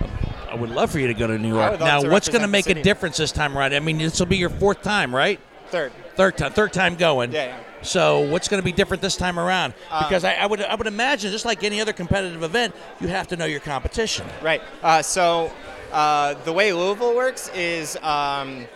I 0.53 0.55
would 0.55 0.69
love 0.71 0.91
for 0.91 0.99
you 0.99 1.07
to 1.07 1.15
go 1.15 1.27
to 1.27 1.39
New 1.39 1.49
York. 1.49 1.81
Now, 1.81 2.03
what's 2.03 2.29
going 2.29 2.43
to 2.43 2.49
make 2.49 2.69
a 2.69 2.75
difference 2.75 3.17
this 3.17 3.33
time 3.33 3.57
around? 3.57 3.75
I 3.75 3.81
mean, 3.81 3.97
this 3.97 4.19
will 4.21 4.27
be 4.27 4.37
your 4.37 4.51
fourth 4.51 4.83
time, 4.83 5.15
right? 5.15 5.41
Third. 5.69 5.93
Third 6.15 6.37
time, 6.37 6.53
third 6.53 6.75
time 6.75 6.97
going. 6.97 7.33
Yeah, 7.33 7.47
yeah. 7.47 7.61
So, 7.81 8.21
what's 8.21 8.49
going 8.49 8.61
to 8.61 8.65
be 8.65 8.71
different 8.73 9.01
this 9.03 9.17
time 9.17 9.39
around? 9.39 9.73
Uh, 9.91 10.07
Because 10.07 10.25
I, 10.25 10.35
I 10.35 10.45
would, 10.45 10.61
I 10.61 10.75
would 10.75 10.87
imagine, 10.87 11.33
just 11.33 11.47
like 11.47 11.65
any 11.65 11.81
other 11.81 11.95
competitive 11.95 12.43
event, 12.43 12.75
you 13.01 13.09
have 13.09 13.29
to 13.29 13.37
know 13.37 13.47
your 13.47 13.61
competition. 13.61 14.27
Right. 14.43 14.61
Uh, 14.83 15.01
so 15.01 15.51
uh, 15.91 16.35
the 16.45 16.53
way 16.53 16.75
Louisville 16.75 17.17
works 17.17 17.49
is 17.55 17.97
um, 18.03 18.67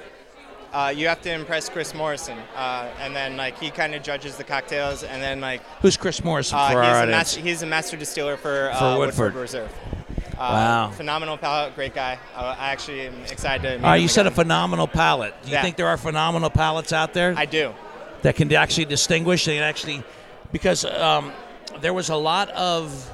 uh, 0.72 0.92
you 0.96 1.08
have 1.08 1.20
to 1.22 1.32
impress 1.32 1.68
Chris 1.68 1.92
Morrison, 1.94 2.38
uh, 2.56 2.88
and 3.00 3.14
then 3.14 3.36
like 3.36 3.58
he 3.58 3.70
kind 3.70 3.94
of 3.94 4.02
judges 4.02 4.36
the 4.38 4.44
cocktails, 4.44 5.04
and 5.04 5.22
then 5.22 5.42
like 5.42 5.60
Who's 5.82 5.98
Chris 5.98 6.24
Morrison 6.24 6.58
uh, 6.58 6.70
for 6.70 6.82
he's 6.82 6.90
our 6.92 7.04
a 7.04 7.06
master, 7.06 7.40
he's 7.40 7.62
a 7.62 7.66
master 7.66 7.98
distiller 7.98 8.38
for, 8.38 8.72
For 8.78 8.84
uh, 8.84 8.98
Woodford. 8.98 9.34
Reserve. 9.34 9.70
Uh, 10.38 10.52
Wow. 10.52 10.90
Phenomenal 10.90 11.38
palate, 11.38 11.74
great 11.74 11.94
guy. 11.94 12.18
Uh, 12.34 12.54
I 12.58 12.70
actually 12.72 13.02
am 13.06 13.14
excited 13.24 13.62
to. 13.62 13.76
meet 13.76 13.84
All 13.84 13.90
right, 13.90 13.96
him 13.96 14.02
you 14.02 14.08
said 14.08 14.26
a 14.26 14.30
phenomenal 14.30 14.86
palate. 14.86 15.34
Do 15.42 15.48
you 15.48 15.54
Yeah. 15.54 15.62
think 15.62 15.76
there 15.76 15.86
are 15.88 15.96
phenomenal 15.96 16.50
palates 16.50 16.92
out 16.92 17.14
there? 17.14 17.34
I 17.36 17.46
do. 17.46 17.74
That 18.22 18.36
can 18.36 18.52
actually 18.52 18.84
distinguish. 18.86 19.44
They 19.46 19.54
can 19.54 19.62
actually, 19.62 20.02
because 20.52 20.84
um, 20.84 21.32
there 21.80 21.94
was 21.94 22.10
a 22.10 22.16
lot 22.16 22.50
of 22.50 23.10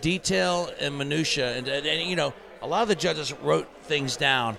detail 0.00 0.70
and 0.80 0.96
minutia, 0.96 1.56
and, 1.56 1.68
and, 1.68 1.86
and, 1.86 2.08
you 2.08 2.16
know, 2.16 2.32
a 2.62 2.66
lot 2.66 2.82
of 2.82 2.88
the 2.88 2.94
judges 2.94 3.32
wrote 3.42 3.68
things 3.82 4.16
down. 4.16 4.56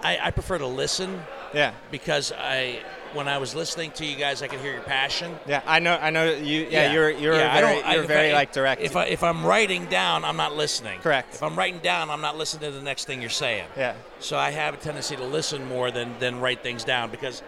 I, 0.00 0.18
I 0.20 0.30
prefer 0.30 0.58
to 0.58 0.66
listen. 0.66 1.22
Yeah. 1.54 1.72
Because 1.90 2.32
I, 2.32 2.80
when 3.14 3.28
I 3.28 3.38
was 3.38 3.54
listening 3.54 3.90
to 3.92 4.04
you 4.04 4.16
guys, 4.16 4.42
I 4.42 4.48
could 4.48 4.60
hear 4.60 4.72
your 4.72 4.82
passion. 4.82 5.36
Yeah, 5.46 5.62
I 5.66 5.78
know. 5.78 5.96
I 6.00 6.10
know 6.10 6.30
you. 6.30 6.66
Yeah, 6.70 6.92
you're 6.92 7.10
you're 7.10 7.34
Yeah, 7.34 7.54
I 7.54 7.60
very 7.60 7.74
don't- 7.76 7.86
I- 7.86 7.94
you're 7.94 8.04
very 8.04 8.30
I- 8.30 8.34
like 8.34 8.52
direct. 8.52 8.82
If 8.82 8.96
I 8.96 9.04
if 9.06 9.22
I'm 9.22 9.44
writing 9.44 9.86
down, 9.86 10.24
I'm 10.24 10.36
not 10.36 10.56
listening. 10.56 11.00
Correct. 11.00 11.34
If 11.34 11.42
I'm 11.42 11.56
writing 11.56 11.80
down, 11.80 12.10
I'm 12.10 12.20
not 12.20 12.36
listening 12.36 12.70
to 12.70 12.76
the 12.76 12.82
next 12.84 13.04
thing 13.06 13.20
you're 13.20 13.30
saying. 13.30 13.66
Yeah. 13.76 13.94
So 14.20 14.36
I 14.36 14.50
have 14.50 14.74
a 14.74 14.76
tendency 14.76 15.16
to 15.16 15.24
listen 15.24 15.64
more 15.66 15.90
than 15.90 16.18
than 16.18 16.40
write 16.40 16.62
things 16.62 16.84
down 16.84 17.10
because 17.10 17.42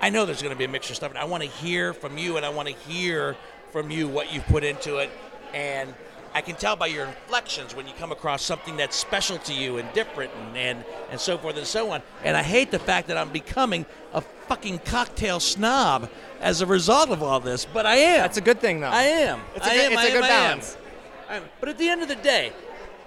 I 0.00 0.10
know 0.10 0.24
there's 0.26 0.42
going 0.42 0.54
to 0.54 0.58
be 0.58 0.64
a 0.64 0.68
mixture 0.68 0.92
of 0.92 0.96
stuff, 0.96 1.10
and 1.10 1.18
I 1.18 1.24
want 1.24 1.42
to 1.42 1.48
hear 1.48 1.94
from 1.94 2.18
you, 2.18 2.36
and 2.36 2.44
I 2.44 2.50
want 2.50 2.68
to 2.68 2.74
hear 2.74 3.34
from 3.72 3.90
you 3.90 4.08
what 4.08 4.32
you've 4.32 4.46
put 4.46 4.62
into 4.64 4.96
it, 4.98 5.10
and 5.54 5.94
I 6.36 6.42
can 6.42 6.54
tell 6.54 6.76
by 6.76 6.88
your 6.88 7.06
inflections 7.06 7.74
when 7.74 7.86
you 7.86 7.94
come 7.98 8.12
across 8.12 8.42
something 8.42 8.76
that's 8.76 8.94
special 8.94 9.38
to 9.38 9.54
you 9.54 9.78
and 9.78 9.90
different, 9.94 10.30
and 10.34 10.54
and, 10.54 10.84
and 11.10 11.18
so 11.18 11.38
forth 11.38 11.56
and 11.56 11.66
so 11.66 11.90
on. 11.92 12.02
And 12.24 12.36
I 12.36 12.42
hate 12.42 12.70
the 12.70 12.78
fact 12.78 13.08
that 13.08 13.16
I'm 13.16 13.30
becoming 13.30 13.86
a 14.12 14.20
fucking 14.20 14.80
cocktail 14.80 15.40
snob 15.40 16.10
as 16.42 16.60
a 16.60 16.66
result 16.66 17.08
of 17.08 17.22
all 17.22 17.40
this, 17.40 17.64
but 17.64 17.86
I 17.86 17.96
am. 17.96 18.18
That's 18.20 18.36
a 18.36 18.42
good 18.42 18.60
thing, 18.60 18.80
though. 18.80 18.88
I 18.88 19.04
am. 19.04 19.40
It's 19.54 19.66
a 19.66 19.70
I 19.70 19.74
good- 19.76 19.84
am. 19.86 19.92
it's 19.92 20.08
a 20.08 20.12
good 20.12 20.24
am. 20.24 20.28
balance. 20.28 20.76
I 21.30 21.36
am. 21.36 21.44
But 21.58 21.70
at 21.70 21.78
the 21.78 21.88
end 21.88 22.02
of 22.02 22.08
the 22.08 22.16
day, 22.16 22.52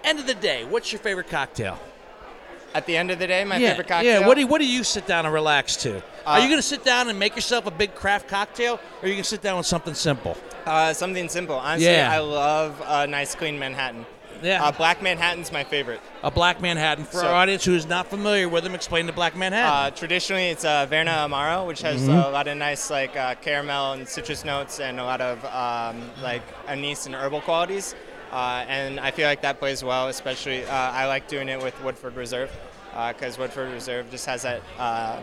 end 0.04 0.18
of 0.20 0.26
the 0.26 0.34
day, 0.34 0.66
what's 0.66 0.92
your 0.92 1.00
favorite 1.00 1.30
cocktail? 1.30 1.78
At 2.74 2.88
the 2.88 2.98
end 2.98 3.12
of 3.12 3.20
the 3.20 3.28
day, 3.28 3.44
my 3.46 3.58
yeah, 3.58 3.70
favorite 3.70 3.88
cocktail. 3.90 4.22
Yeah. 4.22 4.28
What 4.28 4.36
do 4.36 4.42
you, 4.42 4.48
what 4.48 4.60
do 4.60 4.68
you 4.68 4.84
sit 4.84 5.06
down 5.06 5.26
and 5.26 5.34
relax 5.34 5.76
to? 5.78 5.98
Are 6.26 6.38
Uh, 6.40 6.42
you 6.42 6.48
going 6.48 6.58
to 6.60 6.68
sit 6.76 6.84
down 6.84 7.10
and 7.10 7.20
make 7.20 7.36
yourself 7.36 7.68
a 7.68 7.72
big 7.72 7.94
craft 7.94 8.28
cocktail, 8.28 8.74
or 8.74 9.06
are 9.06 9.08
you 9.08 9.14
going 9.14 9.24
to 9.24 9.30
sit 9.30 9.42
down 9.44 9.58
with 9.58 9.68
something 9.68 9.94
simple? 9.94 10.36
Uh, 10.66 10.94
something 10.94 11.28
simple. 11.30 11.56
Honestly, 11.56 11.88
Yeah. 11.92 12.12
I 12.12 12.20
love 12.20 12.82
a 12.86 13.08
nice 13.08 13.36
clean 13.36 13.58
Manhattan. 13.60 14.06
Yeah. 14.42 14.64
Uh, 14.64 14.72
Black 14.72 15.02
Manhattan's 15.02 15.52
my 15.52 15.66
favorite. 15.66 16.00
A 16.24 16.32
Black 16.32 16.62
Manhattan. 16.62 17.04
For 17.04 17.18
So- 17.20 17.28
our 17.28 17.34
audience 17.36 17.66
who 17.66 17.76
is 17.76 17.86
not 17.86 18.08
familiar 18.08 18.48
with 18.48 18.64
them, 18.64 18.74
explain 18.74 19.06
the 19.06 19.12
Black 19.12 19.36
Manhattan. 19.36 19.70
Uh, 19.88 19.90
traditionally, 19.96 20.50
it's 20.50 20.64
Averna 20.64 21.28
Amaro, 21.28 21.68
which 21.68 21.82
has 21.82 22.02
Mhm. 22.08 22.26
a 22.26 22.30
lot 22.30 22.48
of 22.48 22.56
nice 22.56 22.90
like 22.90 23.18
uh, 23.18 23.36
caramel 23.36 23.94
and 23.94 24.08
citrus 24.08 24.46
notes, 24.46 24.80
and 24.80 24.98
a 25.00 25.04
lot 25.04 25.20
of 25.20 25.44
um, 25.46 26.10
like 26.22 26.42
anise 26.70 27.06
and 27.06 27.16
herbal 27.16 27.42
qualities. 27.42 27.96
Uh, 28.32 28.64
and 28.70 29.00
I 29.00 29.12
feel 29.12 29.28
like 29.28 29.42
that 29.42 29.60
plays 29.60 29.84
well. 29.84 30.08
Especially, 30.08 30.64
uh, 30.66 30.72
I 30.74 31.06
like 31.08 31.28
doing 31.28 31.50
it 31.50 31.62
with 31.62 31.74
Woodford 31.84 32.16
Reserve 32.16 32.50
because 33.10 33.38
Woodford 33.38 33.74
Reserve 33.74 34.10
just 34.10 34.26
has 34.28 34.44
that 34.44 34.62
uh, 34.80 35.18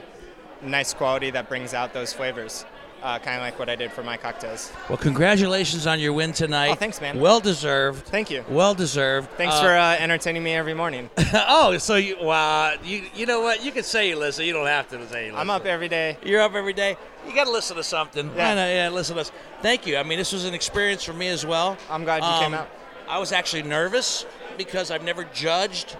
nice 0.61 0.93
quality 0.93 1.31
that 1.31 1.49
brings 1.49 1.73
out 1.73 1.95
those 1.95 2.13
flavors, 2.13 2.67
uh, 3.07 3.21
kind 3.21 3.37
of 3.37 3.43
like 3.43 3.57
what 3.57 3.69
I 3.69 3.77
did 3.77 3.93
for 3.93 4.03
my 4.03 4.17
cocktails. 4.17 4.73
well, 4.89 4.99
congratulations 4.99 5.87
on 5.87 6.01
your 6.01 6.13
win 6.13 6.33
tonight. 6.33 6.71
Oh, 6.71 6.75
thanks, 6.75 7.01
man. 7.01 7.21
Well 7.21 7.39
deserved. 7.39 8.05
Thank 8.07 8.31
you. 8.33 8.45
Well 8.49 8.75
deserved. 8.75 9.31
Thanks 9.37 9.55
Uh, 9.55 9.61
for 9.63 9.69
uh, 9.77 9.97
entertaining 9.97 10.43
me 10.43 10.53
every 10.55 10.75
morning. 10.75 11.09
oh, 11.35 11.79
so 11.79 11.95
you 11.95 12.17
wow, 12.21 12.75
you 12.83 13.05
you 13.15 13.25
know 13.27 13.41
what? 13.43 13.65
You 13.65 13.71
can 13.71 13.85
say 13.85 14.09
you 14.09 14.17
listen. 14.17 14.45
You 14.45 14.53
don't 14.53 14.67
have 14.67 14.89
to 14.89 14.97
say 15.09 15.27
you 15.27 15.33
listen. 15.33 15.37
I'm 15.39 15.51
up 15.51 15.65
every 15.67 15.89
day. 15.89 16.19
You're 16.25 16.41
up 16.43 16.55
every 16.55 16.73
day. 16.73 16.97
You 17.27 17.33
got 17.35 17.45
to 17.45 17.53
listen 17.53 17.77
to 17.77 17.85
something. 17.85 18.27
Yeah. 18.37 18.55
Know, 18.55 18.67
yeah, 18.67 18.89
listen 18.89 19.15
to 19.15 19.21
us. 19.21 19.31
Thank 19.63 19.87
you. 19.87 19.97
I 19.99 20.03
mean, 20.03 20.19
this 20.19 20.33
was 20.33 20.45
an 20.45 20.55
experience 20.55 21.05
for 21.05 21.13
me 21.13 21.29
as 21.29 21.47
well. 21.47 21.77
I'm 21.89 22.03
glad 22.03 22.25
you 22.25 22.45
came 22.45 22.55
out. 22.55 22.69
I 23.09 23.21
was 23.21 23.31
actually 23.31 23.63
nervous 23.63 24.27
because 24.59 24.91
I've 24.91 25.05
never 25.05 25.23
judged 25.33 25.97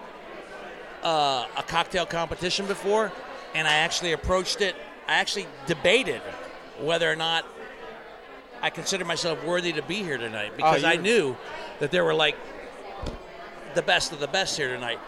uh, 1.03 1.45
a 1.55 1.63
cocktail 1.63 2.05
competition 2.05 2.65
before, 2.65 3.13
and 3.55 3.65
I 3.65 3.75
actually 3.75 4.11
approached 4.11 4.59
it. 4.59 4.75
I 5.07 5.13
actually 5.13 5.47
debated 5.67 6.21
whether 6.79 7.11
or 7.11 7.15
not 7.15 7.45
I 8.61 8.69
consider 8.69 9.05
myself 9.05 9.43
worthy 9.43 9.73
to 9.73 9.81
be 9.81 9.95
here 9.95 10.17
tonight 10.17 10.53
because 10.55 10.83
I 10.83 10.95
knew 10.95 11.35
that 11.79 11.91
there 11.91 12.03
were 12.03 12.13
like 12.13 12.35
the 13.75 13.81
best 13.81 14.11
of 14.11 14.19
the 14.19 14.27
best 14.27 14.57
here 14.57 14.73
tonight. 14.73 14.99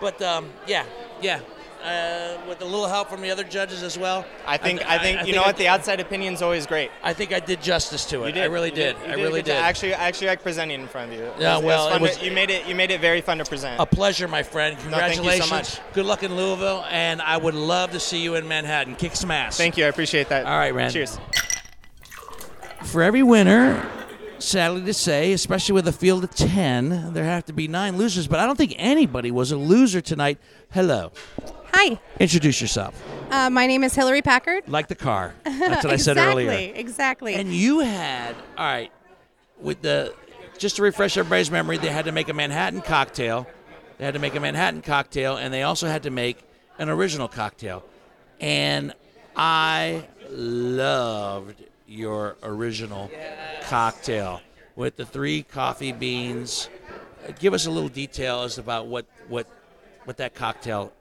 But 0.00 0.20
um, 0.22 0.50
yeah, 0.66 0.84
yeah, 1.22 1.40
uh, 1.84 2.38
with 2.48 2.60
a 2.60 2.64
little 2.64 2.86
help 2.88 3.08
from 3.08 3.20
the 3.20 3.30
other 3.30 3.44
judges 3.44 3.82
as 3.82 3.98
well. 3.98 4.24
I 4.46 4.56
think 4.56 4.80
th- 4.80 4.90
I 4.90 4.98
think 4.98 5.26
you 5.26 5.34
know 5.34 5.42
I 5.42 5.46
what 5.48 5.56
the 5.56 5.68
outside 5.68 6.00
opinion 6.00 6.34
is 6.34 6.42
always 6.42 6.66
great. 6.66 6.90
I 7.02 7.12
think 7.12 7.32
I 7.32 7.40
did 7.40 7.62
justice 7.62 8.04
to 8.06 8.24
it. 8.24 8.28
You 8.28 8.32
did. 8.34 8.42
I 8.42 8.46
really 8.46 8.70
You 8.70 8.74
did. 8.76 8.96
You 9.06 9.12
I 9.12 9.14
really 9.14 9.42
did. 9.42 9.56
Actually, 9.56 9.94
I 9.94 10.08
actually 10.08 10.28
like 10.28 10.42
presenting 10.42 10.80
in 10.80 10.88
front 10.88 11.12
of 11.12 11.18
you. 11.18 11.30
Yeah, 11.38 11.56
was- 11.56 11.64
well, 11.64 11.94
it 11.94 12.00
was- 12.00 12.16
to- 12.18 12.24
you 12.24 12.30
made 12.32 12.50
it. 12.50 12.66
You 12.66 12.74
made 12.74 12.90
it 12.90 13.00
very 13.00 13.20
fun 13.20 13.38
to 13.38 13.44
present. 13.44 13.80
A 13.80 13.86
pleasure, 13.86 14.28
my 14.28 14.42
friend. 14.42 14.76
No, 14.76 14.96
thank 14.98 15.16
you 15.16 15.16
so 15.16 15.22
Congratulations. 15.22 15.50
much. 15.50 15.80
Good 15.94 16.06
luck 16.06 16.22
in 16.22 16.34
Louisville, 16.36 16.84
and 16.90 17.20
I 17.22 17.36
would 17.36 17.54
love 17.54 17.92
to 17.92 18.00
see 18.00 18.22
you 18.22 18.34
in 18.36 18.46
Manhattan. 18.48 18.96
Kick 18.96 19.16
some 19.16 19.30
ass. 19.30 19.56
Thank 19.56 19.76
you. 19.76 19.84
I 19.84 19.88
appreciate 19.88 20.28
that. 20.28 20.46
All 20.46 20.56
right, 20.58 20.74
Rand. 20.74 20.92
Cheers. 20.92 21.18
For 22.84 23.02
every 23.02 23.22
winner, 23.22 23.84
sadly 24.38 24.82
to 24.84 24.94
say, 24.94 25.32
especially 25.32 25.72
with 25.74 25.88
a 25.88 25.92
field 25.92 26.22
of 26.24 26.30
10, 26.34 27.12
there 27.14 27.24
have 27.24 27.44
to 27.46 27.52
be 27.52 27.66
nine 27.66 27.96
losers, 27.96 28.28
but 28.28 28.38
I 28.38 28.46
don't 28.46 28.56
think 28.56 28.74
anybody 28.78 29.30
was 29.30 29.50
a 29.50 29.56
loser 29.56 30.00
tonight. 30.00 30.38
Hello. 30.70 31.10
Hi, 31.78 32.00
Introduce 32.18 32.62
yourself. 32.62 32.94
uh, 33.30 33.50
my 33.50 33.66
name 33.66 33.84
is 33.84 33.94
Hillary 33.94 34.22
Packard. 34.22 34.66
Like 34.66 34.88
the 34.88 34.94
car. 34.94 35.34
That's 35.44 35.84
what 35.84 35.92
I 35.92 35.96
said 35.96 36.16
earlier. 36.16 36.50
Exactly. 36.50 36.80
Exactly. 36.80 37.34
And 37.34 37.52
you 37.52 37.80
had, 37.80 38.34
all 38.56 38.64
right, 38.64 38.90
with 39.60 39.82
the, 39.82 40.14
just 40.56 40.76
to 40.76 40.82
refresh 40.82 41.18
everybody's 41.18 41.50
memory, 41.50 41.76
they 41.76 41.90
had 41.90 42.06
to 42.06 42.12
make 42.12 42.30
a 42.30 42.32
Manhattan 42.32 42.80
cocktail. 42.80 43.46
They 43.98 44.06
had 44.06 44.14
to 44.14 44.20
make 44.20 44.34
a 44.34 44.40
Manhattan 44.40 44.80
cocktail, 44.80 45.36
and 45.36 45.52
they 45.52 45.64
also 45.64 45.86
had 45.86 46.04
to 46.04 46.10
make 46.10 46.38
an 46.78 46.88
original 46.88 47.28
cocktail. 47.28 47.84
And 48.40 48.94
I 49.36 50.08
loved 50.30 51.62
your 51.86 52.38
original 52.42 53.10
cocktail 53.64 54.40
with 54.76 54.96
the 54.96 55.04
three 55.04 55.42
coffee 55.42 55.92
beans. 55.92 56.70
Give 57.38 57.52
us 57.52 57.66
a 57.66 57.70
little 57.70 57.90
detail 57.90 58.44
as 58.44 58.56
about 58.56 58.86
what 58.86 59.04
what 59.28 59.46
what 60.04 60.16
that 60.16 60.34
cocktail 60.34 60.92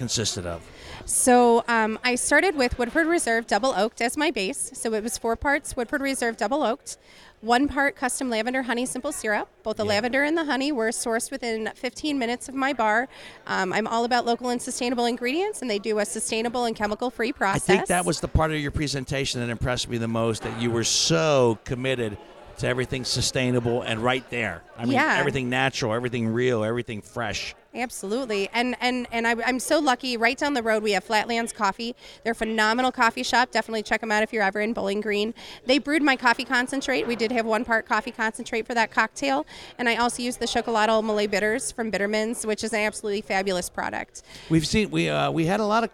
consisted 0.00 0.46
of? 0.46 0.66
So 1.04 1.62
um, 1.68 1.98
I 2.02 2.14
started 2.14 2.56
with 2.56 2.78
Woodford 2.78 3.06
Reserve 3.06 3.46
Double 3.46 3.74
Oaked 3.76 4.00
as 4.00 4.16
my 4.16 4.30
base. 4.30 4.70
So 4.72 4.94
it 4.94 5.02
was 5.02 5.18
four 5.18 5.36
parts 5.36 5.76
Woodford 5.76 6.00
Reserve 6.00 6.38
Double 6.38 6.62
Oaked, 6.62 6.96
one 7.42 7.68
part 7.68 7.96
custom 7.96 8.30
lavender 8.30 8.62
honey 8.62 8.86
simple 8.86 9.12
syrup. 9.12 9.46
Both 9.62 9.76
the 9.76 9.84
lavender 9.84 10.22
and 10.22 10.38
the 10.38 10.46
honey 10.46 10.72
were 10.72 10.88
sourced 10.88 11.30
within 11.30 11.70
15 11.74 12.18
minutes 12.18 12.48
of 12.48 12.54
my 12.54 12.72
bar. 12.72 13.08
Um, 13.46 13.74
I'm 13.74 13.86
all 13.86 14.06
about 14.06 14.24
local 14.24 14.48
and 14.48 14.60
sustainable 14.60 15.04
ingredients, 15.04 15.60
and 15.60 15.70
they 15.70 15.78
do 15.78 15.98
a 15.98 16.06
sustainable 16.06 16.64
and 16.64 16.74
chemical 16.74 17.10
free 17.10 17.32
process. 17.32 17.68
I 17.68 17.76
think 17.76 17.86
that 17.88 18.06
was 18.06 18.20
the 18.20 18.28
part 18.28 18.52
of 18.52 18.58
your 18.58 18.70
presentation 18.70 19.40
that 19.40 19.50
impressed 19.50 19.86
me 19.90 19.98
the 19.98 20.08
most. 20.08 20.42
That 20.44 20.62
you 20.62 20.70
were 20.70 20.84
so 20.84 21.58
committed 21.64 22.16
to 22.58 22.66
everything 22.66 23.04
sustainable 23.04 23.82
and 23.82 24.00
right 24.00 24.28
there. 24.30 24.62
I 24.78 24.84
mean, 24.84 24.94
Yeah. 24.94 25.16
everything 25.18 25.50
natural, 25.50 25.92
everything 25.92 26.28
real, 26.28 26.64
everything 26.64 27.02
fresh. 27.02 27.54
Absolutely, 27.72 28.48
and 28.52 28.74
and 28.80 29.06
and 29.12 29.28
I, 29.28 29.36
I'm 29.46 29.60
so 29.60 29.78
lucky. 29.78 30.16
Right 30.16 30.36
down 30.36 30.54
the 30.54 30.62
road, 30.62 30.82
we 30.82 30.90
have 30.92 31.04
Flatlands 31.04 31.52
Coffee. 31.52 31.94
They're 32.24 32.32
a 32.32 32.34
phenomenal 32.34 32.90
coffee 32.90 33.22
shop. 33.22 33.52
Definitely 33.52 33.84
check 33.84 34.00
them 34.00 34.10
out 34.10 34.24
if 34.24 34.32
you're 34.32 34.42
ever 34.42 34.60
in 34.60 34.72
Bowling 34.72 35.00
Green. 35.00 35.34
They 35.66 35.78
brewed 35.78 36.02
my 36.02 36.16
coffee 36.16 36.44
concentrate. 36.44 37.06
We 37.06 37.14
did 37.14 37.30
have 37.30 37.46
one 37.46 37.64
part 37.64 37.86
coffee 37.86 38.10
concentrate 38.10 38.66
for 38.66 38.74
that 38.74 38.90
cocktail, 38.90 39.46
and 39.78 39.88
I 39.88 39.96
also 39.96 40.20
used 40.20 40.40
the 40.40 40.48
Chocolate 40.48 41.04
Mole 41.04 41.28
bitters 41.28 41.70
from 41.70 41.90
Bittermens, 41.90 42.44
which 42.44 42.64
is 42.64 42.72
an 42.72 42.80
absolutely 42.80 43.20
fabulous 43.20 43.70
product. 43.70 44.24
We've 44.48 44.66
seen 44.66 44.90
we 44.90 45.08
uh, 45.08 45.30
we 45.30 45.46
had 45.46 45.60
a 45.60 45.66
lot 45.66 45.84
of 45.84 45.90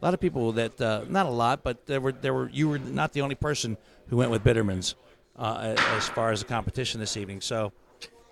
a 0.00 0.04
lot 0.04 0.14
of 0.14 0.20
people 0.20 0.52
that 0.52 0.80
uh, 0.80 1.06
not 1.08 1.26
a 1.26 1.30
lot, 1.30 1.64
but 1.64 1.86
there 1.86 2.00
were 2.00 2.12
there 2.12 2.34
were 2.34 2.48
you 2.50 2.68
were 2.68 2.78
not 2.78 3.12
the 3.12 3.22
only 3.22 3.34
person 3.34 3.76
who 4.10 4.16
went 4.16 4.30
with 4.30 4.44
Bittermens 4.44 4.94
uh, 5.36 5.74
as 5.96 6.08
far 6.08 6.30
as 6.30 6.38
the 6.38 6.46
competition 6.46 7.00
this 7.00 7.16
evening. 7.16 7.40
So 7.40 7.72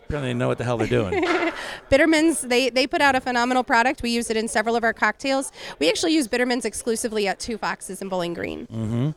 apparently 0.04 0.30
they 0.32 0.38
know 0.38 0.48
what 0.48 0.58
the 0.58 0.64
hell 0.64 0.76
they're 0.76 0.86
doing. 0.86 1.24
Bittermens, 1.90 2.42
they, 2.42 2.70
they 2.70 2.86
put 2.86 3.00
out 3.00 3.14
a 3.14 3.20
phenomenal 3.20 3.64
product. 3.64 4.02
We 4.02 4.10
use 4.10 4.30
it 4.30 4.36
in 4.36 4.48
several 4.48 4.76
of 4.76 4.84
our 4.84 4.92
cocktails. 4.92 5.52
We 5.78 5.88
actually 5.88 6.14
use 6.14 6.28
Bittermens 6.28 6.64
exclusively 6.64 7.26
at 7.28 7.38
Two 7.38 7.58
Foxes 7.58 8.00
in 8.02 8.08
Bowling 8.08 8.34
Green. 8.34 8.66
hmm 8.66 9.10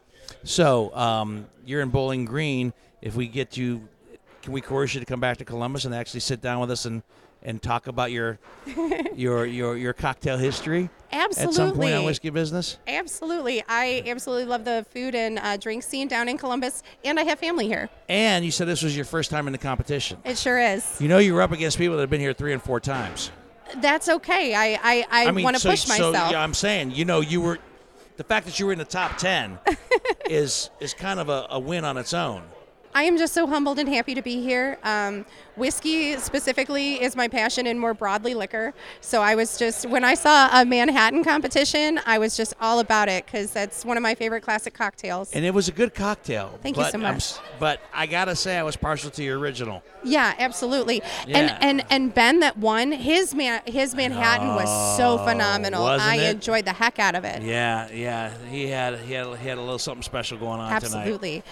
So 0.44 0.94
um, 0.96 1.48
you're 1.66 1.82
in 1.82 1.90
Bowling 1.90 2.26
Green. 2.26 2.74
If 3.02 3.16
we 3.16 3.28
get 3.28 3.58
you, 3.58 3.88
can 4.42 4.54
we 4.54 4.62
coerce 4.62 4.94
you 4.94 5.00
to 5.00 5.06
come 5.06 5.20
back 5.20 5.38
to 5.38 5.46
Columbus 5.46 5.86
and 5.86 5.94
actually 5.94 6.22
sit 6.22 6.42
down 6.42 6.60
with 6.60 6.72
us 6.72 6.86
and, 6.86 7.04
and 7.44 7.62
talk 7.62 7.88
about 7.88 8.12
your 8.12 8.40
your 9.16 9.46
your 9.46 9.78
your 9.78 9.94
cocktail 9.94 10.38
history 10.38 10.90
absolutely. 11.12 11.50
at 11.50 11.56
some 11.56 11.76
point 11.76 11.94
on 11.94 12.06
whiskey 12.06 12.30
business? 12.30 12.78
Absolutely. 12.88 13.64
I 13.68 14.04
absolutely 14.06 14.46
love 14.46 14.66
the 14.66 14.86
food 14.92 15.16
and 15.16 15.40
uh, 15.40 15.58
drink 15.58 15.84
scene 15.84 16.08
down 16.08 16.30
in 16.30 16.38
Columbus, 16.38 16.84
and 17.04 17.20
I 17.20 17.24
have 17.24 17.40
family 17.40 17.68
here. 17.68 17.90
And 18.10 18.44
you 18.44 18.52
said 18.52 18.68
this 18.68 18.84
was 18.84 18.96
your 18.96 19.06
first 19.06 19.30
time 19.30 19.48
in 19.48 19.54
the 19.54 19.60
competition. 19.60 20.18
It 20.26 20.38
sure 20.38 20.60
is. 20.60 21.00
You 21.00 21.08
know 21.08 21.18
you 21.18 21.34
were 21.34 21.42
up 21.42 21.52
against 21.52 21.78
people 21.78 21.96
that 21.98 22.02
have 22.02 22.10
been 22.10 22.22
here 22.22 22.34
three 22.34 22.54
and 22.54 22.62
four 22.62 22.80
times. 22.80 23.32
That's 23.78 24.08
okay. 24.08 24.56
I, 24.56 24.80
I, 24.82 25.28
I, 25.28 25.32
mean, 25.32 25.44
want 25.44 25.56
to 25.56 25.62
so- 25.62 25.70
push 25.70 25.82
so, 25.82 26.12
myself. 26.12 26.32
yeah, 26.32 26.42
I'm 26.42 26.54
saying, 26.54 26.92
you 26.92 27.06
know, 27.06 27.20
you 27.20 27.42
were 27.42 27.60
the 28.16 28.24
fact 28.24 28.46
that 28.48 28.60
you 28.60 28.66
were 28.66 28.72
in 28.72 28.80
the 28.80 28.86
top 28.86 29.18
ten 29.18 29.60
is 30.30 30.70
is 30.80 30.94
kind 30.94 31.20
of 31.20 31.30
a, 31.30 31.48
a 31.52 31.60
win 31.60 31.86
on 31.86 31.98
its 31.98 32.14
own. 32.14 32.44
I 32.94 33.04
am 33.04 33.18
just 33.18 33.34
so 33.34 33.46
humbled 33.46 33.78
and 33.78 33.88
happy 33.88 34.16
to 34.16 34.22
be 34.24 34.42
here. 34.42 34.78
Um, 34.84 35.26
whiskey 35.56 36.18
specifically 36.18 37.02
is 37.02 37.16
my 37.16 37.28
passion, 37.28 37.68
and 37.68 37.80
more 37.80 37.94
broadly, 37.94 38.34
liquor. 38.34 38.74
So 39.02 39.22
I 39.22 39.36
was 39.36 39.58
just, 39.58 39.86
when 39.88 40.04
I 40.04 40.16
saw 40.16 40.50
a 40.52 40.66
Manhattan 40.66 41.24
competition, 41.24 42.00
I 42.08 42.18
was 42.18 42.36
just 42.36 42.56
all 42.60 42.80
about 42.80 43.08
it 43.08 43.26
because 43.26 43.52
that's 43.52 43.86
one 43.86 43.98
of 43.98 44.04
my 44.04 44.16
favorite 44.16 44.42
classic 44.42 44.74
cocktails. 44.74 45.32
And 45.34 45.46
it 45.46 45.54
was 45.54 45.68
a 45.68 45.72
good 45.72 45.94
cocktail. 45.94 46.58
Thank 46.64 46.78
you 46.78 46.84
so 46.86 46.92
I'm 46.96 47.02
much. 47.02 47.34
but 47.60 47.82
I 47.94 48.08
gotta 48.08 48.36
say, 48.36 48.58
I 48.58 48.64
was 48.64 48.76
partial 48.76 49.12
to 49.12 49.24
your 49.24 49.38
original. 49.38 49.84
Yeah, 50.04 50.34
absolutely. 50.40 51.02
Yeah. 51.28 51.38
And 51.38 51.64
and 51.64 51.86
and 51.92 52.14
Ben 52.14 52.40
that 52.40 52.58
won 52.58 52.92
his 52.92 53.36
man 53.36 53.62
his 53.66 53.94
Manhattan 53.94 54.48
was 54.56 54.98
so 54.98 55.20
Oh, 55.20 55.26
phenomenal. 55.26 55.86
I 55.86 56.16
it? 56.18 56.36
enjoyed 56.36 56.66
the 56.66 56.74
heck 56.74 56.98
out 57.00 57.16
of 57.16 57.26
it. 57.26 57.42
Yeah, 57.44 57.90
yeah. 57.92 58.32
He 58.50 58.68
had 58.68 59.00
he 59.00 59.12
had 59.12 59.38
he 59.40 59.48
had 59.48 59.58
a 59.58 59.62
little 59.62 59.80
something 59.80 60.04
special 60.04 60.38
going 60.38 60.60
on 60.60 60.68
tonight. 60.82 60.98
Absolutely. 60.98 61.44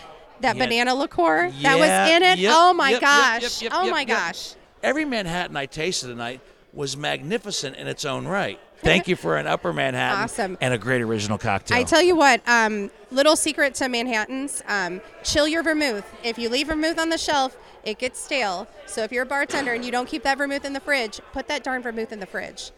That 0.42 0.58
had- 0.58 0.70
banana 0.70 0.94
liqueur 0.96 1.52
that 1.62 1.80
was 1.80 2.12
in 2.12 2.24
it. 2.24 2.40
yep, 2.40 2.54
oh 2.56 2.74
my 2.74 2.92
yep, 2.92 3.02
gosh. 3.02 3.62
yep, 3.62 3.72
oh 3.76 3.90
my 3.90 4.04
gosh. 4.04 4.56
Every 4.84 5.06
Manhattan 5.06 5.56
I 5.56 5.66
tasted 5.66 6.08
tonight 6.08 6.42
was 6.74 6.98
magnificent 6.98 7.76
in 7.78 7.88
its 7.88 8.06
own 8.06 8.28
right. 8.28 8.60
Thank 8.80 9.08
you 9.08 9.16
for 9.16 9.38
an 9.38 9.48
Upper 9.48 9.72
Manhattan 9.74 10.24
Awesome. 10.24 10.58
and 10.62 10.74
a 10.74 10.78
great 10.78 11.02
original 11.02 11.38
cocktail. 11.38 11.78
I 11.78 11.84
tell 11.84 12.02
you 12.02 12.16
what, 12.16 12.42
um, 12.48 12.92
little 13.10 13.36
secret 13.36 13.74
to 13.76 13.88
Manhattans, 13.88 14.62
um, 14.68 15.02
chill 15.24 15.48
your 15.48 15.64
vermouth. 15.64 16.06
If 16.24 16.38
you 16.38 16.50
leave 16.50 16.68
vermouth 16.68 17.00
on 17.00 17.10
the 17.10 17.18
shelf, 17.18 17.58
it 17.86 17.98
gets 17.98 18.20
stale. 18.20 18.68
So 18.86 19.04
if 19.04 19.12
you're 19.12 19.24
a 19.24 19.26
bartender 19.26 19.74
and 19.74 19.84
you 19.86 19.92
don't 19.92 20.08
keep 20.08 20.24
that 20.24 20.38
vermouth 20.38 20.66
in 20.66 20.74
the 20.74 20.80
fridge, 20.82 21.22
put 21.32 21.48
that 21.48 21.64
darn 21.64 21.82
vermouth 21.82 22.12
in 22.12 22.20
the 22.20 22.26
fridge. 22.26 22.72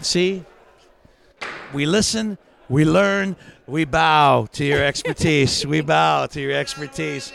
See, 0.00 0.44
we 1.74 1.84
listen, 1.84 2.38
we 2.68 2.84
learn, 2.84 3.36
we 3.70 3.84
bow 3.84 4.46
to 4.52 4.64
your 4.64 4.82
expertise. 4.82 5.64
we 5.64 5.80
bow 5.80 6.26
to 6.26 6.40
your 6.40 6.52
expertise. 6.52 7.32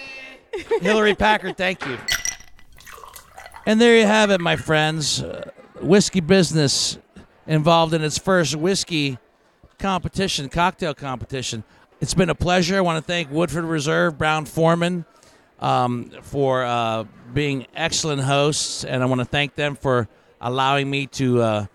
Hillary 0.81 1.15
Packard, 1.15 1.55
thank 1.55 1.85
you. 1.85 1.97
And 3.65 3.79
there 3.79 3.97
you 3.97 4.05
have 4.05 4.31
it, 4.31 4.41
my 4.41 4.57
friends. 4.57 5.23
Uh, 5.23 5.49
whiskey 5.81 6.19
business 6.19 6.97
involved 7.47 7.93
in 7.93 8.03
its 8.03 8.17
first 8.17 8.55
whiskey 8.55 9.17
competition, 9.79 10.49
cocktail 10.49 10.93
competition. 10.93 11.63
It's 12.01 12.13
been 12.13 12.29
a 12.29 12.35
pleasure. 12.35 12.77
I 12.77 12.81
want 12.81 13.03
to 13.03 13.07
thank 13.07 13.31
Woodford 13.31 13.63
Reserve, 13.63 14.17
Brown 14.17 14.45
Forman, 14.45 15.05
um, 15.59 16.11
for 16.21 16.65
uh, 16.65 17.05
being 17.33 17.65
excellent 17.73 18.21
hosts, 18.21 18.83
and 18.83 19.01
I 19.01 19.05
want 19.05 19.19
to 19.19 19.25
thank 19.25 19.55
them 19.55 19.75
for 19.75 20.09
allowing 20.41 20.89
me 20.89 21.07
to 21.07 21.41
uh, 21.41 21.65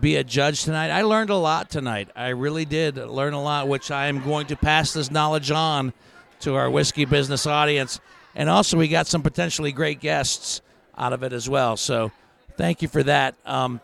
be 0.00 0.16
a 0.16 0.24
judge 0.24 0.64
tonight. 0.64 0.90
I 0.90 1.02
learned 1.02 1.30
a 1.30 1.36
lot 1.36 1.70
tonight. 1.70 2.10
I 2.16 2.28
really 2.28 2.64
did 2.64 2.96
learn 2.96 3.34
a 3.34 3.42
lot, 3.42 3.68
which 3.68 3.90
I 3.90 4.06
am 4.06 4.22
going 4.22 4.46
to 4.48 4.56
pass 4.56 4.92
this 4.92 5.10
knowledge 5.10 5.50
on 5.50 5.92
to 6.40 6.54
our 6.54 6.70
whiskey 6.70 7.04
business 7.04 7.46
audience. 7.46 8.00
And 8.34 8.50
also, 8.50 8.76
we 8.76 8.88
got 8.88 9.06
some 9.06 9.22
potentially 9.22 9.72
great 9.72 10.00
guests 10.00 10.60
out 10.98 11.12
of 11.12 11.22
it 11.22 11.32
as 11.32 11.48
well. 11.48 11.76
So, 11.76 12.12
thank 12.56 12.82
you 12.82 12.88
for 12.88 13.02
that. 13.04 13.34
Um, 13.46 13.80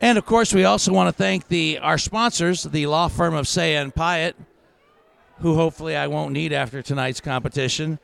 and 0.00 0.18
of 0.18 0.26
course, 0.26 0.52
we 0.52 0.64
also 0.64 0.92
want 0.92 1.08
to 1.08 1.12
thank 1.12 1.48
the 1.48 1.78
our 1.78 1.96
sponsors, 1.96 2.64
the 2.64 2.86
law 2.86 3.08
firm 3.08 3.34
of 3.34 3.48
Say 3.48 3.76
and 3.76 3.94
Pyatt, 3.94 4.34
who 5.40 5.54
hopefully 5.54 5.96
I 5.96 6.06
won't 6.08 6.32
need 6.32 6.52
after 6.52 6.82
tonight's 6.82 7.20
competition, 7.20 7.98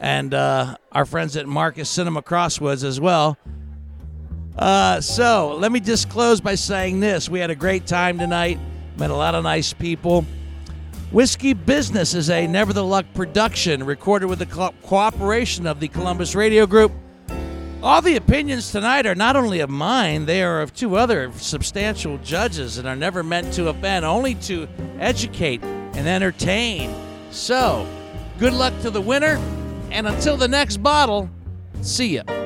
and 0.00 0.32
uh, 0.32 0.76
our 0.92 1.04
friends 1.04 1.36
at 1.36 1.46
Marcus 1.46 1.90
Cinema 1.90 2.22
Crosswoods 2.22 2.84
as 2.84 3.00
well. 3.00 3.36
Uh, 4.58 5.00
so 5.00 5.56
let 5.58 5.70
me 5.70 5.80
just 5.80 6.08
close 6.08 6.40
by 6.40 6.54
saying 6.54 7.00
this: 7.00 7.28
we 7.28 7.38
had 7.38 7.50
a 7.50 7.54
great 7.54 7.86
time 7.86 8.18
tonight. 8.18 8.58
Met 8.96 9.10
a 9.10 9.14
lot 9.14 9.34
of 9.34 9.44
nice 9.44 9.72
people. 9.72 10.24
Whiskey 11.12 11.52
Business 11.52 12.14
is 12.14 12.30
a 12.30 12.46
Never 12.46 12.72
the 12.72 12.84
Luck 12.84 13.06
production 13.14 13.84
recorded 13.84 14.26
with 14.26 14.40
the 14.40 14.46
co- 14.46 14.74
cooperation 14.82 15.66
of 15.66 15.78
the 15.78 15.88
Columbus 15.88 16.34
Radio 16.34 16.66
Group. 16.66 16.92
All 17.82 18.02
the 18.02 18.16
opinions 18.16 18.72
tonight 18.72 19.06
are 19.06 19.14
not 19.14 19.36
only 19.36 19.60
of 19.60 19.70
mine, 19.70 20.26
they 20.26 20.42
are 20.42 20.60
of 20.62 20.74
two 20.74 20.96
other 20.96 21.30
substantial 21.36 22.18
judges 22.18 22.78
and 22.78 22.88
are 22.88 22.96
never 22.96 23.22
meant 23.22 23.52
to 23.52 23.68
offend, 23.68 24.04
only 24.04 24.34
to 24.36 24.66
educate 24.98 25.62
and 25.62 26.08
entertain. 26.08 26.92
So, 27.30 27.86
good 28.38 28.54
luck 28.54 28.72
to 28.80 28.90
the 28.90 29.00
winner, 29.00 29.36
and 29.92 30.08
until 30.08 30.36
the 30.36 30.48
next 30.48 30.78
bottle, 30.78 31.30
see 31.82 32.16
ya. 32.16 32.45